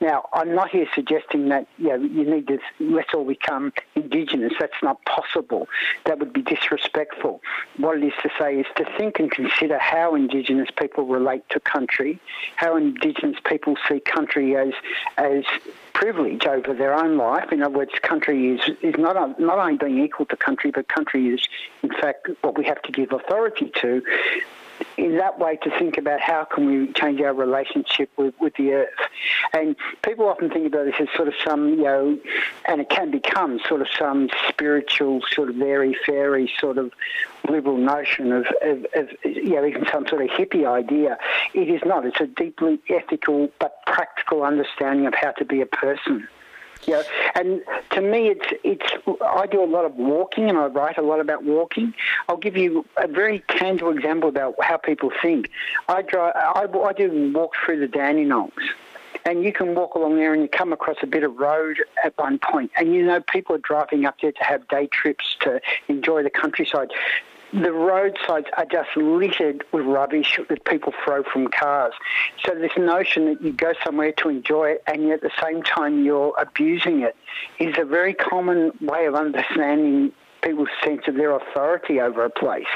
Now, 0.00 0.28
I'm 0.32 0.54
not 0.54 0.70
here 0.70 0.86
suggesting 0.94 1.48
that 1.48 1.66
you, 1.76 1.88
know, 1.88 1.96
you 1.96 2.24
need 2.24 2.46
to 2.48 2.58
let's 2.78 3.12
all 3.12 3.24
become 3.24 3.72
Indigenous. 3.96 4.52
That's 4.58 4.80
not 4.82 5.04
possible. 5.04 5.68
That 6.04 6.20
would 6.20 6.32
be 6.32 6.42
disrespectful. 6.42 7.42
What 7.78 7.98
it 7.98 8.04
is 8.04 8.12
to 8.22 8.30
say 8.38 8.60
is 8.60 8.66
to 8.76 8.84
think 8.96 9.18
and 9.18 9.30
consider 9.30 9.78
how 9.78 10.14
Indigenous 10.14 10.68
people 10.70 11.04
relate 11.04 11.42
to 11.50 11.60
country, 11.60 12.20
how 12.56 12.76
Indigenous 12.76 13.38
people 13.44 13.76
see 13.88 14.00
country 14.00 14.56
as 14.56 14.72
as 15.16 15.44
privilege 15.98 16.46
over 16.46 16.72
their 16.74 16.94
own 16.94 17.16
life. 17.16 17.50
In 17.50 17.60
other 17.60 17.76
words, 17.76 17.90
country 18.02 18.54
is, 18.54 18.60
is 18.82 18.94
not, 18.96 19.40
not 19.40 19.58
only 19.58 19.76
being 19.76 19.98
equal 19.98 20.26
to 20.26 20.36
country, 20.36 20.70
but 20.70 20.86
country 20.86 21.26
is, 21.26 21.40
in 21.82 21.90
fact, 21.90 22.28
what 22.42 22.56
we 22.56 22.64
have 22.66 22.80
to 22.82 22.92
give 22.92 23.10
authority 23.10 23.72
to 23.80 24.00
in 24.96 25.16
that 25.18 25.38
way 25.38 25.56
to 25.56 25.70
think 25.78 25.98
about 25.98 26.20
how 26.20 26.44
can 26.44 26.66
we 26.66 26.92
change 26.92 27.20
our 27.20 27.34
relationship 27.34 28.10
with, 28.16 28.34
with 28.40 28.54
the 28.56 28.72
earth. 28.72 28.88
And 29.52 29.76
people 30.02 30.28
often 30.28 30.50
think 30.50 30.66
about 30.66 30.86
this 30.86 30.94
as 31.00 31.08
sort 31.16 31.28
of 31.28 31.34
some, 31.44 31.70
you 31.70 31.84
know, 31.84 32.18
and 32.66 32.80
it 32.80 32.90
can 32.90 33.10
become 33.10 33.60
sort 33.66 33.80
of 33.80 33.88
some 33.98 34.28
spiritual, 34.48 35.20
sort 35.32 35.48
of 35.48 35.60
airy 35.60 35.96
fairy 36.06 36.50
sort 36.58 36.78
of 36.78 36.92
liberal 37.48 37.78
notion 37.78 38.32
of, 38.32 38.46
of, 38.62 38.86
of, 38.94 39.08
you 39.24 39.54
know, 39.54 39.64
even 39.64 39.86
some 39.90 40.06
sort 40.06 40.22
of 40.22 40.28
hippie 40.28 40.66
idea. 40.66 41.18
It 41.54 41.68
is 41.68 41.82
not. 41.84 42.04
It's 42.04 42.20
a 42.20 42.26
deeply 42.26 42.80
ethical 42.88 43.48
but 43.58 43.84
practical 43.86 44.42
understanding 44.42 45.06
of 45.06 45.14
how 45.14 45.32
to 45.32 45.44
be 45.44 45.60
a 45.60 45.66
person. 45.66 46.28
Yeah, 46.86 47.02
and 47.34 47.62
to 47.90 48.00
me, 48.00 48.28
it's 48.28 48.46
it's. 48.64 49.20
I 49.22 49.46
do 49.46 49.62
a 49.62 49.66
lot 49.66 49.84
of 49.84 49.96
walking, 49.96 50.48
and 50.48 50.56
I 50.56 50.66
write 50.66 50.96
a 50.96 51.02
lot 51.02 51.20
about 51.20 51.44
walking. 51.44 51.92
I'll 52.28 52.36
give 52.36 52.56
you 52.56 52.86
a 52.96 53.06
very 53.06 53.40
tangible 53.48 53.90
example 53.90 54.28
about 54.28 54.54
how 54.62 54.78
people 54.78 55.10
think. 55.20 55.50
I 55.88 56.02
drive. 56.02 56.32
I, 56.36 56.66
I 56.66 56.92
do 56.92 57.32
walk 57.34 57.54
through 57.64 57.80
the 57.80 57.88
Dandenongs 57.88 58.52
and 59.24 59.44
you 59.44 59.52
can 59.52 59.74
walk 59.74 59.94
along 59.94 60.16
there 60.16 60.32
and 60.32 60.42
you 60.42 60.48
come 60.48 60.72
across 60.72 60.96
a 61.02 61.06
bit 61.06 61.22
of 61.22 61.36
road 61.36 61.78
at 62.02 62.16
one 62.16 62.38
point, 62.38 62.70
and 62.76 62.94
you 62.94 63.04
know 63.04 63.20
people 63.20 63.54
are 63.54 63.60
driving 63.60 64.04
up 64.06 64.16
there 64.20 64.32
to 64.32 64.44
have 64.44 64.66
day 64.68 64.86
trips 64.86 65.36
to 65.40 65.60
enjoy 65.88 66.22
the 66.22 66.30
countryside 66.30 66.90
the 67.52 67.72
roadsides 67.72 68.46
are 68.56 68.66
just 68.66 68.96
littered 68.96 69.64
with 69.72 69.86
rubbish 69.86 70.38
that 70.48 70.64
people 70.64 70.92
throw 71.04 71.22
from 71.22 71.48
cars. 71.48 71.94
So 72.44 72.54
this 72.54 72.72
notion 72.76 73.26
that 73.26 73.42
you 73.42 73.52
go 73.52 73.72
somewhere 73.84 74.12
to 74.18 74.28
enjoy 74.28 74.70
it 74.70 74.82
and 74.86 75.04
yet 75.04 75.14
at 75.14 75.20
the 75.22 75.30
same 75.42 75.62
time 75.62 76.04
you're 76.04 76.34
abusing 76.38 77.00
it 77.00 77.16
is 77.58 77.74
a 77.78 77.84
very 77.84 78.14
common 78.14 78.72
way 78.80 79.06
of 79.06 79.14
understanding 79.14 80.12
people's 80.42 80.68
sense 80.84 81.02
of 81.08 81.16
their 81.16 81.32
authority 81.32 82.00
over 82.00 82.24
a 82.24 82.30
place. 82.30 82.66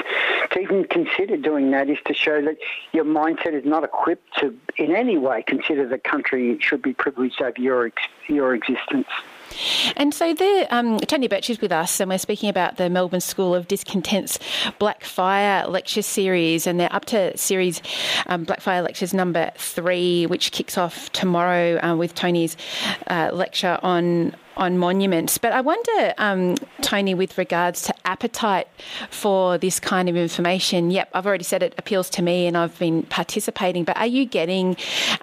To 0.51 0.59
even 0.59 0.83
consider 0.85 1.37
doing 1.37 1.71
that 1.71 1.89
is 1.89 1.97
to 2.05 2.13
show 2.13 2.41
that 2.41 2.57
your 2.91 3.05
mindset 3.05 3.53
is 3.53 3.65
not 3.65 3.83
equipped 3.83 4.37
to 4.39 4.57
in 4.77 4.95
any 4.95 5.17
way 5.17 5.43
consider 5.43 5.87
the 5.87 5.97
country 5.97 6.57
should 6.59 6.81
be 6.81 6.93
privileged 6.93 7.41
over 7.41 7.53
your, 7.57 7.91
your 8.27 8.53
existence. 8.53 9.07
And 9.95 10.13
so 10.13 10.33
there, 10.33 10.67
um, 10.69 10.99
Tony 10.99 11.27
Birch 11.27 11.49
is 11.49 11.61
with 11.61 11.71
us, 11.71 11.99
and 11.99 12.09
we're 12.09 12.17
speaking 12.17 12.49
about 12.49 12.77
the 12.77 12.89
Melbourne 12.89 13.21
School 13.21 13.55
of 13.55 13.67
Discontent's 13.67 14.39
Blackfire 14.79 15.67
lecture 15.69 16.01
series, 16.01 16.67
and 16.67 16.79
they're 16.79 16.93
up 16.93 17.05
to 17.05 17.35
series 17.37 17.81
um, 18.27 18.45
Blackfire 18.45 18.83
lectures 18.83 19.13
number 19.13 19.51
three, 19.57 20.25
which 20.25 20.51
kicks 20.51 20.77
off 20.77 21.11
tomorrow 21.11 21.79
uh, 21.83 21.95
with 21.95 22.15
Tony's 22.15 22.57
uh, 23.07 23.29
lecture 23.33 23.79
on 23.83 24.35
on 24.57 24.77
monuments. 24.77 25.37
But 25.37 25.53
I 25.53 25.61
wonder, 25.61 26.13
um, 26.17 26.55
Tony, 26.81 27.13
with 27.13 27.37
regards 27.37 27.81
to 27.83 27.93
appetite 28.05 28.67
for 29.09 29.57
this 29.57 29.79
kind 29.79 30.09
of 30.09 30.15
information. 30.15 30.91
Yep, 30.91 31.09
I've 31.13 31.25
already 31.25 31.43
said 31.43 31.63
it 31.63 31.73
appeals 31.77 32.09
to 32.11 32.21
me, 32.21 32.47
and 32.47 32.57
I've 32.57 32.77
been 32.79 33.03
participating. 33.03 33.83
But 33.83 33.97
are 33.97 34.07
you 34.07 34.25
getting 34.25 34.75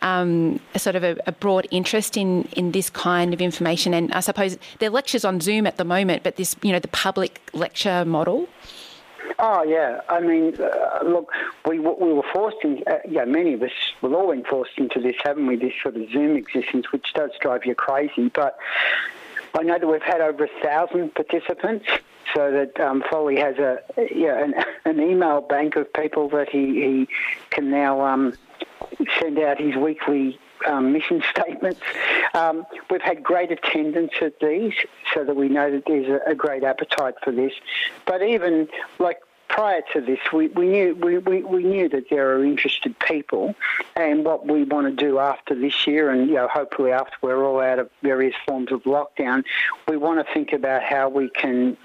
um, 0.02 0.60
a 0.74 0.78
sort 0.78 0.96
of 0.96 1.04
a, 1.04 1.16
a, 1.26 1.32
broad 1.32 1.66
interest 1.70 2.16
in 2.16 2.44
in 2.52 2.72
this 2.72 2.90
kind 2.90 3.32
of 3.32 3.40
information? 3.40 3.94
And 3.94 4.12
I 4.12 4.20
suppose 4.20 4.58
there 4.78 4.88
are 4.88 4.92
lectures 4.92 5.24
on 5.24 5.40
Zoom 5.40 5.66
at 5.66 5.76
the 5.76 5.84
moment, 5.84 6.22
but 6.22 6.36
this, 6.36 6.56
you 6.62 6.72
know, 6.72 6.80
the 6.80 6.88
public 6.88 7.40
lecture 7.52 8.04
model. 8.04 8.48
Oh 9.38 9.62
yeah, 9.62 10.00
I 10.08 10.20
mean, 10.20 10.54
uh, 10.60 11.04
look, 11.04 11.32
we 11.66 11.78
we 11.78 12.12
were 12.12 12.24
forced 12.32 12.58
in. 12.62 12.82
Uh, 12.86 12.98
yeah, 13.08 13.24
many 13.24 13.54
of 13.54 13.62
us 13.62 13.70
we've 14.02 14.12
all 14.12 14.30
been 14.30 14.44
forced 14.44 14.76
into 14.76 15.00
this, 15.00 15.16
haven't 15.22 15.46
we? 15.46 15.56
This 15.56 15.72
sort 15.82 15.96
of 15.96 16.10
Zoom 16.10 16.36
existence, 16.36 16.92
which 16.92 17.12
does 17.14 17.30
drive 17.40 17.64
you 17.64 17.74
crazy. 17.74 18.28
But 18.28 18.58
I 19.58 19.62
know 19.62 19.78
that 19.78 19.86
we've 19.86 20.02
had 20.02 20.20
over 20.20 20.44
a 20.44 20.62
thousand 20.62 21.14
participants, 21.14 21.86
so 22.34 22.50
that 22.50 22.80
um, 22.80 23.02
Foley 23.10 23.36
has 23.38 23.58
a 23.58 23.80
yeah 24.14 24.42
an, 24.42 24.54
an, 24.84 25.00
email 25.00 25.40
bank 25.40 25.76
of 25.76 25.92
people 25.92 26.28
that 26.30 26.48
he, 26.48 26.66
he 26.80 27.08
can 27.50 27.70
now 27.70 28.00
um, 28.02 28.34
send 29.18 29.38
out 29.38 29.60
his 29.60 29.76
weekly 29.76 30.38
um, 30.66 30.92
mission 30.92 31.22
statements. 31.30 31.80
Um, 32.34 32.64
we've 32.90 33.02
had 33.02 33.22
great 33.22 33.50
attendance 33.50 34.12
at 34.20 34.38
these, 34.40 34.74
so 35.12 35.24
that 35.24 35.34
we 35.34 35.48
know 35.48 35.70
that 35.70 35.84
there's 35.86 36.08
a, 36.08 36.30
a 36.30 36.34
great 36.34 36.62
appetite 36.62 37.14
for 37.22 37.32
this. 37.32 37.52
But 38.06 38.22
even 38.22 38.68
like 38.98 39.18
prior 39.50 39.82
to 39.92 40.00
this, 40.00 40.20
we, 40.32 40.48
we 40.48 40.68
knew 40.68 40.94
we, 40.94 41.18
we, 41.18 41.42
we, 41.42 41.64
knew 41.64 41.88
that 41.88 42.04
there 42.08 42.34
are 42.34 42.44
interested 42.44 42.96
people, 43.00 43.54
and 43.96 44.24
what 44.24 44.46
we 44.46 44.62
want 44.64 44.86
to 44.86 45.04
do 45.04 45.18
after 45.18 45.54
this 45.54 45.86
year, 45.86 46.10
and 46.10 46.28
you 46.28 46.34
know, 46.34 46.48
hopefully 46.48 46.92
after 46.92 47.14
we're 47.20 47.44
all 47.44 47.60
out 47.60 47.80
of 47.80 47.90
various 48.02 48.34
forms 48.46 48.70
of 48.70 48.82
lockdown, 48.84 49.44
we 49.88 49.96
want 49.96 50.24
to 50.24 50.32
think 50.32 50.52
about 50.52 50.82
how 50.82 51.08
we 51.08 51.28
can 51.30 51.76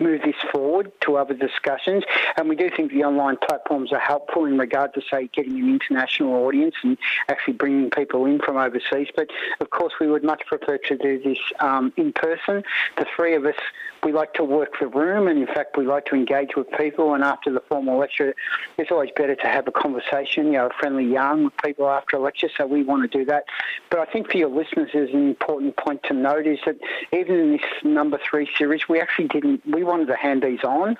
move 0.00 0.22
this 0.22 0.34
forward 0.50 0.92
to 1.00 1.16
other 1.16 1.34
discussions. 1.34 2.04
And 2.36 2.48
we 2.48 2.56
do 2.56 2.70
think 2.70 2.92
the 2.92 3.04
online 3.04 3.36
platforms 3.36 3.92
are 3.92 4.00
helpful 4.00 4.44
in 4.44 4.58
regard 4.58 4.94
to, 4.94 5.02
say, 5.10 5.28
getting 5.32 5.58
an 5.58 5.70
international 5.70 6.34
audience 6.46 6.74
and 6.82 6.96
actually 7.28 7.54
bringing 7.54 7.90
people 7.90 8.26
in 8.26 8.38
from 8.40 8.56
overseas. 8.56 9.08
But 9.14 9.28
of 9.60 9.70
course, 9.70 9.94
we 10.00 10.06
would 10.06 10.24
much 10.24 10.44
prefer 10.46 10.78
to 10.78 10.96
do 10.96 11.22
this 11.22 11.38
um, 11.60 11.92
in 11.96 12.12
person. 12.12 12.62
The 12.96 13.06
three 13.14 13.34
of 13.34 13.44
us, 13.44 13.56
we 14.02 14.12
like 14.12 14.34
to 14.34 14.44
work 14.44 14.78
the 14.78 14.86
room, 14.86 15.28
and 15.28 15.38
in 15.38 15.46
fact, 15.46 15.76
we 15.78 15.86
like 15.86 16.04
to 16.06 16.14
engage 16.14 16.56
with 16.56 16.70
people 16.72 17.14
and 17.14 17.24
after 17.24 17.50
the 17.50 17.60
formal 17.60 17.98
lecture, 17.98 18.34
it's 18.76 18.90
always 18.90 19.10
better 19.16 19.34
to 19.34 19.46
have 19.46 19.66
a 19.66 19.72
conversation, 19.72 20.46
you 20.46 20.52
know, 20.52 20.66
a 20.66 20.70
friendly 20.78 21.06
yarn 21.06 21.44
with 21.44 21.56
people 21.64 21.88
after 21.88 22.16
a 22.16 22.20
lecture. 22.20 22.50
So 22.56 22.66
we 22.66 22.82
want 22.82 23.10
to 23.10 23.18
do 23.18 23.24
that. 23.26 23.44
But 23.90 24.00
I 24.00 24.04
think 24.06 24.30
for 24.30 24.36
your 24.36 24.50
listeners, 24.50 24.90
is 24.94 25.14
an 25.14 25.28
important 25.28 25.76
point 25.76 26.02
to 26.04 26.14
note 26.14 26.46
is 26.46 26.58
that 26.66 26.76
even 27.12 27.36
in 27.36 27.52
this 27.52 27.62
number 27.82 28.18
three 28.28 28.48
series, 28.56 28.88
we 28.88 29.00
actually 29.00 29.28
didn't. 29.28 29.53
We 29.70 29.84
wanted 29.84 30.06
to 30.08 30.16
hand 30.16 30.42
these 30.42 30.62
on 30.64 30.96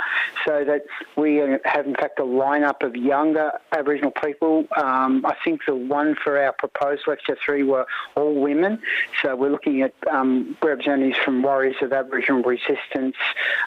so 0.46 0.64
that 0.64 0.82
we 1.16 1.36
have, 1.64 1.86
in 1.86 1.94
fact, 1.94 2.18
a 2.18 2.22
lineup 2.22 2.82
of 2.82 2.96
younger 2.96 3.52
Aboriginal 3.72 4.10
people. 4.10 4.66
Um, 4.76 5.24
I 5.26 5.34
think 5.44 5.62
the 5.66 5.74
one 5.74 6.14
for 6.22 6.38
our 6.38 6.52
proposed 6.52 7.02
lecture 7.06 7.36
three 7.44 7.62
were 7.62 7.86
all 8.16 8.34
women. 8.34 8.80
So 9.22 9.36
we're 9.36 9.50
looking 9.50 9.82
at 9.82 9.94
um, 10.10 10.56
representatives 10.62 11.18
from 11.24 11.42
Warriors 11.42 11.76
of 11.82 11.92
Aboriginal 11.92 12.42
Resistance, 12.42 13.16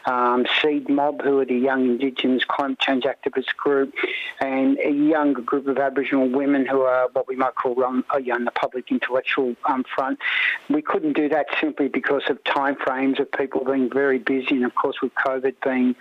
um, 0.05 0.45
Seed 0.61 0.89
Mob, 0.89 1.21
who 1.21 1.39
are 1.39 1.45
the 1.45 1.55
young 1.55 1.85
Indigenous 1.85 2.43
climate 2.43 2.79
change 2.79 3.03
activist 3.03 3.55
group, 3.55 3.93
and 4.39 4.77
a 4.79 4.91
younger 4.91 5.41
group 5.41 5.67
of 5.67 5.77
Aboriginal 5.77 6.29
women 6.29 6.65
who 6.65 6.81
are 6.81 7.09
what 7.13 7.27
we 7.27 7.35
might 7.35 7.55
call 7.55 7.83
on, 7.83 8.03
uh, 8.09 8.19
on 8.33 8.45
the 8.45 8.51
public 8.51 8.91
intellectual 8.91 9.55
um, 9.65 9.83
front. 9.83 10.19
We 10.69 10.81
couldn't 10.81 11.13
do 11.13 11.29
that 11.29 11.47
simply 11.59 11.87
because 11.87 12.23
of 12.29 12.43
time 12.43 12.75
frames 12.75 13.19
of 13.19 13.31
people 13.31 13.63
being 13.65 13.89
very 13.89 14.19
busy, 14.19 14.61
and 14.63 14.73
course 14.81 14.97
with 15.01 15.13
COVID 15.15 15.55
being 15.63 15.95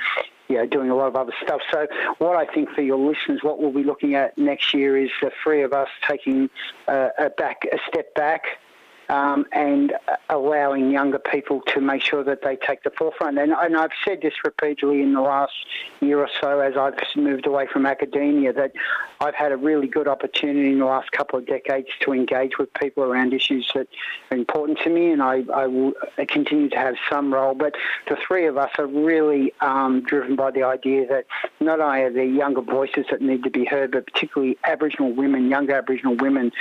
you 0.49 0.57
know, 0.57 0.67
doing 0.67 0.91
a 0.91 0.95
lot 0.95 1.09
of 1.09 1.17
other 1.17 1.33
stuff. 1.43 1.61
So, 1.73 1.87
what 2.19 2.37
I 2.37 2.53
think 2.53 2.71
for 2.71 2.83
your 2.83 2.99
listeners, 2.99 3.41
what 3.43 3.61
we'll 3.61 3.73
be 3.73 3.83
looking 3.83 4.15
at 4.15 4.37
next 4.39 4.73
year 4.75 4.97
is 4.97 5.11
the 5.21 5.33
three 5.43 5.62
of 5.62 5.73
us 5.73 5.89
taking 6.09 6.49
uh, 6.87 7.09
a 7.18 7.31
back 7.31 7.62
a 7.72 7.79
step 7.89 8.14
back 8.14 8.43
um, 9.09 9.46
and 9.52 9.92
allowing 10.30 10.90
younger 10.90 11.18
people 11.18 11.61
to 11.68 11.80
make 11.80 12.02
sure 12.02 12.24
that 12.24 12.42
they 12.42 12.57
take 12.57 12.82
the 12.82 12.90
forefront. 12.90 13.38
And, 13.38 13.52
and, 13.52 13.76
I've 13.76 13.90
said 14.04 14.22
this 14.22 14.32
repeatedly 14.44 15.02
in 15.02 15.12
the 15.12 15.20
last 15.20 15.52
year 16.00 16.18
or 16.18 16.30
so 16.40 16.61
as 16.61 16.76
I've 16.76 16.94
moved 17.14 17.46
away 17.46 17.66
from 17.70 17.84
academia 17.84 18.52
that 18.54 18.72
I've 19.20 19.34
had 19.34 19.52
a 19.52 19.57
really 19.57 19.86
good 19.86 20.09
opportunity 20.09 20.72
in 20.72 20.78
the 20.78 20.86
last 20.86 21.12
couple 21.12 21.38
of 21.38 21.46
decades 21.46 21.88
to 22.00 22.12
engage 22.12 22.59
with 22.59 22.72
people 22.74 23.04
around 23.04 23.32
issues 23.32 23.70
that 23.74 23.88
are 24.30 24.36
important 24.36 24.78
to 24.80 24.90
me, 24.90 25.11
and 25.11 25.22
I, 25.22 25.44
I 25.54 25.66
will 25.66 25.92
continue 26.28 26.68
to 26.70 26.76
have 26.76 26.96
some 27.09 27.32
role. 27.32 27.54
But 27.54 27.74
the 28.09 28.16
three 28.26 28.46
of 28.46 28.57
us 28.57 28.70
are 28.78 28.86
really 28.86 29.52
um, 29.61 30.02
driven 30.02 30.36
by 30.36 30.50
the 30.50 30.62
idea 30.62 31.07
that 31.09 31.26
not 31.61 31.80
only 31.80 32.02
are 32.02 32.12
there 32.12 32.24
younger 32.24 32.62
voices 32.62 33.07
that 33.11 33.20
need 33.22 33.44
to 33.44 33.50
be 33.50 33.64
heard, 33.64 33.92
but 33.92 34.07
particularly 34.07 34.59
Aboriginal 34.64 35.12
women, 35.12 35.48
younger 35.48 35.74
Aboriginal 35.74 36.16
women 36.16 36.52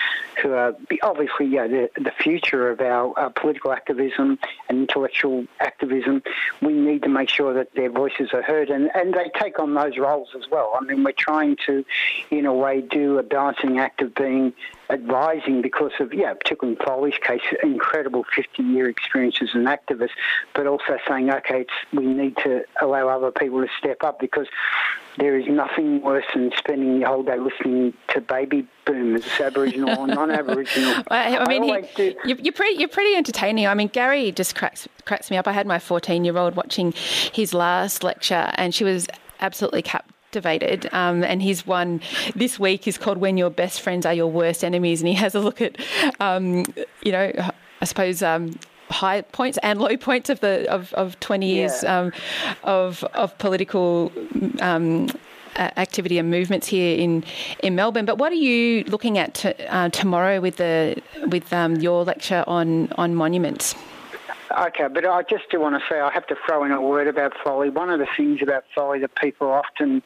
who 0.41 0.51
are 0.53 0.75
obviously 1.01 1.47
yeah, 1.47 1.67
the, 1.67 1.89
the 1.95 2.11
future 2.11 2.34
future 2.35 2.69
of 2.69 2.81
our, 2.81 3.17
our 3.17 3.29
political 3.29 3.71
activism 3.71 4.37
and 4.67 4.79
intellectual 4.79 5.45
activism, 5.61 6.21
we 6.61 6.73
need 6.73 7.01
to 7.03 7.09
make 7.09 7.29
sure 7.29 7.53
that 7.53 7.73
their 7.75 7.89
voices 7.89 8.29
are 8.33 8.41
heard 8.41 8.69
and, 8.69 8.91
and 8.93 9.13
they 9.13 9.31
take 9.39 9.57
on 9.57 9.73
those 9.73 9.97
roles 9.97 10.29
as 10.35 10.43
well. 10.51 10.73
I 10.77 10.83
mean, 10.83 11.03
we're 11.05 11.13
trying 11.17 11.55
to, 11.65 11.85
in 12.31 12.45
a 12.45 12.53
way, 12.53 12.81
do 12.81 13.17
a 13.19 13.23
balancing 13.23 13.79
act 13.79 14.01
of 14.01 14.13
being 14.15 14.53
advising 14.89 15.61
because 15.61 15.91
of, 15.99 16.13
yeah, 16.13 16.33
particularly 16.33 16.77
in 16.79 16.85
Foley's 16.85 17.17
case, 17.21 17.41
incredible 17.63 18.25
50 18.35 18.63
year 18.63 18.89
experience 18.89 19.37
as 19.41 19.49
an 19.53 19.65
activist, 19.65 20.11
but 20.53 20.67
also 20.67 20.97
saying, 21.07 21.31
okay, 21.31 21.61
it's, 21.61 21.73
we 21.93 22.05
need 22.05 22.37
to 22.37 22.63
allow 22.81 23.07
other 23.09 23.31
people 23.31 23.61
to 23.61 23.67
step 23.79 24.03
up 24.03 24.19
because 24.19 24.47
there 25.17 25.37
is 25.39 25.47
nothing 25.47 26.01
worse 26.01 26.25
than 26.33 26.51
spending 26.57 26.99
your 26.99 27.07
whole 27.07 27.23
day 27.23 27.37
listening 27.39 27.93
to 28.09 28.21
baby 28.21 28.67
boomers, 28.85 29.25
Aboriginal 29.39 29.97
or 29.97 30.07
non-Aboriginal. 30.07 31.03
I, 31.09 31.37
I 31.37 31.47
mean, 31.47 31.71
I 31.71 31.81
he, 31.81 32.15
you're 32.25 32.53
pretty 32.53 32.79
you're 32.79 32.89
pretty 32.89 33.15
entertaining. 33.15 33.65
I 33.67 33.73
mean, 33.75 33.87
Gary 33.87 34.31
just 34.31 34.55
cracks 34.55 34.87
cracks 35.05 35.31
me 35.31 35.37
up. 35.37 35.47
I 35.47 35.53
had 35.53 35.67
my 35.67 35.79
14 35.79 36.25
year 36.25 36.37
old 36.37 36.55
watching 36.55 36.91
his 36.91 37.53
last 37.53 38.03
lecture, 38.03 38.51
and 38.55 38.75
she 38.75 38.83
was 38.83 39.07
absolutely 39.39 39.83
captivated. 40.35 40.89
Um, 40.93 41.23
and 41.23 41.41
his 41.41 41.65
one 41.65 42.01
this 42.35 42.59
week 42.59 42.87
is 42.87 42.97
called 42.97 43.17
"When 43.17 43.37
Your 43.37 43.49
Best 43.49 43.81
Friends 43.81 44.05
Are 44.05 44.13
Your 44.13 44.27
Worst 44.27 44.63
Enemies," 44.63 45.01
and 45.01 45.07
he 45.07 45.15
has 45.15 45.35
a 45.35 45.39
look 45.39 45.61
at, 45.61 45.77
um, 46.19 46.65
you 47.03 47.11
know, 47.11 47.31
I 47.81 47.85
suppose. 47.85 48.21
Um, 48.21 48.59
high 48.91 49.21
points 49.21 49.57
and 49.63 49.79
low 49.79 49.97
points 49.97 50.29
of 50.29 50.39
the 50.41 50.71
of, 50.71 50.93
of 50.93 51.19
20 51.19 51.47
years 51.47 51.81
yeah. 51.81 52.01
um, 52.01 52.11
of 52.63 53.03
of 53.15 53.35
political 53.39 54.11
um, 54.61 55.09
activity 55.57 56.19
and 56.19 56.29
movements 56.29 56.67
here 56.67 56.95
in 56.95 57.23
in 57.63 57.73
Melbourne. 57.73 58.05
But 58.05 58.19
what 58.19 58.31
are 58.31 58.41
you 58.49 58.83
looking 58.83 59.17
at 59.17 59.33
to, 59.35 59.75
uh, 59.75 59.89
tomorrow 59.89 60.39
with 60.39 60.57
the 60.57 61.01
with 61.31 61.51
um, 61.51 61.77
your 61.77 62.03
lecture 62.05 62.43
on 62.45 62.91
on 62.91 63.15
monuments? 63.15 63.73
Okay, 64.51 64.87
but 64.87 65.05
I 65.05 65.23
just 65.23 65.49
do 65.49 65.59
want 65.59 65.81
to 65.81 65.87
say 65.89 65.99
I 65.99 66.11
have 66.11 66.27
to 66.27 66.35
throw 66.45 66.63
in 66.63 66.71
a 66.71 66.81
word 66.81 67.07
about 67.07 67.33
Foley. 67.43 67.69
One 67.69 67.89
of 67.89 67.99
the 67.99 68.07
things 68.15 68.41
about 68.41 68.65
Foley 68.75 68.99
that 68.99 69.15
people 69.15 69.49
often 69.51 70.03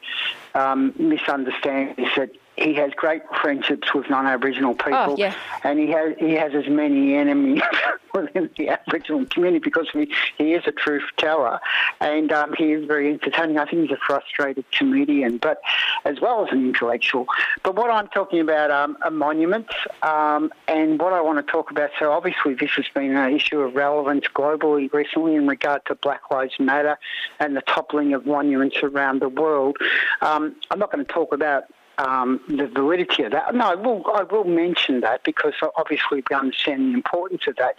um, 0.54 0.94
misunderstand 0.98 1.98
is 1.98 2.08
that 2.16 2.30
he 2.60 2.74
has 2.74 2.92
great 2.94 3.22
friendships 3.40 3.92
with 3.94 4.08
non-Aboriginal 4.10 4.74
people, 4.74 4.92
oh, 4.94 5.16
yeah. 5.16 5.34
and 5.64 5.78
he 5.78 5.88
has 5.88 6.14
he 6.18 6.32
has 6.34 6.54
as 6.54 6.68
many 6.68 7.14
enemies 7.14 7.62
within 8.14 8.50
the 8.56 8.68
Aboriginal 8.68 9.24
community 9.26 9.62
because 9.64 9.88
he, 9.92 10.12
he 10.36 10.52
is 10.52 10.62
a 10.66 10.72
truth 10.72 11.04
teller, 11.16 11.58
and 12.00 12.30
um, 12.32 12.54
he 12.58 12.72
is 12.72 12.86
very 12.86 13.10
entertaining. 13.10 13.58
I 13.58 13.64
think 13.64 13.82
he's 13.82 13.96
a 13.96 14.00
frustrated 14.06 14.70
comedian, 14.72 15.38
but 15.38 15.60
as 16.04 16.20
well 16.20 16.46
as 16.46 16.52
an 16.52 16.66
intellectual. 16.66 17.26
But 17.62 17.76
what 17.76 17.90
I'm 17.90 18.08
talking 18.08 18.40
about 18.40 18.70
um, 18.70 18.98
are 19.02 19.10
monuments, 19.10 19.72
um, 20.02 20.52
and 20.68 21.00
what 21.00 21.14
I 21.14 21.22
want 21.22 21.44
to 21.44 21.50
talk 21.50 21.70
about. 21.70 21.90
So 21.98 22.12
obviously, 22.12 22.54
this 22.54 22.70
has 22.72 22.86
been 22.92 23.16
an 23.16 23.34
issue 23.34 23.60
of 23.60 23.74
relevance 23.74 24.26
globally 24.34 24.92
recently 24.92 25.34
in 25.34 25.46
regard 25.46 25.86
to 25.86 25.94
Black 25.94 26.30
Lives 26.30 26.58
Matter 26.58 26.98
and 27.38 27.56
the 27.56 27.62
toppling 27.62 28.12
of 28.12 28.26
monuments 28.26 28.76
around 28.82 29.20
the 29.20 29.30
world. 29.30 29.78
Um, 30.20 30.56
I'm 30.70 30.78
not 30.78 30.92
going 30.92 31.04
to 31.04 31.10
talk 31.10 31.32
about 31.32 31.64
um, 32.00 32.40
the 32.48 32.66
validity 32.66 33.24
of 33.24 33.32
that. 33.32 33.54
No, 33.54 33.66
I 33.66 33.74
will, 33.74 34.02
I 34.14 34.22
will 34.22 34.44
mention 34.44 35.00
that 35.00 35.22
because 35.22 35.52
obviously 35.76 36.22
we 36.30 36.36
understand 36.36 36.90
the 36.90 36.94
importance 36.94 37.46
of 37.46 37.56
that. 37.56 37.76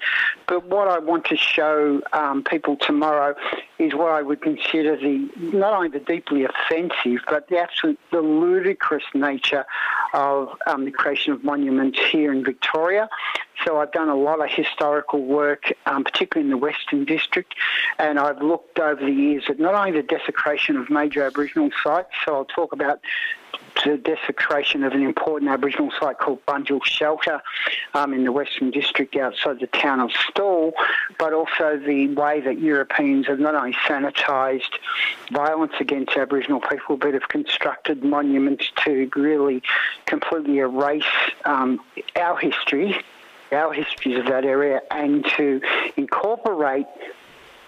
But 0.48 0.66
what 0.68 0.88
I 0.88 1.00
want 1.00 1.26
to 1.26 1.38
show 1.38 2.02
um, 2.14 2.44
people 2.44 2.78
tomorrow 2.78 3.36
is 3.80 3.96
what 3.96 4.12
I 4.12 4.22
would 4.22 4.42
consider 4.42 4.96
the 4.96 5.28
not 5.38 5.74
only 5.74 5.90
the 5.90 6.00
deeply 6.00 6.46
offensive, 6.46 7.22
but 7.28 7.48
the 7.50 7.58
absolute 7.58 8.00
the 8.12 8.22
ludicrous 8.22 9.04
nature 9.16 9.66
of 10.14 10.50
um, 10.68 10.86
the 10.86 10.92
creation 10.92 11.34
of 11.34 11.44
monuments 11.44 12.00
here 12.12 12.32
in 12.32 12.44
Victoria. 12.44 13.10
So 13.66 13.80
I've 13.80 13.92
done 13.92 14.10
a 14.10 14.16
lot 14.16 14.42
of 14.42 14.50
historical 14.50 15.24
work, 15.24 15.74
um, 15.86 16.04
particularly 16.04 16.48
in 16.48 16.52
the 16.52 16.58
Western 16.58 17.06
District, 17.06 17.54
and 18.00 18.20
I've 18.20 18.42
looked 18.42 18.80
over 18.80 19.04
the 19.04 19.12
years 19.12 19.44
at 19.50 19.60
not 19.60 19.76
only 19.76 19.92
the 19.92 20.04
desecration 20.04 20.78
of 20.78 20.90
major 20.90 21.24
Aboriginal 21.24 21.70
sites, 21.84 22.10
so 22.26 22.36
I'll 22.36 22.46
talk 22.46 22.74
about 22.74 23.00
the 23.86 23.98
desecration 23.98 24.84
of 24.84 24.94
an 24.94 25.02
important 25.02 25.50
Aboriginal 25.50 25.92
site 26.00 26.18
called 26.20 26.46
Bunjil 26.46 26.84
Shelter 26.84 27.42
um, 27.94 28.14
in 28.14 28.24
the 28.24 28.32
Western 28.32 28.72
District 28.72 29.16
outside 29.16 29.60
the 29.60 29.68
town 29.68 30.00
of 30.00 30.12
Stawell, 30.12 30.74
but 31.18 31.34
also 31.34 31.78
the 31.78 32.08
way 32.10 32.42
that 32.42 32.60
Europeans 32.60 33.28
have 33.28 33.40
not 33.40 33.56
only 33.56 33.74
sanitised 33.74 34.74
violence 35.32 35.74
against 35.80 36.16
Aboriginal 36.16 36.60
people, 36.60 36.98
but 36.98 37.14
have 37.14 37.30
constructed 37.30 38.04
monuments 38.04 38.72
to 38.86 39.10
really 39.16 39.62
completely 40.06 40.60
erase 40.60 41.04
um, 41.46 41.80
our 42.16 42.38
history 42.38 42.96
our 43.52 43.74
histories 43.74 44.18
of 44.18 44.26
that 44.26 44.46
area 44.46 44.82
and 44.90 45.26
to 45.38 45.62
incorporate 45.98 46.86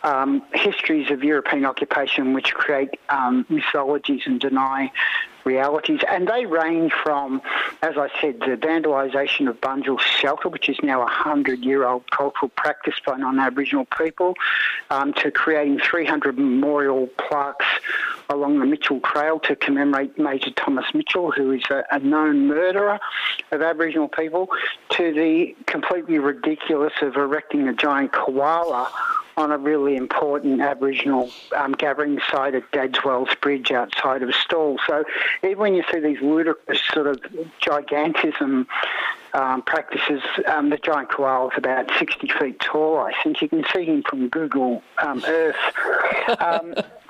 um, 0.03 0.43
histories 0.53 1.09
of 1.11 1.23
European 1.23 1.65
occupation 1.65 2.33
which 2.33 2.53
create 2.53 2.89
um, 3.09 3.45
mythologies 3.49 4.23
and 4.25 4.39
deny 4.39 4.91
realities. 5.45 6.01
And 6.07 6.27
they 6.27 6.45
range 6.45 6.93
from, 7.03 7.41
as 7.81 7.97
I 7.97 8.09
said, 8.21 8.39
the 8.39 8.57
vandalisation 8.57 9.49
of 9.49 9.59
Bunjil 9.61 9.99
Shelter, 9.99 10.49
which 10.49 10.69
is 10.69 10.77
now 10.83 10.99
a 10.99 11.05
100 11.05 11.63
year 11.63 11.85
old 11.85 12.09
cultural 12.11 12.49
practice 12.49 12.95
by 13.05 13.17
non 13.17 13.39
Aboriginal 13.39 13.85
people, 13.85 14.35
um, 14.89 15.13
to 15.13 15.31
creating 15.31 15.79
300 15.79 16.37
memorial 16.37 17.07
plaques 17.17 17.65
along 18.29 18.59
the 18.59 18.65
Mitchell 18.65 18.99
Trail 19.01 19.39
to 19.39 19.55
commemorate 19.55 20.17
Major 20.17 20.51
Thomas 20.51 20.85
Mitchell, 20.93 21.31
who 21.31 21.51
is 21.51 21.63
a, 21.69 21.83
a 21.91 21.99
known 21.99 22.47
murderer 22.47 22.99
of 23.51 23.61
Aboriginal 23.61 24.07
people, 24.07 24.49
to 24.91 25.13
the 25.13 25.55
completely 25.65 26.19
ridiculous 26.19 26.93
of 27.01 27.15
erecting 27.15 27.67
a 27.67 27.73
giant 27.73 28.11
koala 28.11 28.91
on 29.37 29.51
a 29.51 29.57
really 29.57 29.95
important 29.95 30.61
Aboriginal 30.61 31.29
um, 31.55 31.73
gathering 31.73 32.19
site 32.31 32.55
at 32.55 32.69
Dadswells 32.71 33.39
Bridge 33.41 33.71
outside 33.71 34.21
of 34.23 34.33
Stawell. 34.35 34.77
So 34.87 35.03
even 35.43 35.57
when 35.57 35.75
you 35.75 35.83
see 35.91 35.99
these 35.99 36.21
ludicrous 36.21 36.81
sort 36.93 37.07
of 37.07 37.19
gigantism 37.61 38.67
um, 39.33 39.61
practices, 39.63 40.21
um, 40.47 40.69
the 40.69 40.77
giant 40.77 41.09
koala 41.09 41.47
is 41.47 41.57
about 41.57 41.89
60 41.97 42.27
feet 42.39 42.59
tall, 42.59 42.99
I 42.99 43.13
think. 43.23 43.41
You 43.41 43.49
can 43.49 43.65
see 43.73 43.85
him 43.85 44.03
from 44.07 44.29
Google 44.29 44.83
um, 44.99 45.23
Earth. 45.25 45.55
Um, 46.39 46.75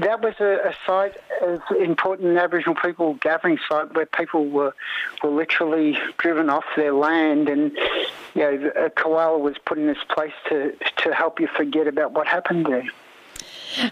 that 0.00 0.20
was 0.22 0.34
a, 0.40 0.68
a 0.68 0.74
site 0.86 1.16
of 1.42 1.60
important 1.80 2.38
Aboriginal 2.38 2.76
people 2.76 3.14
gathering 3.14 3.58
site 3.68 3.94
where 3.94 4.06
people 4.06 4.48
were, 4.48 4.74
were 5.22 5.30
literally 5.30 5.98
driven 6.18 6.50
off 6.50 6.64
their 6.76 6.94
land 6.94 7.48
and 7.48 7.72
you 8.34 8.42
know, 8.42 8.70
a 8.76 8.90
koala 8.90 9.38
was 9.38 9.56
put 9.64 9.78
in 9.78 9.86
this 9.86 10.04
place 10.08 10.34
to, 10.48 10.72
to 10.98 11.12
help 11.12 11.40
you 11.40 11.48
forget 11.48 11.88
about 11.88 12.12
what 12.12 12.28
happened 12.28 12.66
there. 12.66 12.88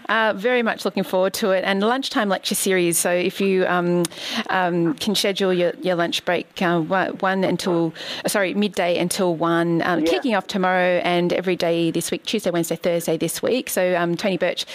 Uh, 0.09 0.33
very 0.35 0.63
much 0.63 0.85
looking 0.85 1.03
forward 1.03 1.33
to 1.33 1.51
it. 1.51 1.63
And 1.63 1.81
lunchtime 1.81 2.29
lecture 2.29 2.55
series. 2.55 2.97
So 2.97 3.11
if 3.11 3.39
you 3.41 3.65
um, 3.67 4.03
um, 4.49 4.93
can 4.95 5.15
schedule 5.15 5.53
your, 5.53 5.73
your 5.81 5.95
lunch 5.95 6.23
break 6.25 6.61
uh, 6.61 6.81
one 6.81 7.43
until, 7.43 7.93
sorry, 8.27 8.53
midday 8.53 8.97
until 8.97 9.35
one, 9.35 9.81
um, 9.83 9.99
yeah. 9.99 10.05
kicking 10.05 10.35
off 10.35 10.47
tomorrow 10.47 11.01
and 11.03 11.33
every 11.33 11.55
day 11.55 11.91
this 11.91 12.11
week, 12.11 12.25
Tuesday, 12.25 12.51
Wednesday, 12.51 12.75
Thursday 12.75 13.17
this 13.17 13.41
week. 13.41 13.69
So 13.69 13.95
um, 13.95 14.15
Tony 14.15 14.37
Birch 14.37 14.65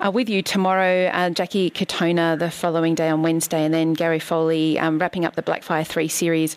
uh, 0.00 0.10
with 0.10 0.28
you 0.28 0.42
tomorrow, 0.42 1.06
uh, 1.06 1.30
Jackie 1.30 1.70
Katona 1.70 2.38
the 2.38 2.50
following 2.50 2.94
day 2.94 3.08
on 3.08 3.22
Wednesday, 3.22 3.64
and 3.64 3.72
then 3.72 3.92
Gary 3.92 4.18
Foley 4.18 4.78
um, 4.78 4.98
wrapping 4.98 5.24
up 5.24 5.34
the 5.34 5.42
Blackfire 5.42 5.86
3 5.86 6.08
series 6.08 6.56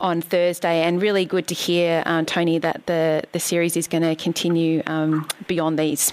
on 0.00 0.20
Thursday. 0.20 0.82
And 0.82 1.00
really 1.00 1.24
good 1.24 1.46
to 1.48 1.54
hear, 1.54 2.02
uh, 2.06 2.22
Tony, 2.26 2.58
that 2.58 2.86
the, 2.86 3.22
the 3.32 3.40
series 3.40 3.76
is 3.76 3.86
going 3.88 4.02
to 4.02 4.14
continue 4.16 4.82
um, 4.86 5.26
beyond 5.46 5.78
these. 5.78 6.12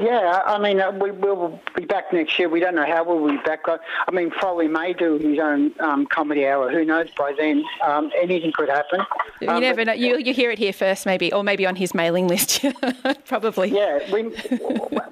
Yeah, 0.00 0.42
I 0.46 0.58
mean, 0.58 0.80
uh, 0.80 0.90
we 0.92 1.10
will 1.10 1.60
be 1.76 1.84
back 1.84 2.12
next 2.12 2.38
year. 2.38 2.48
We 2.48 2.60
don't 2.60 2.74
know 2.74 2.86
how 2.86 3.04
we'll 3.04 3.28
be 3.28 3.36
back. 3.44 3.60
I 3.66 4.10
mean, 4.10 4.30
Foley 4.40 4.66
may 4.66 4.92
do 4.94 5.18
his 5.18 5.38
own 5.38 5.72
um, 5.80 6.06
comedy 6.06 6.46
hour. 6.46 6.70
Who 6.70 6.84
knows 6.84 7.08
by 7.16 7.34
then? 7.36 7.64
Um, 7.82 8.10
anything 8.20 8.52
could 8.52 8.68
happen. 8.68 9.00
You 9.40 9.48
um, 9.48 9.60
never 9.60 9.84
know. 9.84 9.92
You, 9.92 10.18
you 10.18 10.32
hear 10.32 10.50
it 10.50 10.58
here 10.58 10.72
first, 10.72 11.04
maybe, 11.04 11.32
or 11.32 11.44
maybe 11.44 11.66
on 11.66 11.76
his 11.76 11.94
mailing 11.94 12.26
list. 12.26 12.64
Probably. 13.26 13.70
Yeah, 13.70 14.00
we 14.12 14.32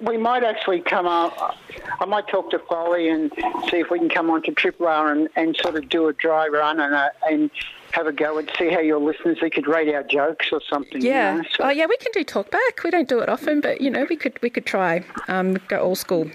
we 0.00 0.16
might 0.16 0.44
actually 0.44 0.80
come 0.80 1.06
up. 1.06 1.56
I 2.00 2.06
might 2.06 2.28
talk 2.28 2.50
to 2.50 2.58
Foley 2.58 3.08
and 3.08 3.30
see 3.70 3.78
if 3.78 3.90
we 3.90 3.98
can 3.98 4.08
come 4.08 4.30
on 4.30 4.42
to 4.42 4.52
Triple 4.52 4.86
R 4.86 5.12
and, 5.12 5.28
and 5.36 5.56
sort 5.56 5.76
of 5.76 5.88
do 5.88 6.08
a 6.08 6.12
dry 6.12 6.48
run 6.48 6.80
and 6.80 6.94
a, 6.94 7.12
and 7.28 7.50
have 7.92 8.06
a 8.06 8.12
go 8.12 8.38
and 8.38 8.50
see 8.58 8.70
how 8.70 8.80
your 8.80 8.98
listeners 8.98 9.38
they 9.40 9.50
could 9.50 9.66
rate 9.66 9.92
our 9.94 10.02
jokes 10.02 10.46
or 10.52 10.60
something. 10.68 11.02
Yeah. 11.02 11.36
You 11.36 11.42
know? 11.42 11.48
so. 11.56 11.64
Oh 11.64 11.70
yeah, 11.70 11.86
we 11.86 11.96
can 11.98 12.12
do 12.12 12.24
talkback. 12.24 12.84
We 12.84 12.90
don't 12.90 13.08
do 13.08 13.20
it 13.20 13.28
often, 13.28 13.60
but 13.60 13.80
you 13.80 13.90
know, 13.90 14.06
we 14.08 14.16
could 14.16 14.40
we 14.42 14.50
could 14.50 14.66
try. 14.66 15.04
Um, 15.28 15.58
go 15.68 15.80
old 15.80 15.98
school. 15.98 16.30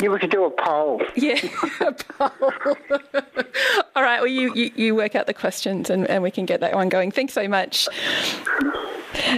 Yeah, 0.00 0.10
we 0.10 0.18
could 0.20 0.30
do 0.30 0.44
a 0.44 0.50
poll. 0.50 1.02
Yeah, 1.16 1.40
a 1.80 1.92
poll. 1.92 2.30
All 3.96 4.02
right. 4.02 4.20
Well, 4.20 4.28
you, 4.28 4.54
you, 4.54 4.70
you 4.76 4.94
work 4.94 5.16
out 5.16 5.26
the 5.26 5.34
questions 5.34 5.90
and, 5.90 6.08
and 6.08 6.22
we 6.22 6.30
can 6.30 6.46
get 6.46 6.60
that 6.60 6.74
one 6.74 6.88
going. 6.88 7.10
Thanks 7.10 7.32
so 7.32 7.48
much. 7.48 7.88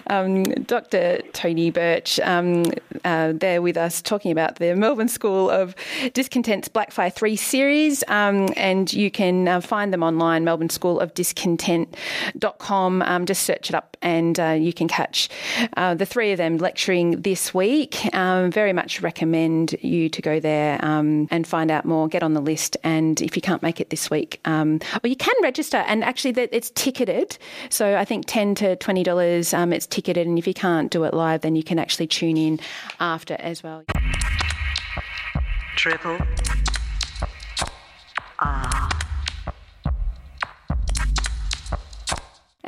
Um, 0.06 0.44
Dr. 0.44 1.20
Tony 1.32 1.70
Birch 1.70 2.18
um, 2.20 2.64
uh, 3.04 3.32
there 3.34 3.62
with 3.62 3.76
us 3.76 4.02
talking 4.02 4.32
about 4.32 4.56
the 4.56 4.74
Melbourne 4.74 5.08
School 5.08 5.50
of 5.50 5.74
Discontent's 6.12 6.68
Blackfire 6.68 7.12
3 7.12 7.36
series, 7.36 8.04
um, 8.08 8.48
and 8.56 8.92
you 8.92 9.10
can 9.10 9.48
uh, 9.48 9.60
find 9.60 9.92
them 9.92 10.02
online, 10.02 10.44
Melbourne 10.44 10.70
School 10.70 11.00
of 11.00 11.14
Discontent.com. 11.14 13.02
Um, 13.02 13.26
just 13.26 13.42
search 13.42 13.70
it 13.70 13.74
up 13.74 13.96
and 14.02 14.38
uh, 14.40 14.56
you 14.58 14.72
can 14.72 14.88
catch 14.88 15.28
uh, 15.76 15.94
the 15.94 16.06
three 16.06 16.32
of 16.32 16.38
them 16.38 16.58
lecturing 16.58 17.22
this 17.22 17.52
week. 17.52 18.12
Um, 18.14 18.50
very 18.50 18.72
much 18.72 19.02
recommend 19.02 19.74
you 19.80 20.08
to 20.08 20.22
go 20.22 20.40
there 20.40 20.82
um, 20.84 21.28
and 21.30 21.46
find 21.46 21.70
out 21.70 21.84
more, 21.84 22.08
get 22.08 22.22
on 22.22 22.34
the 22.34 22.40
list, 22.40 22.76
and 22.82 23.20
if 23.20 23.36
you 23.36 23.42
can't 23.42 23.62
make 23.62 23.80
it 23.80 23.90
this 23.90 24.10
week, 24.10 24.40
um, 24.44 24.80
or 25.02 25.08
you 25.08 25.16
can 25.16 25.34
register, 25.42 25.78
and 25.78 26.02
actually 26.04 26.30
it's 26.52 26.70
ticketed, 26.70 27.36
so 27.68 27.96
I 27.96 28.04
think 28.04 28.26
10 28.26 28.54
to 28.56 28.76
$20 28.76 29.54
um, 29.70 29.74
it's 29.74 29.86
ticketed, 29.86 30.26
and 30.26 30.38
if 30.38 30.46
you 30.46 30.54
can't 30.54 30.90
do 30.90 31.04
it 31.04 31.14
live, 31.14 31.42
then 31.42 31.54
you 31.54 31.62
can 31.62 31.78
actually 31.78 32.08
tune 32.08 32.36
in 32.36 32.58
after 32.98 33.36
as 33.38 33.62
well. 33.62 33.84
Triple 35.76 36.18
R. 38.40 38.88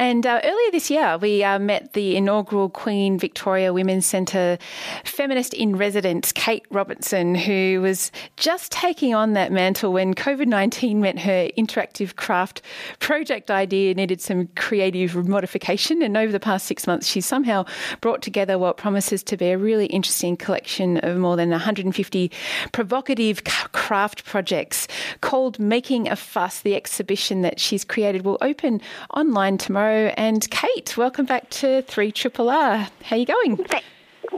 And 0.03 0.27
uh, 0.27 0.41
earlier 0.43 0.71
this 0.73 0.91
year, 0.91 1.17
we 1.17 1.45
uh, 1.45 1.61
met 1.61 1.93
the 1.93 2.17
inaugural 2.17 2.69
Queen 2.69 3.21
Victoria 3.21 3.73
Women's 3.73 4.05
Centre 4.05 4.59
feminist 5.05 5.55
in 5.55 5.77
residence, 5.77 6.33
Kate 6.33 6.67
Robertson, 6.71 7.37
who 7.37 7.81
was 7.81 8.11
just 8.37 8.73
taking 8.73 9.15
on 9.15 9.35
that 9.35 9.53
mantle 9.53 9.93
when 9.93 10.13
COVID 10.15 10.49
19 10.49 11.01
meant 11.01 11.21
her 11.21 11.49
interactive 11.57 12.17
craft 12.17 12.63
project 12.99 13.49
idea 13.49 13.95
needed 13.95 14.21
some 14.21 14.49
creative 14.57 15.15
modification. 15.15 16.03
And 16.03 16.17
over 16.17 16.33
the 16.33 16.41
past 16.41 16.67
six 16.67 16.85
months, 16.85 17.07
she's 17.07 17.25
somehow 17.25 17.65
brought 18.01 18.23
together 18.23 18.59
what 18.59 18.79
promises 18.79 19.23
to 19.23 19.37
be 19.37 19.51
a 19.51 19.57
really 19.57 19.87
interesting 19.87 20.37
collection 20.37 20.97
of 21.05 21.17
more 21.17 21.37
than 21.37 21.51
150 21.51 22.33
provocative 22.73 23.45
craft 23.71 24.25
projects 24.25 24.89
called 25.21 25.61
Making 25.61 26.09
a 26.09 26.17
Fuss. 26.17 26.63
The 26.63 26.75
exhibition 26.75 27.43
that 27.43 27.61
she's 27.61 27.85
created 27.85 28.25
will 28.25 28.39
open 28.41 28.81
online 29.15 29.59
tomorrow 29.59 29.92
and 29.93 30.49
Kate, 30.51 30.97
welcome 30.97 31.27
back 31.27 31.51
to 31.51 31.83
3 31.83 32.13
Triple 32.13 32.51
R. 32.51 32.89
How 33.03 33.17
are 33.17 33.19
you 33.19 33.27
going? 33.27 33.67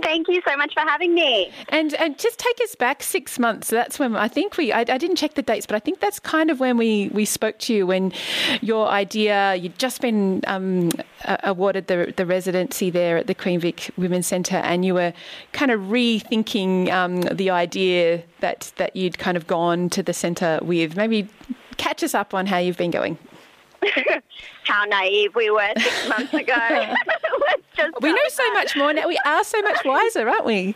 Thank 0.02 0.28
you 0.28 0.42
so 0.46 0.57
much 0.57 0.74
for 0.74 0.80
having 0.80 1.14
me. 1.14 1.52
And 1.68 1.94
and 1.94 2.18
just 2.18 2.38
take 2.38 2.61
us 2.62 2.74
back 2.74 3.02
six 3.02 3.38
months. 3.38 3.70
That's 3.70 3.98
when 3.98 4.16
I 4.16 4.28
think 4.28 4.57
we. 4.57 4.72
I, 4.72 4.80
I, 4.80 4.98
didn't 4.98 5.16
check 5.16 5.34
the 5.34 5.42
dates, 5.42 5.66
but 5.66 5.76
I 5.76 5.78
think 5.78 6.00
that's 6.00 6.18
kind 6.18 6.50
of 6.50 6.59
when 6.59 6.76
we 6.76 7.11
we 7.11 7.24
spoke 7.24 7.59
to 7.61 7.74
you 7.74 7.86
when 7.86 8.12
your 8.61 8.88
idea. 8.88 9.55
You'd 9.55 9.78
just 9.78 10.00
been 10.00 10.42
um, 10.46 10.90
awarded 11.24 11.86
the 11.86 12.12
the 12.16 12.26
residency 12.26 12.90
there 12.90 13.16
at 13.18 13.26
the 13.26 13.34
Queen 13.34 13.61
Vic 13.61 13.90
Women's 13.96 14.26
Centre, 14.26 14.57
and 14.57 14.84
you 14.84 14.94
were 14.94 15.12
kind 15.52 15.70
of 15.70 15.80
rethinking 15.82 16.90
um, 16.90 17.20
the 17.22 17.50
idea 17.50 18.22
that 18.40 18.72
that 18.76 18.96
you'd 18.96 19.18
kind 19.18 19.36
of 19.36 19.46
gone 19.46 19.88
to 19.90 20.02
the 20.02 20.12
centre 20.12 20.59
with. 20.62 20.96
Maybe 20.96 21.28
catch 21.76 22.02
us 22.02 22.14
up 22.14 22.34
on 22.34 22.46
how 22.46 22.59
you've 22.59 22.78
been 22.78 22.90
going. 22.90 23.16
how 24.64 24.85
naive 24.85 25.35
we 25.35 25.51
were 25.51 25.72
six 25.76 26.09
months 26.09 26.35
ago. 26.35 26.55
we 28.01 28.12
know 28.12 28.28
so 28.28 28.53
much 28.53 28.76
more 28.76 28.93
now. 28.93 29.09
We 29.09 29.18
are 29.24 29.45
so 29.45 29.61
much 29.62 29.85
wiser, 29.85 30.28
aren't 30.28 30.45
we? 30.45 30.74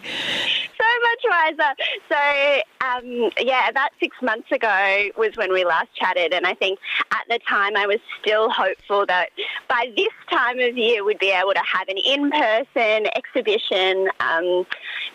Much 1.03 1.25
wiser. 1.31 1.75
So, 2.09 2.87
um, 2.87 3.31
yeah, 3.39 3.69
about 3.69 3.91
six 4.01 4.17
months 4.23 4.51
ago 4.51 5.11
was 5.17 5.37
when 5.37 5.53
we 5.53 5.65
last 5.65 5.89
chatted, 5.95 6.33
and 6.33 6.47
I 6.47 6.55
think 6.55 6.79
at 7.13 7.25
the 7.29 7.39
time 7.49 7.77
I 7.77 7.87
was 7.87 7.99
still 8.21 8.51
hopeful 8.51 9.07
that 9.07 9.31
by 9.69 9.93
this 9.97 10.13
time 10.31 10.59
of 10.59 10.77
year 10.77 11.05
we'd 11.05 11.19
be 11.19 11.31
able 11.31 11.53
to 11.53 11.63
have 11.65 11.89
an 11.89 11.99
in-person 11.99 13.09
exhibition. 13.15 14.09
Um, 14.21 14.67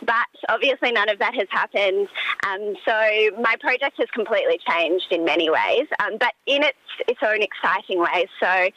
but 0.06 0.28
obviously 0.50 0.92
none 0.92 1.10
of 1.10 1.20
that 1.20 1.34
has 1.36 1.48
happened. 1.50 2.08
Um, 2.48 2.76
so 2.86 2.94
my 3.42 3.56
project 3.60 3.98
has 3.98 4.10
completely 4.12 4.60
changed 4.68 5.08
in 5.12 5.26
many 5.26 5.50
ways, 5.50 5.88
um, 6.00 6.18
but 6.20 6.34
in 6.46 6.64
its 6.64 6.78
its 7.08 7.20
own 7.24 7.42
exciting 7.42 8.00
ways. 8.00 8.28
So 8.40 8.70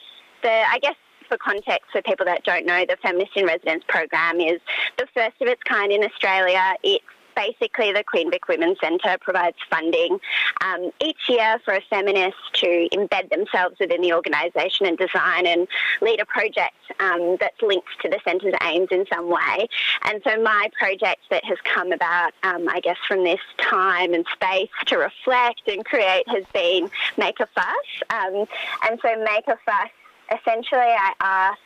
the 0.42 0.50
I 0.50 0.78
guess 0.80 0.96
for 1.28 1.38
context, 1.38 1.90
for 1.92 2.02
people 2.02 2.26
that 2.26 2.44
don't 2.44 2.66
know, 2.66 2.84
the 2.88 2.96
Feminist 3.02 3.36
in 3.36 3.46
Residence 3.46 3.84
program 3.88 4.40
is 4.40 4.60
the 4.98 5.06
first 5.14 5.40
of 5.40 5.48
its 5.48 5.62
kind 5.62 5.92
in 5.92 6.04
Australia. 6.04 6.74
It's 6.82 7.04
basically 7.36 7.92
the 7.92 8.02
Queen 8.02 8.30
Vic 8.30 8.48
Women's 8.48 8.80
Centre 8.80 9.16
provides 9.20 9.56
funding 9.70 10.18
um, 10.62 10.90
each 11.00 11.28
year 11.28 11.60
for 11.64 11.74
a 11.74 11.80
feminist 11.88 12.36
to 12.54 12.88
embed 12.92 13.30
themselves 13.30 13.76
within 13.78 14.00
the 14.00 14.12
organisation 14.12 14.86
and 14.86 14.98
design 14.98 15.46
and 15.46 15.68
lead 16.00 16.18
a 16.20 16.24
project 16.24 16.74
um, 16.98 17.36
that's 17.38 17.60
linked 17.62 17.88
to 18.00 18.08
the 18.08 18.18
centre's 18.24 18.54
aims 18.62 18.88
in 18.90 19.04
some 19.12 19.28
way. 19.28 19.68
And 20.02 20.22
so 20.24 20.42
my 20.42 20.70
project 20.78 21.20
that 21.30 21.44
has 21.44 21.58
come 21.62 21.92
about, 21.92 22.32
um, 22.42 22.68
I 22.68 22.80
guess, 22.80 22.96
from 23.06 23.22
this 23.22 23.40
time 23.58 24.14
and 24.14 24.24
space 24.32 24.70
to 24.86 24.96
reflect 24.96 25.62
and 25.68 25.84
create 25.84 26.26
has 26.28 26.44
been 26.54 26.90
Make 27.18 27.38
a 27.40 27.46
Fuss. 27.46 27.66
Um, 28.10 28.46
and 28.88 28.98
so 29.02 29.14
Make 29.22 29.46
a 29.46 29.58
Fuss 29.64 29.90
essentially 30.30 30.80
I 30.80 31.12
asked 31.20 31.60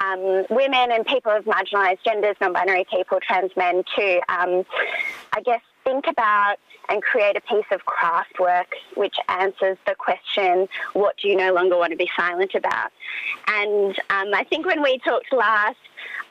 um, 0.00 0.46
women 0.50 0.92
and 0.92 1.04
people 1.06 1.32
of 1.32 1.44
marginalised 1.44 2.02
genders, 2.04 2.36
non-binary 2.40 2.86
people, 2.90 3.18
trans 3.20 3.54
men 3.56 3.84
to, 3.96 4.16
um, 4.28 4.64
I 5.32 5.40
guess, 5.44 5.60
think 5.84 6.06
about 6.06 6.56
and 6.88 7.02
create 7.02 7.36
a 7.36 7.40
piece 7.40 7.66
of 7.70 7.84
craft 7.84 8.40
work 8.40 8.74
which 8.96 9.16
answers 9.28 9.78
the 9.86 9.94
question, 9.94 10.68
what 10.92 11.16
do 11.18 11.28
you 11.28 11.36
no 11.36 11.52
longer 11.54 11.76
want 11.76 11.92
to 11.92 11.96
be 11.96 12.10
silent 12.16 12.54
about? 12.54 12.90
And 13.46 13.98
um, 14.10 14.34
I 14.34 14.44
think 14.48 14.66
when 14.66 14.82
we 14.82 14.98
talked 14.98 15.32
last, 15.32 15.78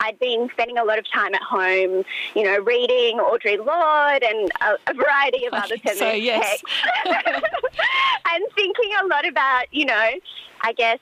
I'd 0.01 0.19
been 0.19 0.49
spending 0.51 0.77
a 0.77 0.83
lot 0.83 0.97
of 0.99 1.09
time 1.09 1.33
at 1.33 1.41
home, 1.41 2.03
you 2.35 2.43
know, 2.43 2.59
reading 2.59 3.19
Audre 3.19 3.57
Lorde 3.57 4.23
and 4.23 4.51
a, 4.61 4.91
a 4.91 4.93
variety 4.93 5.45
of 5.45 5.53
other 5.53 5.77
feminist 5.77 5.99
so, 5.99 6.11
yes. 6.11 6.61
texts, 6.61 6.63
and 8.33 8.45
thinking 8.55 8.91
a 9.01 9.07
lot 9.07 9.27
about, 9.27 9.65
you 9.71 9.85
know, 9.85 10.11
I 10.61 10.73
guess 10.73 10.99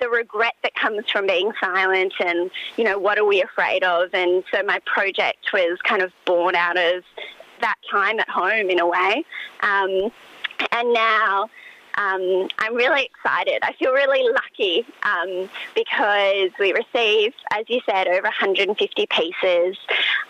the 0.00 0.08
regret 0.08 0.54
that 0.62 0.74
comes 0.74 1.08
from 1.10 1.26
being 1.26 1.52
silent 1.60 2.14
and, 2.20 2.50
you 2.76 2.84
know, 2.84 2.98
what 2.98 3.18
are 3.18 3.24
we 3.24 3.42
afraid 3.42 3.84
of? 3.84 4.14
And 4.14 4.44
so 4.52 4.62
my 4.62 4.80
project 4.86 5.52
was 5.52 5.78
kind 5.82 6.02
of 6.02 6.12
born 6.24 6.54
out 6.54 6.76
of 6.76 7.04
that 7.60 7.76
time 7.90 8.20
at 8.20 8.28
home 8.28 8.70
in 8.70 8.78
a 8.78 8.86
way. 8.86 9.24
Um, 9.62 10.10
and 10.72 10.92
now 10.92 11.48
um, 11.98 12.48
I'm 12.58 12.76
really 12.76 13.04
excited. 13.04 13.58
I 13.62 13.72
feel 13.72 13.92
really 13.92 14.32
lucky 14.32 14.86
um, 15.02 15.50
because 15.74 16.50
we 16.60 16.72
received, 16.72 17.34
as 17.52 17.64
you 17.68 17.80
said, 17.84 18.06
over 18.06 18.22
150 18.22 19.06
pieces 19.06 19.76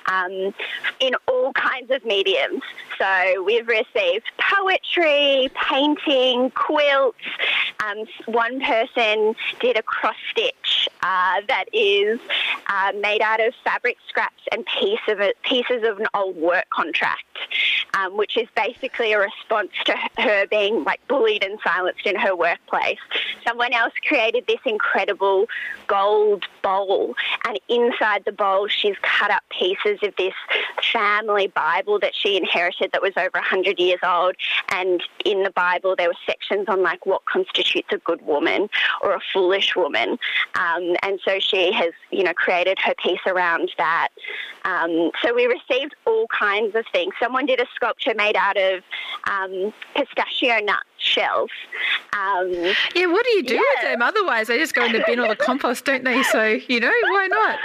um, 0.07 0.55
in 0.99 1.15
all 1.27 1.53
kinds 1.53 1.91
of 1.91 2.05
mediums. 2.07 2.63
So 2.99 3.43
we've 3.45 3.69
received 3.69 4.25
poetry, 4.39 5.51
painting, 5.55 6.51
quilts. 6.51 7.19
Um, 7.85 8.07
one 8.27 8.61
person 8.61 9.37
did 9.61 9.79
a 9.79 9.83
cross 9.83 10.17
stitch 10.33 10.89
uh, 11.03 11.41
that 11.47 11.67
is 11.73 12.19
uh, 12.67 12.93
made 13.01 13.23
out 13.23 13.41
of 13.41 13.55
fabric 13.63 13.99
scraps 14.09 14.43
and 14.51 14.67
piece 14.67 14.99
of 15.07 15.21
a, 15.21 15.33
pieces 15.45 15.85
of 15.85 16.01
an 16.01 16.07
old 16.13 16.37
work 16.37 16.69
contract, 16.71 17.23
um, 17.95 18.17
which 18.17 18.37
is 18.37 18.49
basically 18.57 19.13
a 19.13 19.21
response 19.21 19.71
to 19.85 19.95
her 20.19 20.47
being 20.49 20.83
like 20.83 21.01
bullied 21.07 21.45
and 21.45 21.61
silenced 21.63 22.05
in 22.05 22.17
her 22.17 22.35
workplace. 22.35 22.99
Someone 23.47 23.73
else 23.73 23.93
created 24.07 24.45
this 24.49 24.61
incredible 24.65 25.47
gold 25.87 26.45
bowl, 26.63 27.15
and 27.47 27.61
inside 27.69 28.25
the 28.25 28.33
bowl, 28.33 28.67
she's 28.67 28.97
cut 29.03 29.31
up 29.31 29.45
pieces 29.51 30.01
of 30.03 30.15
this 30.17 30.35
family 30.93 31.47
Bible 31.47 32.01
that 32.01 32.15
she 32.15 32.37
inherited 32.37 32.88
that 32.93 33.03
was 33.03 33.13
over 33.17 33.31
100 33.35 33.79
years 33.79 34.01
old. 34.03 34.35
And 34.71 35.03
in 35.25 35.43
the 35.43 35.51
Bible, 35.51 35.95
there 35.97 36.09
were 36.09 36.17
sections 36.27 36.67
on 36.69 36.83
like 36.83 37.07
what 37.07 37.25
constitutes 37.25 37.89
a 37.93 37.99
good 37.99 38.25
woman 38.27 38.69
or 39.03 39.13
a 39.15 39.21
foolish 39.33 39.75
woman. 39.77 40.19
Um, 40.55 40.97
and 41.03 41.21
so 41.25 41.39
she 41.39 41.73
has, 41.73 41.93
you 42.11 42.25
know, 42.25 42.35
created 42.35 42.79
her 42.81 42.95
piece 43.03 43.21
around 43.27 43.71
that. 43.79 44.09
Um, 44.65 45.11
so 45.23 45.35
we 45.35 45.47
received 45.47 45.95
all 46.05 46.27
kinds 46.29 46.75
of 46.75 46.85
things. 46.93 47.15
Someone 47.21 47.47
did 47.47 47.61
a 47.61 47.67
sculpture 47.75 48.15
made 48.15 48.37
out 48.37 48.57
of 48.57 48.83
um, 49.31 49.73
pistachio 49.95 50.59
nuts 50.61 50.85
shells. 51.09 51.51
Um, 52.13 52.53
yeah, 52.95 53.07
what 53.07 53.25
do 53.25 53.31
you 53.31 53.43
do 53.43 53.55
yeah. 53.55 53.61
with 53.61 53.83
them? 53.83 54.03
Otherwise, 54.03 54.49
they 54.49 54.59
just 54.59 54.75
go 54.75 54.85
in 54.85 54.93
the 54.93 55.03
bin 55.07 55.21
or 55.21 55.29
the 55.29 55.37
compost, 55.49 55.85
don't 55.85 56.05
they? 56.05 56.23
So, 56.25 56.45
you 56.69 56.81
know, 56.81 56.93
why 57.05 57.27
not? 57.29 57.59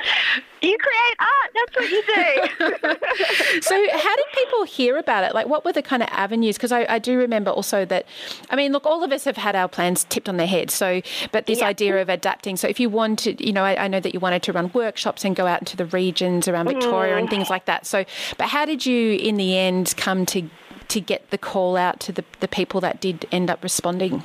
You 0.61 0.77
create 0.77 1.15
art, 1.19 1.51
that's 1.53 1.75
what 1.75 1.91
you 1.91 2.03
do. 2.07 3.61
so, 3.61 3.87
how 3.97 4.15
did 4.15 4.25
people 4.33 4.63
hear 4.63 4.97
about 4.97 5.25
it? 5.25 5.33
Like, 5.33 5.47
what 5.47 5.65
were 5.65 5.73
the 5.73 5.81
kind 5.81 6.01
of 6.01 6.07
avenues? 6.09 6.55
Because 6.55 6.71
I, 6.71 6.85
I, 6.87 6.99
do 6.99 7.17
remember 7.17 7.51
also 7.51 7.83
that, 7.85 8.05
I 8.49 8.55
mean, 8.55 8.71
look, 8.71 8.85
all 8.85 9.03
of 9.03 9.11
us 9.11 9.25
have 9.25 9.35
had 9.35 9.57
our 9.57 9.67
plans 9.67 10.05
tipped 10.05 10.29
on 10.29 10.37
their 10.37 10.47
head. 10.47 10.71
So, 10.71 11.01
but 11.33 11.47
this 11.47 11.59
yeah. 11.59 11.67
idea 11.67 12.01
of 12.01 12.07
adapting. 12.07 12.55
So, 12.55 12.69
if 12.69 12.79
you 12.79 12.89
wanted, 12.89 13.41
you 13.41 13.51
know, 13.51 13.65
I, 13.65 13.83
I, 13.83 13.87
know 13.89 13.99
that 13.99 14.13
you 14.13 14.21
wanted 14.21 14.41
to 14.43 14.53
run 14.53 14.71
workshops 14.73 15.25
and 15.25 15.35
go 15.35 15.47
out 15.47 15.59
into 15.59 15.75
the 15.75 15.85
regions 15.87 16.47
around 16.47 16.69
Victoria 16.69 17.15
mm. 17.15 17.19
and 17.19 17.29
things 17.29 17.49
like 17.49 17.65
that. 17.65 17.85
So, 17.85 18.05
but 18.37 18.47
how 18.47 18.65
did 18.65 18.85
you, 18.85 19.15
in 19.15 19.35
the 19.35 19.57
end, 19.57 19.93
come 19.97 20.25
to 20.27 20.49
to 20.93 21.01
get 21.01 21.31
the 21.31 21.39
call 21.39 21.75
out 21.75 21.99
to 22.01 22.11
the, 22.11 22.23
the 22.39 22.47
people 22.47 22.79
that 22.81 23.01
did 23.01 23.25
end 23.31 23.49
up 23.49 23.63
responding? 23.63 24.23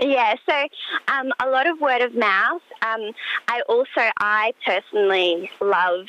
Yeah, 0.00 0.34
so 0.46 0.68
um, 1.08 1.30
a 1.40 1.50
lot 1.50 1.66
of 1.66 1.78
word 1.80 2.00
of 2.00 2.14
mouth. 2.14 2.62
Um, 2.80 3.10
I 3.48 3.60
also, 3.68 4.08
I 4.18 4.54
personally 4.64 5.50
love 5.60 6.06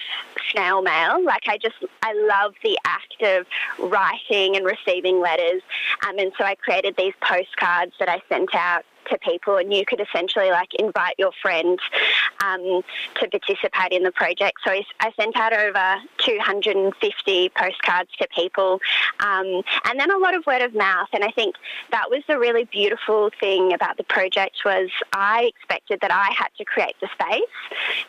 snail 0.52 0.82
mail. 0.82 1.26
Like 1.26 1.44
I 1.48 1.58
just, 1.58 1.76
I 2.02 2.14
love 2.14 2.54
the 2.64 2.78
act 2.86 3.22
of 3.22 3.48
writing 3.92 4.56
and 4.56 4.66
receiving 4.66 5.20
letters. 5.20 5.62
Um, 6.08 6.20
and 6.20 6.32
so 6.38 6.46
I 6.46 6.56
created 6.56 6.96
these 6.96 7.14
postcards 7.22 7.94
that 8.00 8.08
I 8.08 8.22
sent 8.30 8.56
out 8.56 8.86
to 9.10 9.18
people, 9.20 9.58
and 9.58 9.74
you 9.74 9.86
could 9.86 10.00
essentially 10.00 10.52
like 10.52 10.74
invite 10.76 11.16
your 11.18 11.32
friends 11.42 11.80
um, 12.44 12.82
to 13.16 13.30
participate 13.30 13.92
in 13.92 14.04
the 14.04 14.12
project. 14.12 14.60
So 14.64 14.72
I 14.72 15.12
sent 15.20 15.36
out 15.36 15.54
over 15.54 15.98
250 16.18 17.50
postcards 17.50 18.10
to 18.20 18.28
people, 18.36 18.80
um, 19.20 19.62
and 19.86 20.00
then 20.00 20.12
a 20.12 20.18
lot 20.18 20.36
of 20.36 20.46
word 20.46 20.62
of 20.62 20.74
mouth. 20.74 21.10
And 21.14 21.24
I 21.24 21.32
think 21.32 21.56
that 21.92 22.10
was 22.10 22.24
the 22.28 22.40
really 22.40 22.66
beautiful 22.66 23.32
thing 23.40 23.74
about 23.74 23.98
the 23.98 24.04
project 24.04 24.58
was 24.66 24.90
I 25.14 25.52
expected 25.56 26.02
that 26.02 26.12
I 26.12 26.34
had 26.38 26.50
to 26.58 26.66
create 26.66 26.96
the 27.02 27.10
space, 27.14 27.42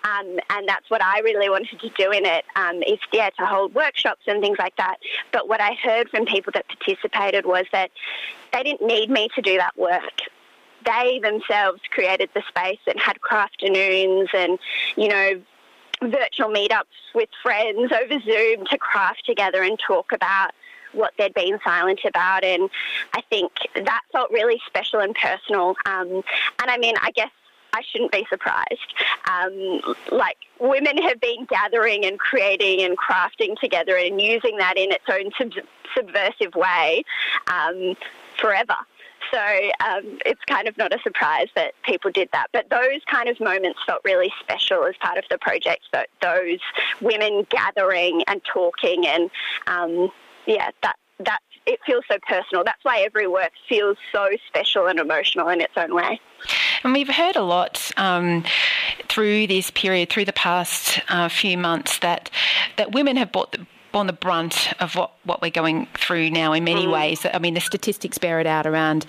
um, 0.04 0.38
and 0.50 0.68
that's 0.68 0.88
what 0.90 1.02
I 1.02 1.20
really 1.20 1.48
wanted 1.48 1.80
to 1.80 1.88
do 1.90 2.10
in 2.10 2.24
it. 2.24 2.44
Um, 2.56 2.82
is 2.82 2.98
yeah 3.12 3.30
to 3.30 3.46
hold 3.46 3.74
workshops 3.74 4.22
and 4.26 4.40
things 4.40 4.58
like 4.58 4.76
that. 4.76 4.98
But 5.32 5.48
what 5.48 5.60
I 5.60 5.74
heard 5.74 6.08
from 6.10 6.26
people 6.26 6.52
that 6.54 6.66
participated 6.68 7.46
was 7.46 7.66
that 7.72 7.90
they 8.52 8.62
didn't 8.62 8.86
need 8.86 9.10
me 9.10 9.28
to 9.34 9.42
do 9.42 9.56
that 9.58 9.76
work 9.76 10.22
they 10.84 11.20
themselves 11.20 11.80
created 11.90 12.30
the 12.34 12.42
space 12.48 12.80
and 12.86 12.98
had 12.98 13.18
crafternoons 13.20 14.32
and, 14.34 14.58
you 14.96 15.08
know, 15.08 15.40
virtual 16.02 16.48
meetups 16.48 17.14
with 17.14 17.28
friends 17.42 17.92
over 17.92 18.20
Zoom 18.20 18.66
to 18.66 18.78
craft 18.78 19.24
together 19.24 19.62
and 19.62 19.78
talk 19.78 20.12
about 20.12 20.52
what 20.92 21.12
they'd 21.16 21.34
been 21.34 21.58
silent 21.64 22.00
about. 22.04 22.44
And 22.44 22.68
I 23.14 23.22
think 23.30 23.52
that 23.74 24.02
felt 24.12 24.30
really 24.30 24.60
special 24.66 25.00
and 25.00 25.14
personal. 25.14 25.74
Um, 25.86 26.22
and 26.60 26.70
I 26.70 26.76
mean, 26.78 26.96
I 27.00 27.10
guess 27.12 27.30
I 27.72 27.82
shouldn't 27.82 28.12
be 28.12 28.26
surprised. 28.28 28.94
Um, 29.30 29.80
like 30.10 30.36
women 30.60 30.98
have 30.98 31.20
been 31.20 31.46
gathering 31.46 32.04
and 32.04 32.18
creating 32.18 32.82
and 32.82 32.98
crafting 32.98 33.58
together 33.58 33.96
and 33.96 34.20
using 34.20 34.58
that 34.58 34.76
in 34.76 34.92
its 34.92 35.04
own 35.10 35.30
sub- 35.38 35.64
subversive 35.94 36.54
way 36.54 37.04
um, 37.50 37.96
forever. 38.38 38.76
So 39.32 39.38
um, 39.38 40.18
it's 40.26 40.40
kind 40.46 40.68
of 40.68 40.76
not 40.76 40.94
a 40.94 40.98
surprise 41.02 41.48
that 41.56 41.72
people 41.84 42.10
did 42.10 42.28
that. 42.32 42.48
But 42.52 42.68
those 42.70 43.00
kind 43.10 43.28
of 43.28 43.40
moments 43.40 43.80
felt 43.86 44.02
really 44.04 44.32
special 44.40 44.84
as 44.84 44.94
part 45.00 45.16
of 45.16 45.24
the 45.30 45.38
project. 45.38 45.82
That 45.92 46.08
those 46.20 46.58
women 47.00 47.46
gathering 47.48 48.22
and 48.26 48.42
talking 48.44 49.06
and 49.06 49.30
um, 49.66 50.12
yeah, 50.46 50.70
that 50.82 50.96
that 51.20 51.40
it 51.66 51.80
feels 51.86 52.04
so 52.10 52.18
personal. 52.28 52.64
That's 52.64 52.84
why 52.84 53.00
every 53.00 53.26
work 53.26 53.52
feels 53.68 53.96
so 54.12 54.28
special 54.48 54.86
and 54.86 54.98
emotional 54.98 55.48
in 55.48 55.60
its 55.60 55.72
own 55.76 55.94
way. 55.94 56.20
And 56.82 56.92
we've 56.92 57.08
heard 57.08 57.36
a 57.36 57.42
lot 57.42 57.90
um, 57.96 58.44
through 59.08 59.46
this 59.46 59.70
period, 59.70 60.10
through 60.10 60.24
the 60.24 60.32
past 60.32 61.00
uh, 61.08 61.28
few 61.28 61.56
months, 61.56 61.98
that 61.98 62.30
that 62.76 62.92
women 62.92 63.16
have 63.16 63.30
bought 63.30 63.52
the, 63.52 63.66
borne 63.92 64.06
the 64.06 64.12
brunt 64.12 64.72
of 64.80 64.96
what, 64.96 65.12
what 65.24 65.42
we're 65.42 65.50
going 65.50 65.86
through 65.94 66.30
now 66.30 66.52
in 66.52 66.64
many 66.64 66.86
mm. 66.86 66.92
ways. 66.92 67.24
I 67.32 67.38
mean, 67.38 67.54
the 67.54 67.60
statistics 67.60 68.18
bear 68.18 68.40
it 68.40 68.46
out 68.46 68.66
around 68.66 69.06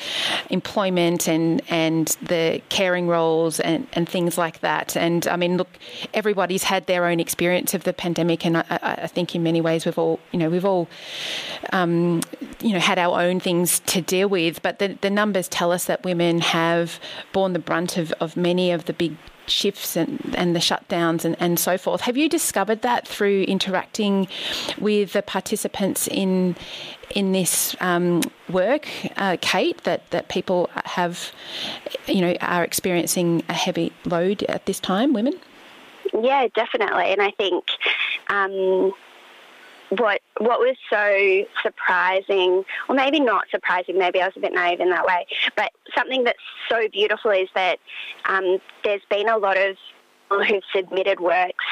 employment 0.49 1.27
and, 1.27 1.61
and 1.69 2.07
the 2.21 2.61
caring 2.69 3.07
roles 3.07 3.59
and, 3.59 3.87
and 3.93 4.07
things 4.07 4.37
like 4.37 4.59
that. 4.59 4.95
And 4.95 5.27
I 5.27 5.37
mean, 5.37 5.57
look, 5.57 5.69
everybody's 6.13 6.63
had 6.63 6.85
their 6.87 7.05
own 7.05 7.19
experience 7.19 7.73
of 7.73 7.83
the 7.85 7.93
pandemic, 7.93 8.45
and 8.45 8.57
I, 8.57 8.65
I 8.69 9.07
think 9.07 9.33
in 9.33 9.43
many 9.43 9.61
ways 9.61 9.85
we've 9.85 9.97
all, 9.97 10.19
you 10.31 10.39
know, 10.39 10.49
we've 10.49 10.65
all, 10.65 10.87
um, 11.71 12.21
you 12.59 12.73
know, 12.73 12.79
had 12.79 12.99
our 12.99 13.21
own 13.21 13.39
things 13.39 13.79
to 13.81 14.01
deal 14.01 14.27
with. 14.27 14.61
But 14.61 14.79
the, 14.79 14.97
the 15.01 15.09
numbers 15.09 15.47
tell 15.47 15.71
us 15.71 15.85
that 15.85 16.03
women 16.03 16.41
have 16.41 16.99
borne 17.31 17.53
the 17.53 17.59
brunt 17.59 17.97
of, 17.97 18.11
of 18.19 18.35
many 18.35 18.71
of 18.71 18.85
the 18.85 18.93
big 18.93 19.15
shifts 19.47 19.95
and, 19.95 20.33
and 20.37 20.55
the 20.55 20.59
shutdowns 20.59 21.25
and, 21.25 21.35
and 21.39 21.59
so 21.59 21.77
forth. 21.77 22.01
Have 22.01 22.17
you 22.17 22.29
discovered 22.29 22.81
that 22.81 23.07
through 23.07 23.43
interacting 23.43 24.27
with 24.79 25.13
the 25.13 25.21
participants 25.21 26.07
in 26.07 26.55
in 27.09 27.31
this 27.31 27.75
um, 27.79 28.21
work, 28.49 28.87
uh, 29.17 29.37
Kate, 29.39 29.83
that, 29.83 30.09
that 30.09 30.29
people 30.29 30.69
have, 30.85 31.31
you 32.07 32.21
know, 32.21 32.35
are 32.41 32.63
experiencing 32.63 33.43
a 33.49 33.53
heavy 33.53 33.93
load 34.05 34.41
at 34.43 34.65
this 34.65 34.79
time, 34.79 35.13
women? 35.13 35.33
Yeah, 36.11 36.47
definitely. 36.55 37.11
And 37.11 37.21
I 37.21 37.31
think 37.31 37.65
um, 38.29 38.93
what 39.89 40.21
what 40.39 40.59
was 40.59 40.75
so 40.89 41.45
surprising, 41.61 42.63
or 42.89 42.95
maybe 42.95 43.19
not 43.19 43.45
surprising, 43.51 43.97
maybe 43.97 44.21
I 44.21 44.27
was 44.27 44.37
a 44.37 44.39
bit 44.39 44.53
naive 44.53 44.79
in 44.79 44.89
that 44.89 45.05
way, 45.05 45.25
but 45.55 45.71
something 45.95 46.23
that's 46.23 46.39
so 46.69 46.87
beautiful 46.91 47.31
is 47.31 47.49
that 47.55 47.79
um, 48.25 48.59
there's 48.83 49.03
been 49.09 49.29
a 49.29 49.37
lot 49.37 49.57
of 49.57 49.77
people 50.29 50.43
who've 50.43 50.63
submitted 50.75 51.19
works 51.19 51.65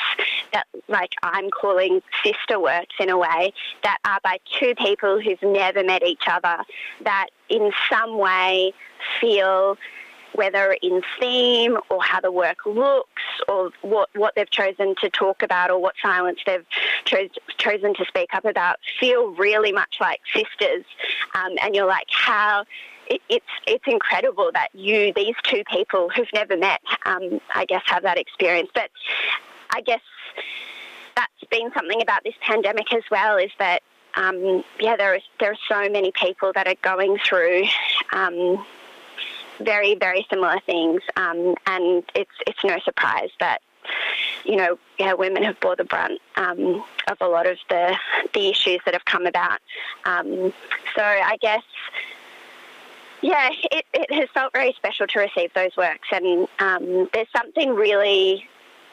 that, 0.53 0.67
like 0.87 1.13
I'm 1.23 1.49
calling 1.49 2.01
sister 2.23 2.59
works 2.59 2.95
in 2.99 3.09
a 3.09 3.17
way, 3.17 3.53
that 3.83 3.97
are 4.05 4.19
by 4.23 4.39
two 4.59 4.75
people 4.75 5.19
who've 5.19 5.41
never 5.41 5.83
met 5.83 6.03
each 6.03 6.23
other, 6.27 6.63
that 7.03 7.27
in 7.49 7.71
some 7.89 8.17
way 8.17 8.73
feel 9.19 9.77
whether 10.33 10.75
in 10.81 11.01
theme 11.19 11.77
or 11.89 12.01
how 12.01 12.19
the 12.19 12.31
work 12.31 12.65
looks 12.65 13.21
or 13.47 13.71
what, 13.81 14.09
what 14.15 14.33
they've 14.35 14.49
chosen 14.49 14.95
to 15.01 15.09
talk 15.09 15.43
about 15.43 15.69
or 15.69 15.79
what 15.79 15.95
silence 16.01 16.39
they've 16.45 16.65
chose, 17.05 17.29
chosen 17.57 17.93
to 17.95 18.05
speak 18.05 18.33
up 18.33 18.45
about 18.45 18.77
feel 18.99 19.31
really 19.31 19.71
much 19.71 19.97
like 19.99 20.21
sisters. 20.33 20.85
Um, 21.35 21.53
and 21.61 21.75
you're 21.75 21.87
like, 21.87 22.07
how 22.09 22.65
it, 23.07 23.21
it's 23.29 23.45
it's 23.67 23.83
incredible 23.87 24.51
that 24.53 24.69
you 24.73 25.11
these 25.15 25.35
two 25.43 25.63
people 25.71 26.09
who've 26.09 26.31
never 26.33 26.55
met, 26.55 26.81
um, 27.05 27.41
I 27.53 27.65
guess, 27.65 27.83
have 27.85 28.03
that 28.03 28.17
experience. 28.17 28.69
But 28.73 28.89
I 29.69 29.81
guess 29.81 30.01
that's 31.15 31.49
been 31.49 31.71
something 31.73 32.01
about 32.01 32.23
this 32.23 32.35
pandemic 32.41 32.93
as 32.93 33.03
well 33.11 33.37
is 33.37 33.51
that 33.59 33.83
um, 34.15 34.63
yeah, 34.79 34.95
there 34.95 35.15
are 35.15 35.19
there 35.39 35.51
are 35.51 35.57
so 35.67 35.89
many 35.89 36.11
people 36.11 36.51
that 36.53 36.67
are 36.67 36.75
going 36.81 37.17
through. 37.17 37.63
Um, 38.13 38.65
very, 39.63 39.95
very 39.95 40.25
similar 40.29 40.59
things, 40.65 41.01
um, 41.15 41.55
and 41.65 42.03
it's 42.15 42.31
it's 42.47 42.63
no 42.63 42.79
surprise 42.79 43.29
that 43.39 43.61
you 44.43 44.55
know, 44.55 44.77
yeah, 44.97 45.13
women 45.13 45.43
have 45.43 45.59
bore 45.59 45.75
the 45.75 45.83
brunt 45.83 46.19
um, 46.35 46.83
of 47.07 47.17
a 47.21 47.27
lot 47.27 47.47
of 47.47 47.57
the 47.69 47.95
the 48.33 48.49
issues 48.49 48.79
that 48.85 48.93
have 48.93 49.05
come 49.05 49.25
about. 49.25 49.59
Um, 50.05 50.53
so 50.95 51.03
I 51.03 51.37
guess, 51.41 51.63
yeah, 53.21 53.49
it, 53.71 53.85
it 53.93 54.13
has 54.13 54.29
felt 54.33 54.53
very 54.53 54.73
special 54.73 55.07
to 55.07 55.19
receive 55.19 55.53
those 55.53 55.75
works, 55.77 56.07
and 56.11 56.47
um, 56.59 57.09
there's 57.13 57.31
something 57.35 57.75
really 57.75 58.47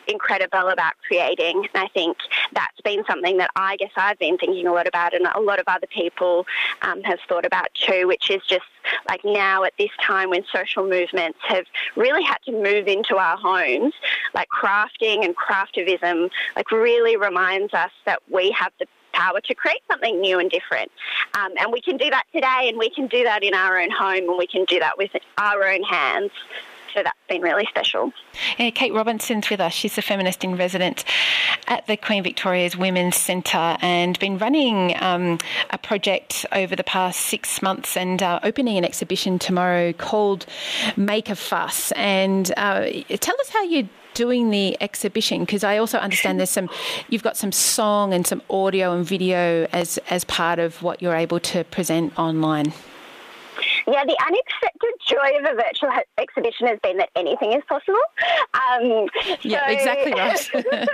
incredible 0.08 0.68
about 0.68 0.94
creating. 1.06 1.68
And 1.74 1.84
I 1.84 1.88
think 1.88 2.16
that's 2.52 2.80
been 2.80 3.04
something 3.06 3.36
that 3.36 3.50
I 3.56 3.76
guess 3.76 3.92
I've 3.96 4.18
been 4.18 4.38
thinking 4.38 4.66
a 4.66 4.72
lot 4.72 4.88
about, 4.88 5.14
and 5.14 5.26
a 5.26 5.40
lot 5.40 5.58
of 5.58 5.64
other 5.68 5.86
people 5.86 6.46
um, 6.82 7.02
have 7.02 7.18
thought 7.28 7.44
about 7.44 7.68
too, 7.74 8.06
which 8.08 8.30
is 8.30 8.42
just 8.48 8.64
like 9.08 9.20
now 9.24 9.64
at 9.64 9.74
this 9.78 9.90
time 10.02 10.30
when 10.30 10.44
social 10.52 10.88
movements 10.88 11.38
have 11.46 11.66
really 11.96 12.22
had 12.22 12.38
to 12.46 12.52
move 12.52 12.88
into 12.88 13.16
our 13.16 13.36
homes, 13.36 13.92
like 14.34 14.48
crafting 14.48 15.24
and 15.24 15.36
craftivism, 15.36 16.30
like 16.56 16.70
really 16.70 17.16
reminds 17.16 17.74
us 17.74 17.92
that 18.06 18.20
we 18.30 18.50
have 18.52 18.72
the 18.78 18.86
power 19.12 19.40
to 19.40 19.54
create 19.54 19.82
something 19.90 20.20
new 20.20 20.38
and 20.38 20.50
different. 20.50 20.90
Um, 21.34 21.52
and 21.58 21.72
we 21.72 21.80
can 21.80 21.96
do 21.96 22.08
that 22.10 22.24
today, 22.32 22.68
and 22.68 22.78
we 22.78 22.90
can 22.90 23.06
do 23.08 23.24
that 23.24 23.42
in 23.42 23.54
our 23.54 23.78
own 23.78 23.90
home, 23.90 24.28
and 24.28 24.38
we 24.38 24.46
can 24.46 24.64
do 24.64 24.78
that 24.78 24.96
with 24.96 25.10
our 25.38 25.64
own 25.64 25.82
hands. 25.82 26.30
So 26.94 27.02
that's 27.02 27.18
been 27.28 27.42
really 27.42 27.66
special. 27.66 28.12
Yeah, 28.58 28.70
Kate 28.70 28.92
Robinson's 28.92 29.50
with 29.50 29.60
us. 29.60 29.72
She's 29.72 29.98
a 29.98 30.02
feminist 30.02 30.44
in 30.44 30.56
residence 30.56 31.04
at 31.66 31.86
the 31.86 31.96
Queen 31.96 32.22
Victoria's 32.22 32.76
Women's 32.76 33.16
Centre 33.16 33.76
and 33.80 34.18
been 34.18 34.38
running 34.38 34.96
um, 35.02 35.38
a 35.70 35.78
project 35.78 36.46
over 36.52 36.74
the 36.74 36.84
past 36.84 37.20
six 37.20 37.60
months 37.62 37.96
and 37.96 38.22
uh, 38.22 38.40
opening 38.42 38.78
an 38.78 38.84
exhibition 38.84 39.38
tomorrow 39.38 39.92
called 39.92 40.46
Make 40.96 41.28
a 41.28 41.36
Fuss. 41.36 41.92
And 41.92 42.52
uh, 42.56 42.88
tell 43.20 43.36
us 43.40 43.48
how 43.50 43.62
you 43.64 43.88
doing 44.14 44.50
the 44.50 44.76
exhibition 44.82 45.40
because 45.40 45.62
I 45.62 45.78
also 45.78 45.98
understand 45.98 46.40
there's 46.40 46.50
some 46.50 46.68
you've 47.08 47.22
got 47.22 47.36
some 47.36 47.52
song 47.52 48.12
and 48.12 48.26
some 48.26 48.42
audio 48.50 48.92
and 48.92 49.06
video 49.06 49.68
as 49.72 49.98
as 50.10 50.24
part 50.24 50.58
of 50.58 50.82
what 50.82 51.00
you're 51.00 51.14
able 51.14 51.38
to 51.40 51.62
present 51.64 52.18
online. 52.18 52.72
Yeah, 53.90 54.04
the 54.04 54.16
unexpected 54.26 54.90
joy 55.06 55.38
of 55.38 55.44
a 55.44 55.54
virtual 55.54 55.90
exhibition 56.18 56.66
has 56.66 56.78
been 56.80 56.98
that 56.98 57.08
anything 57.16 57.52
is 57.54 57.62
possible. 57.66 57.98
Um, 58.52 59.08
yeah, 59.40 59.66
so... 59.66 59.72
exactly 59.72 60.12
right. 60.12 60.88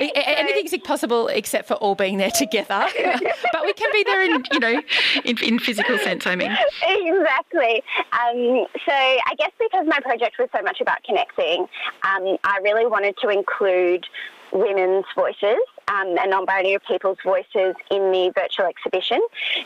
Anything's 0.14 0.76
possible 0.82 1.28
except 1.28 1.66
for 1.66 1.74
all 1.74 1.94
being 1.94 2.18
there 2.18 2.30
together. 2.30 2.86
but 3.52 3.64
we 3.64 3.72
can 3.72 3.90
be 3.92 4.04
there 4.04 4.22
in, 4.22 4.44
you 4.52 4.60
know, 4.60 4.82
in, 5.24 5.38
in 5.42 5.58
physical 5.58 5.96
sense, 5.98 6.26
I 6.26 6.36
mean. 6.36 6.54
Exactly. 6.86 7.82
Um, 8.12 8.66
so 8.84 8.92
I 8.92 9.34
guess 9.38 9.52
because 9.58 9.86
my 9.86 10.00
project 10.00 10.36
was 10.38 10.48
so 10.54 10.62
much 10.62 10.82
about 10.82 11.02
connecting, 11.04 11.60
um, 12.02 12.36
I 12.44 12.58
really 12.62 12.86
wanted 12.86 13.16
to 13.22 13.28
include 13.28 14.06
women's 14.52 15.06
voices 15.14 15.58
um, 15.88 16.16
and 16.18 16.30
non-binary 16.30 16.78
people's 16.86 17.18
voices 17.24 17.74
in 17.90 18.10
the 18.10 18.32
virtual 18.34 18.66
exhibition. 18.66 19.20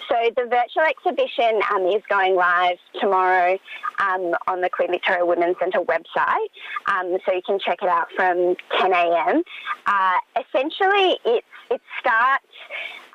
So 0.08 0.16
the 0.36 0.46
virtual 0.46 0.84
exhibition 0.84 1.60
um, 1.72 1.86
is 1.86 2.02
going 2.08 2.34
live 2.34 2.78
tomorrow 3.00 3.58
um, 3.98 4.34
on 4.46 4.60
the 4.60 4.70
Queen 4.70 4.90
Victoria 4.90 5.24
Women's 5.24 5.56
Centre 5.58 5.80
website. 5.80 6.48
Um, 6.86 7.18
so 7.24 7.32
you 7.32 7.42
can 7.44 7.58
check 7.58 7.78
it 7.82 7.88
out 7.88 8.08
from 8.14 8.56
10 8.78 8.92
a.m. 8.92 9.42
Uh, 9.86 10.18
essentially, 10.36 11.18
it's 11.24 11.46
it 11.70 11.82
starts 12.00 12.46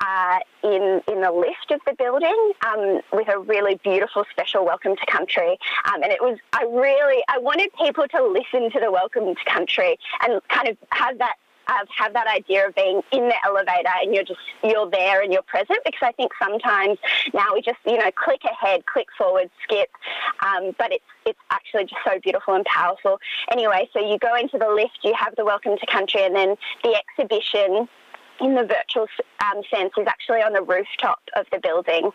uh, 0.00 0.38
in 0.62 1.02
in 1.08 1.20
the 1.20 1.32
lift 1.32 1.70
of 1.70 1.80
the 1.86 1.94
building 1.94 2.52
um, 2.66 3.00
with 3.12 3.28
a 3.28 3.38
really 3.38 3.76
beautiful 3.82 4.24
special 4.30 4.64
welcome 4.64 4.96
to 4.96 5.06
country, 5.06 5.58
um, 5.86 6.02
and 6.02 6.12
it 6.12 6.20
was 6.20 6.38
I 6.52 6.64
really 6.64 7.22
I 7.28 7.38
wanted 7.38 7.70
people 7.82 8.06
to 8.08 8.24
listen 8.24 8.70
to 8.70 8.80
the 8.80 8.90
welcome 8.90 9.34
to 9.34 9.44
country 9.50 9.98
and 10.22 10.40
kind 10.48 10.68
of 10.68 10.76
have 10.90 11.18
that 11.18 11.36
uh, 11.66 11.84
have 11.96 12.12
that 12.12 12.26
idea 12.26 12.68
of 12.68 12.74
being 12.74 13.02
in 13.12 13.28
the 13.28 13.34
elevator 13.44 13.88
and 14.02 14.14
you're 14.14 14.24
just 14.24 14.40
you're 14.62 14.88
there 14.90 15.22
and 15.22 15.32
you're 15.32 15.42
present 15.42 15.78
because 15.84 16.00
I 16.02 16.12
think 16.12 16.32
sometimes 16.42 16.98
now 17.32 17.48
we 17.54 17.62
just 17.62 17.78
you 17.86 17.96
know 17.96 18.10
click 18.12 18.42
ahead, 18.44 18.86
click 18.86 19.06
forward, 19.16 19.50
skip, 19.62 19.90
um, 20.44 20.72
but 20.78 20.92
it's 20.92 21.04
it's 21.26 21.38
actually 21.50 21.84
just 21.84 22.00
so 22.04 22.18
beautiful 22.22 22.54
and 22.54 22.64
powerful. 22.64 23.18
Anyway, 23.50 23.88
so 23.92 24.00
you 24.00 24.18
go 24.18 24.34
into 24.36 24.58
the 24.58 24.68
lift, 24.68 24.98
you 25.02 25.14
have 25.14 25.34
the 25.36 25.44
welcome 25.44 25.76
to 25.78 25.86
country, 25.86 26.22
and 26.22 26.34
then 26.34 26.56
the 26.82 26.94
exhibition 26.94 27.88
in 28.40 28.54
the 28.54 28.64
virtual 28.64 29.06
um, 29.40 29.62
sense 29.72 29.92
is 29.98 30.06
actually 30.06 30.40
on 30.40 30.52
the 30.52 30.62
rooftop 30.62 31.20
of 31.36 31.46
the 31.52 31.58
building. 31.58 32.10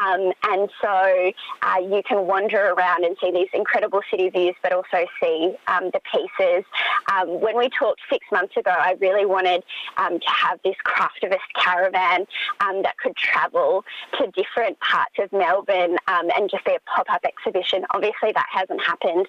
Um, 0.00 0.32
and 0.44 0.70
so 0.80 1.32
uh, 1.62 1.80
you 1.80 2.02
can 2.06 2.26
wander 2.26 2.72
around 2.72 3.04
and 3.04 3.16
see 3.20 3.30
these 3.30 3.48
incredible 3.52 4.00
city 4.10 4.30
views, 4.30 4.54
but 4.62 4.72
also 4.72 5.06
see 5.20 5.54
um, 5.66 5.90
the 5.92 6.00
pieces. 6.10 6.64
Um, 7.12 7.40
when 7.40 7.56
we 7.56 7.68
talked 7.68 8.00
six 8.10 8.26
months 8.32 8.56
ago, 8.56 8.70
I 8.70 8.96
really 9.00 9.26
wanted 9.26 9.62
um, 9.96 10.18
to 10.18 10.30
have 10.30 10.60
this 10.64 10.76
craftivist 10.86 11.38
caravan 11.54 12.26
um, 12.60 12.82
that 12.82 12.96
could 12.98 13.16
travel 13.16 13.84
to 14.18 14.26
different 14.32 14.78
parts 14.80 15.14
of 15.18 15.32
Melbourne 15.32 15.96
and 16.08 16.50
just 16.50 16.64
be 16.64 16.72
a 16.72 16.80
pop 16.86 17.06
up 17.10 17.24
exhibition. 17.24 17.84
Obviously, 17.90 18.32
that 18.32 18.46
hasn't 18.50 18.80
happened, 18.82 19.26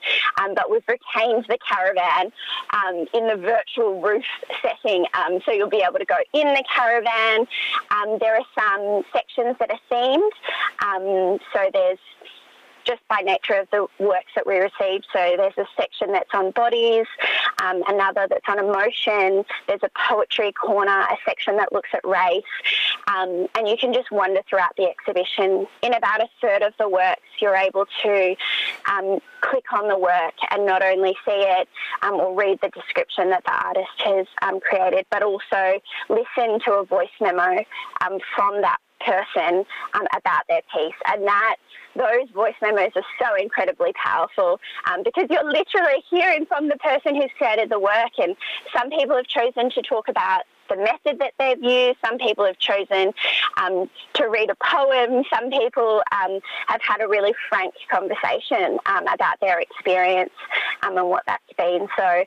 but 0.56 0.70
we've 0.70 0.84
retained 0.88 1.46
the 1.48 1.58
caravan 1.68 2.32
in 3.14 3.28
the 3.28 3.36
virtual 3.36 4.02
roof 4.02 4.26
setting. 4.62 5.06
so 5.46 5.52
you'll 5.52 5.70
be 5.70 5.84
able 5.88 6.00
to 6.00 6.06
go 6.06 6.18
in 6.34 6.48
the 6.48 6.64
caravan. 6.74 7.48
Um, 7.92 8.18
there 8.20 8.36
are 8.36 8.46
some 8.58 9.04
sections 9.14 9.56
that 9.60 9.70
are 9.72 9.80
themed. 9.92 10.32
Um, 10.86 11.40
so 11.54 11.70
there's 11.74 12.00
just 12.86 13.02
by 13.08 13.18
nature 13.24 13.54
of 13.54 13.70
the 13.72 13.88
works 14.00 14.32
that 14.36 14.46
we 14.46 14.58
received. 14.58 15.06
So 15.14 15.36
there's 15.38 15.58
a 15.58 15.66
section 15.78 16.12
that's 16.12 16.30
on 16.34 16.52
bodies, 16.52 17.06
um, 17.62 17.84
another 17.88 18.28
that's 18.30 18.48
on 18.48 18.60
emotion. 18.60 19.46
There's 19.68 19.84
a 19.84 19.90
poetry 20.08 20.52
corner, 20.52 21.00
a 21.00 21.18
section 21.26 21.58
that 21.58 21.72
looks 21.72 21.90
at 21.94 22.06
race, 22.06 22.44
um, 23.08 23.48
and 23.56 23.68
you 23.68 23.78
can 23.78 23.94
just 23.94 24.12
wander 24.12 24.42
throughout 24.50 24.76
the 24.78 24.88
exhibition. 24.88 25.68
In 25.82 25.94
about 25.94 26.22
a 26.22 26.28
third 26.42 26.62
of 26.62 26.74
the 26.78 26.90
works, 26.90 27.22
you're 27.40 27.56
able 27.56 27.86
to 28.04 28.36
um, 28.90 29.20
click 29.42 29.72
on 29.74 29.88
the 29.88 29.98
work 29.98 30.34
and 30.50 30.66
not 30.66 30.84
only 30.84 31.16
see 31.26 31.32
it 31.32 31.68
um, 32.02 32.16
or 32.16 32.36
read 32.36 32.60
the 32.62 32.70
description 32.70 33.30
that 33.30 33.44
the 33.46 33.52
artist 33.54 33.90
has 34.06 34.28
um, 34.42 34.60
created, 34.60 35.06
but 35.10 35.24
also 35.24 35.80
listen 36.10 36.60
to 36.66 36.74
a 36.74 36.86
voice 36.86 37.10
memo 37.20 37.64
um, 38.06 38.20
from 38.36 38.62
that 38.62 38.78
person 39.06 39.66
um, 39.93 40.08
about 40.16 40.43
their 40.47 40.62
piece. 40.74 40.95
And 41.08 41.26
that 41.28 41.56
those 41.95 42.30
voice 42.34 42.56
memos 42.62 42.91
are 42.95 43.04
so 43.20 43.36
incredibly 43.36 43.93
powerful 43.93 44.60
um, 44.89 45.04
because 45.04 45.28
you're 45.30 45.43
literally 45.43 46.04
hearing 46.10 46.45
from 46.45 46.70
the 46.70 46.78
person 46.78 47.16
who's 47.16 47.32
created 47.38 47.70
the 47.70 47.80
work. 47.80 48.12
And 48.18 48.36
some 48.76 48.89
people 48.89 49.16
have 49.16 49.28
chosen 49.28 49.70
to 49.72 49.82
talk 49.82 50.08
about 50.08 50.43
the 50.70 50.78
method 50.78 51.20
that 51.20 51.34
they've 51.38 51.62
used. 51.62 51.97
Some 52.06 52.18
people 52.18 52.45
have 52.45 52.58
chosen 52.60 53.14
um, 53.58 53.89
to 54.14 54.30
read 54.30 54.49
a 54.49 54.56
poem. 54.64 55.24
Some 55.34 55.49
people 55.49 56.02
um, 56.12 56.39
have 56.68 56.82
had 56.82 57.02
a 57.02 57.08
really 57.08 57.34
frank 57.49 57.74
conversation 57.91 58.80
um, 58.86 59.06
about 59.08 59.39
their 59.41 59.60
experience 59.60 60.32
um, 60.84 60.97
and 60.97 61.10
what 61.10 61.24
that's 61.28 61.43
been. 61.58 61.88
So 61.97 62.24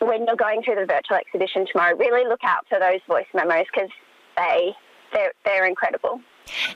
when 0.00 0.26
you're 0.26 0.36
going 0.36 0.62
through 0.62 0.76
the 0.76 0.86
virtual 0.86 1.16
exhibition 1.16 1.66
tomorrow, 1.70 1.96
really 1.96 2.28
look 2.28 2.44
out 2.44 2.66
for 2.68 2.78
those 2.78 3.00
voice 3.08 3.26
memos 3.32 3.64
because 3.72 3.90
they 4.36 4.74
they're, 5.14 5.32
they're 5.44 5.66
incredible. 5.66 6.20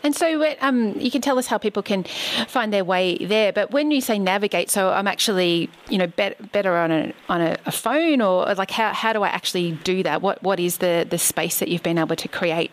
And 0.03 0.14
so 0.14 0.55
um, 0.61 0.99
you 0.99 1.11
can 1.11 1.20
tell 1.20 1.39
us 1.39 1.47
how 1.47 1.59
people 1.59 1.82
can 1.82 2.05
find 2.49 2.72
their 2.72 2.84
way 2.84 3.18
there. 3.18 3.53
But 3.53 3.70
when 3.70 3.91
you 3.91 4.01
say 4.01 4.18
navigate, 4.18 4.70
so 4.70 4.91
I'm 4.91 5.07
actually, 5.07 5.68
you 5.91 5.99
know, 5.99 6.07
bet, 6.07 6.53
better 6.53 6.74
on 6.76 6.91
a 6.91 7.12
on 7.28 7.41
a, 7.41 7.59
a, 7.66 7.72
phone, 7.72 8.22
or 8.22 8.55
like 8.55 8.70
how, 8.70 8.93
how 8.95 9.12
do 9.12 9.22
I 9.22 9.28
actually 9.28 9.72
do 9.72 10.03
that? 10.05 10.22
What 10.22 10.43
what 10.43 10.59
is 10.59 10.78
the 10.78 11.07
the 11.09 11.18
space 11.18 11.59
that 11.59 11.68
you've 11.68 11.82
been 11.82 11.99
able 11.99 12.16
to 12.16 12.28
create? 12.28 12.70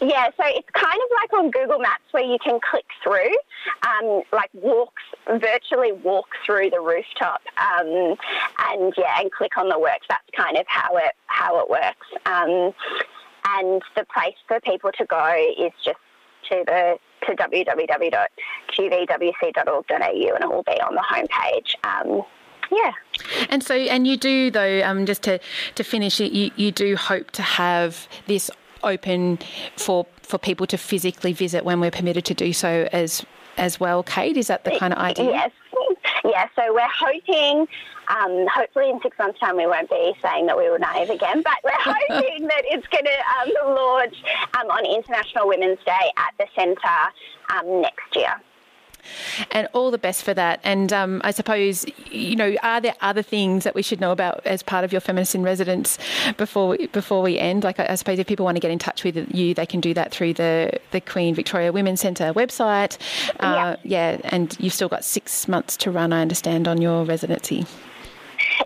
Yeah, 0.00 0.28
so 0.36 0.44
it's 0.46 0.68
kind 0.72 0.98
of 0.98 1.08
like 1.20 1.32
on 1.34 1.50
Google 1.50 1.78
Maps 1.78 2.04
where 2.12 2.24
you 2.24 2.38
can 2.42 2.58
click 2.58 2.86
through, 3.02 3.36
um, 3.86 4.22
like 4.32 4.48
walks, 4.54 5.02
virtually 5.28 5.92
walk 5.92 6.28
through 6.46 6.70
the 6.70 6.80
rooftop, 6.80 7.42
um, 7.58 8.16
and 8.60 8.94
yeah, 8.96 9.20
and 9.20 9.30
click 9.30 9.58
on 9.58 9.68
the 9.68 9.78
works. 9.78 10.06
That's 10.08 10.24
kind 10.34 10.56
of 10.56 10.64
how 10.68 10.96
it 10.96 11.12
how 11.26 11.60
it 11.60 11.68
works. 11.68 12.06
And 13.46 13.82
the 13.96 14.04
place 14.12 14.36
for 14.48 14.60
people 14.60 14.90
to 14.96 15.04
go 15.04 15.52
is 15.58 15.72
just 15.84 15.98
to 16.48 16.64
the 16.66 16.98
to 17.26 17.32
www.qvwc.org.au 17.32 18.14
and 20.34 20.44
it 20.44 20.50
will 20.50 20.62
be 20.62 20.80
on 20.80 20.94
the 20.94 21.00
homepage. 21.00 21.74
Um, 21.84 22.22
yeah. 22.70 22.92
And 23.48 23.62
so, 23.62 23.74
and 23.74 24.06
you 24.06 24.16
do 24.16 24.50
though, 24.50 24.82
um, 24.84 25.06
just 25.06 25.22
to 25.22 25.38
to 25.74 25.84
finish, 25.84 26.20
it, 26.20 26.32
you 26.32 26.50
you 26.56 26.72
do 26.72 26.96
hope 26.96 27.30
to 27.32 27.42
have 27.42 28.08
this 28.26 28.50
open 28.82 29.38
for 29.76 30.06
for 30.22 30.38
people 30.38 30.66
to 30.66 30.78
physically 30.78 31.32
visit 31.32 31.64
when 31.64 31.80
we're 31.80 31.90
permitted 31.90 32.24
to 32.26 32.34
do 32.34 32.52
so 32.52 32.88
as 32.92 33.24
as 33.56 33.80
well. 33.80 34.02
Kate, 34.02 34.36
is 34.36 34.48
that 34.48 34.64
the 34.64 34.76
kind 34.78 34.92
of 34.92 34.98
idea? 34.98 35.30
Yes. 35.30 35.50
Yeah, 36.24 36.48
so 36.56 36.72
we're 36.72 36.88
hoping, 36.88 37.66
um, 38.08 38.46
hopefully 38.52 38.88
in 38.88 39.00
six 39.02 39.18
months' 39.18 39.38
time 39.38 39.56
we 39.56 39.66
won't 39.66 39.90
be 39.90 40.14
saying 40.22 40.46
that 40.46 40.56
we 40.56 40.70
were 40.70 40.78
naive 40.78 41.10
again, 41.10 41.42
but 41.42 41.54
we're 41.62 41.70
hoping 41.78 42.46
that 42.46 42.62
it's 42.64 42.86
going 42.88 43.04
to 43.04 43.60
um, 43.60 43.74
launch 43.74 44.16
um, 44.58 44.70
on 44.70 44.86
International 44.86 45.46
Women's 45.46 45.78
Day 45.84 46.12
at 46.16 46.32
the 46.38 46.46
centre 46.54 46.78
um, 47.50 47.82
next 47.82 48.16
year. 48.16 48.40
And 49.50 49.68
all 49.72 49.90
the 49.90 49.98
best 49.98 50.22
for 50.22 50.34
that. 50.34 50.60
And 50.64 50.92
um, 50.92 51.20
I 51.24 51.30
suppose, 51.30 51.84
you 52.10 52.36
know, 52.36 52.54
are 52.62 52.80
there 52.80 52.94
other 53.00 53.22
things 53.22 53.64
that 53.64 53.74
we 53.74 53.82
should 53.82 54.00
know 54.00 54.12
about 54.12 54.44
as 54.46 54.62
part 54.62 54.84
of 54.84 54.92
your 54.92 55.00
feminist 55.00 55.34
in 55.34 55.42
residence 55.42 55.98
before 56.36 56.68
we, 56.68 56.86
before 56.88 57.22
we 57.22 57.38
end? 57.38 57.64
Like, 57.64 57.80
I, 57.80 57.86
I 57.90 57.94
suppose 57.94 58.18
if 58.18 58.26
people 58.26 58.44
want 58.44 58.56
to 58.56 58.60
get 58.60 58.70
in 58.70 58.78
touch 58.78 59.04
with 59.04 59.16
you, 59.34 59.54
they 59.54 59.66
can 59.66 59.80
do 59.80 59.94
that 59.94 60.12
through 60.12 60.34
the 60.34 60.78
the 60.90 61.00
Queen 61.00 61.34
Victoria 61.34 61.72
Women's 61.72 62.00
Centre 62.00 62.32
website. 62.32 62.98
Uh, 63.40 63.76
yeah. 63.82 64.14
yeah, 64.14 64.20
and 64.24 64.56
you've 64.60 64.72
still 64.74 64.88
got 64.88 65.04
six 65.04 65.48
months 65.48 65.76
to 65.78 65.90
run, 65.90 66.12
I 66.12 66.22
understand, 66.22 66.68
on 66.68 66.80
your 66.80 67.04
residency. 67.04 67.66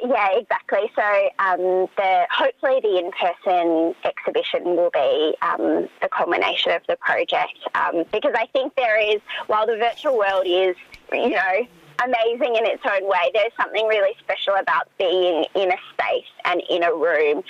Yeah, 0.03 0.31
exactly. 0.37 0.91
So 0.95 1.29
um, 1.39 1.89
the 1.97 2.27
hopefully 2.31 2.81
the 2.83 2.99
in-person 2.99 3.95
exhibition 4.05 4.65
will 4.77 4.91
be 4.91 5.37
um, 5.43 5.89
the 6.01 6.09
culmination 6.09 6.73
of 6.73 6.83
the 6.89 6.97
project 6.97 7.59
um, 7.75 8.05
because 8.13 8.35
I 8.37 8.47
think 8.47 8.75
there 8.77 9.01
is, 9.01 9.21
while 9.47 9.67
the 9.67 9.77
virtual 9.77 10.17
world 10.17 10.45
is, 10.47 10.77
you 11.13 11.31
know, 11.31 11.67
amazing 12.05 12.57
in 12.57 12.67
its 12.67 12.83
own 12.85 13.09
way, 13.09 13.31
there's 13.35 13.53
something 13.61 13.87
really 13.87 14.15
special 14.21 14.55
about 14.55 14.89
being 14.99 15.45
in 15.55 15.71
a 15.71 15.77
space 15.93 16.31
and 16.45 16.63
in 16.71 16.83
a 16.83 16.95
room 16.95 17.43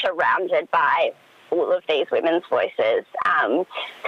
surrounded 0.00 0.70
by 0.70 1.12
all 1.50 1.72
of 1.72 1.82
these 1.88 2.06
women's 2.10 2.44
voices. 2.48 3.04
Um, 3.24 3.64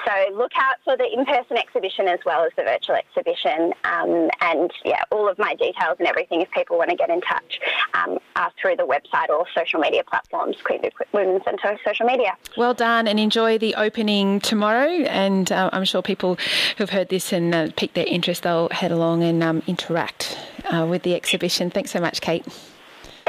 so 0.07 0.35
look 0.35 0.53
out 0.57 0.77
for 0.85 0.97
the 0.97 1.07
in-person 1.13 1.57
exhibition 1.57 2.09
as 2.09 2.21
well 2.25 2.45
as 2.45 2.53
the 2.57 2.63
virtual 2.63 2.97
exhibition. 2.97 3.73
Um, 3.85 4.31
and 4.41 4.71
yeah, 4.85 5.03
all 5.11 5.29
of 5.29 5.39
my 5.39 5.55
details 5.55 5.97
and 5.99 6.09
everything, 6.09 6.41
if 6.41 6.51
people 6.51 6.79
want 6.79 6.91
to 6.91 6.97
get 6.97 7.11
in 7.11 7.21
touch, 7.21 7.61
um, 7.95 8.19
are 8.37 8.53
through 8.61 8.77
the 8.77 8.87
website 8.87 9.29
or 9.29 9.47
social 9.55 9.81
media 9.81 10.03
platforms, 10.05 10.57
Queen 10.63 10.81
Women's 11.13 11.45
Centre 11.45 11.79
social 11.85 12.07
media. 12.07 12.37
Well 12.57 12.75
done, 12.75 13.07
and 13.07 13.19
enjoy 13.19 13.59
the 13.59 13.75
opening 13.75 14.41
tomorrow. 14.41 14.89
And 14.89 15.51
uh, 15.51 15.71
I'm 15.73 15.85
sure 15.85 16.03
people 16.03 16.39
who've 16.77 16.91
heard 16.91 17.09
this 17.09 17.33
and 17.33 17.55
uh, 17.55 17.69
piqued 17.77 17.95
their 17.95 18.07
interest, 18.07 18.43
they'll 18.43 18.69
head 18.71 18.93
along 18.93 19.23
and 19.23 19.43
um, 19.43 19.63
interact 19.67 20.39
uh, 20.65 20.87
with 20.89 21.03
the 21.03 21.15
exhibition. 21.15 21.71
Thanks 21.71 21.91
so 21.91 22.01
much, 22.01 22.21
Kate. 22.21 22.47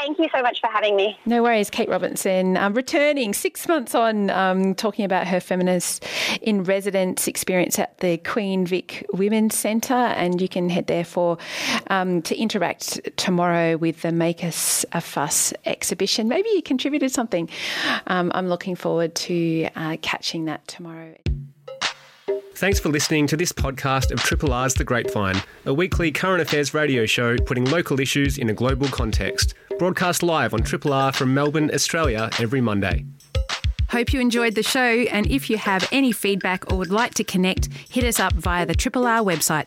Thank 0.02 0.18
you 0.18 0.30
so 0.34 0.42
much 0.42 0.60
for 0.60 0.68
having 0.68 0.96
me. 0.96 1.20
No 1.28 1.44
worries. 1.44 1.70
Kate 1.70 1.88
Robinson, 1.88 2.58
um, 2.58 2.74
returning 2.74 3.36
six 3.36 3.68
months 3.68 3.94
on, 3.94 4.32
um, 4.32 4.74
talking 4.74 5.06
about 5.06 5.28
her 5.28 5.40
feminist 5.40 6.04
in 6.42 6.64
residence 6.64 7.28
experience 7.28 7.78
at 7.78 8.00
the 8.00 8.18
Queen 8.18 8.66
Vic 8.66 9.06
Women's 9.14 9.56
Centre. 9.56 9.94
And 9.94 10.42
you 10.42 10.50
can 10.50 10.70
head 10.70 10.88
there 10.88 11.06
for 11.06 11.38
um, 11.92 12.24
to 12.24 12.36
interact 12.36 13.16
tomorrow 13.16 13.78
with 13.78 14.02
the 14.02 14.12
Make 14.12 14.44
Us 14.44 14.88
a 14.92 15.02
Fuss 15.02 15.54
exhibition. 15.66 16.28
Maybe 16.28 16.50
you 16.50 16.64
contributed 16.64 17.12
something. 17.12 17.48
Um, 18.08 18.32
I'm 18.34 18.48
looking 18.48 18.76
forward 18.76 19.14
to 19.14 19.70
uh, 19.76 19.98
catching 20.02 20.46
that 20.46 20.68
tomorrow. 20.68 21.14
Thanks 22.56 22.80
for 22.80 22.90
listening 22.90 23.26
to 23.28 23.38
this 23.38 23.52
podcast 23.52 24.12
of 24.12 24.20
Triple 24.20 24.54
R's 24.54 24.76
The 24.76 24.84
Grapevine, 24.84 25.42
a 25.66 25.74
weekly 25.74 26.12
current 26.12 26.42
affairs 26.42 26.74
radio 26.74 27.06
show 27.08 27.38
putting 27.38 27.66
local 27.66 28.00
issues 28.00 28.38
in 28.38 28.50
a 28.50 28.54
global 28.54 28.88
context. 28.88 29.56
Broadcast 29.80 30.22
live 30.22 30.54
on 30.54 30.62
Triple 30.62 30.94
R 30.94 31.12
from 31.12 31.34
Melbourne, 31.34 31.72
Australia, 31.74 32.30
every 32.40 32.62
Monday. 32.62 33.06
Hope 33.90 34.14
you 34.14 34.20
enjoyed 34.20 34.54
the 34.54 34.64
show, 34.64 34.80
and 34.80 35.26
if 35.28 35.50
you 35.50 35.58
have 35.58 35.88
any 35.92 36.12
feedback 36.12 36.72
or 36.72 36.78
would 36.78 36.92
like 36.92 37.16
to 37.16 37.24
connect, 37.24 37.70
hit 37.90 38.04
us 38.04 38.20
up 38.20 38.34
via 38.34 38.66
the 38.66 38.76
Triple 38.76 39.08
R 39.08 39.22
website. 39.22 39.66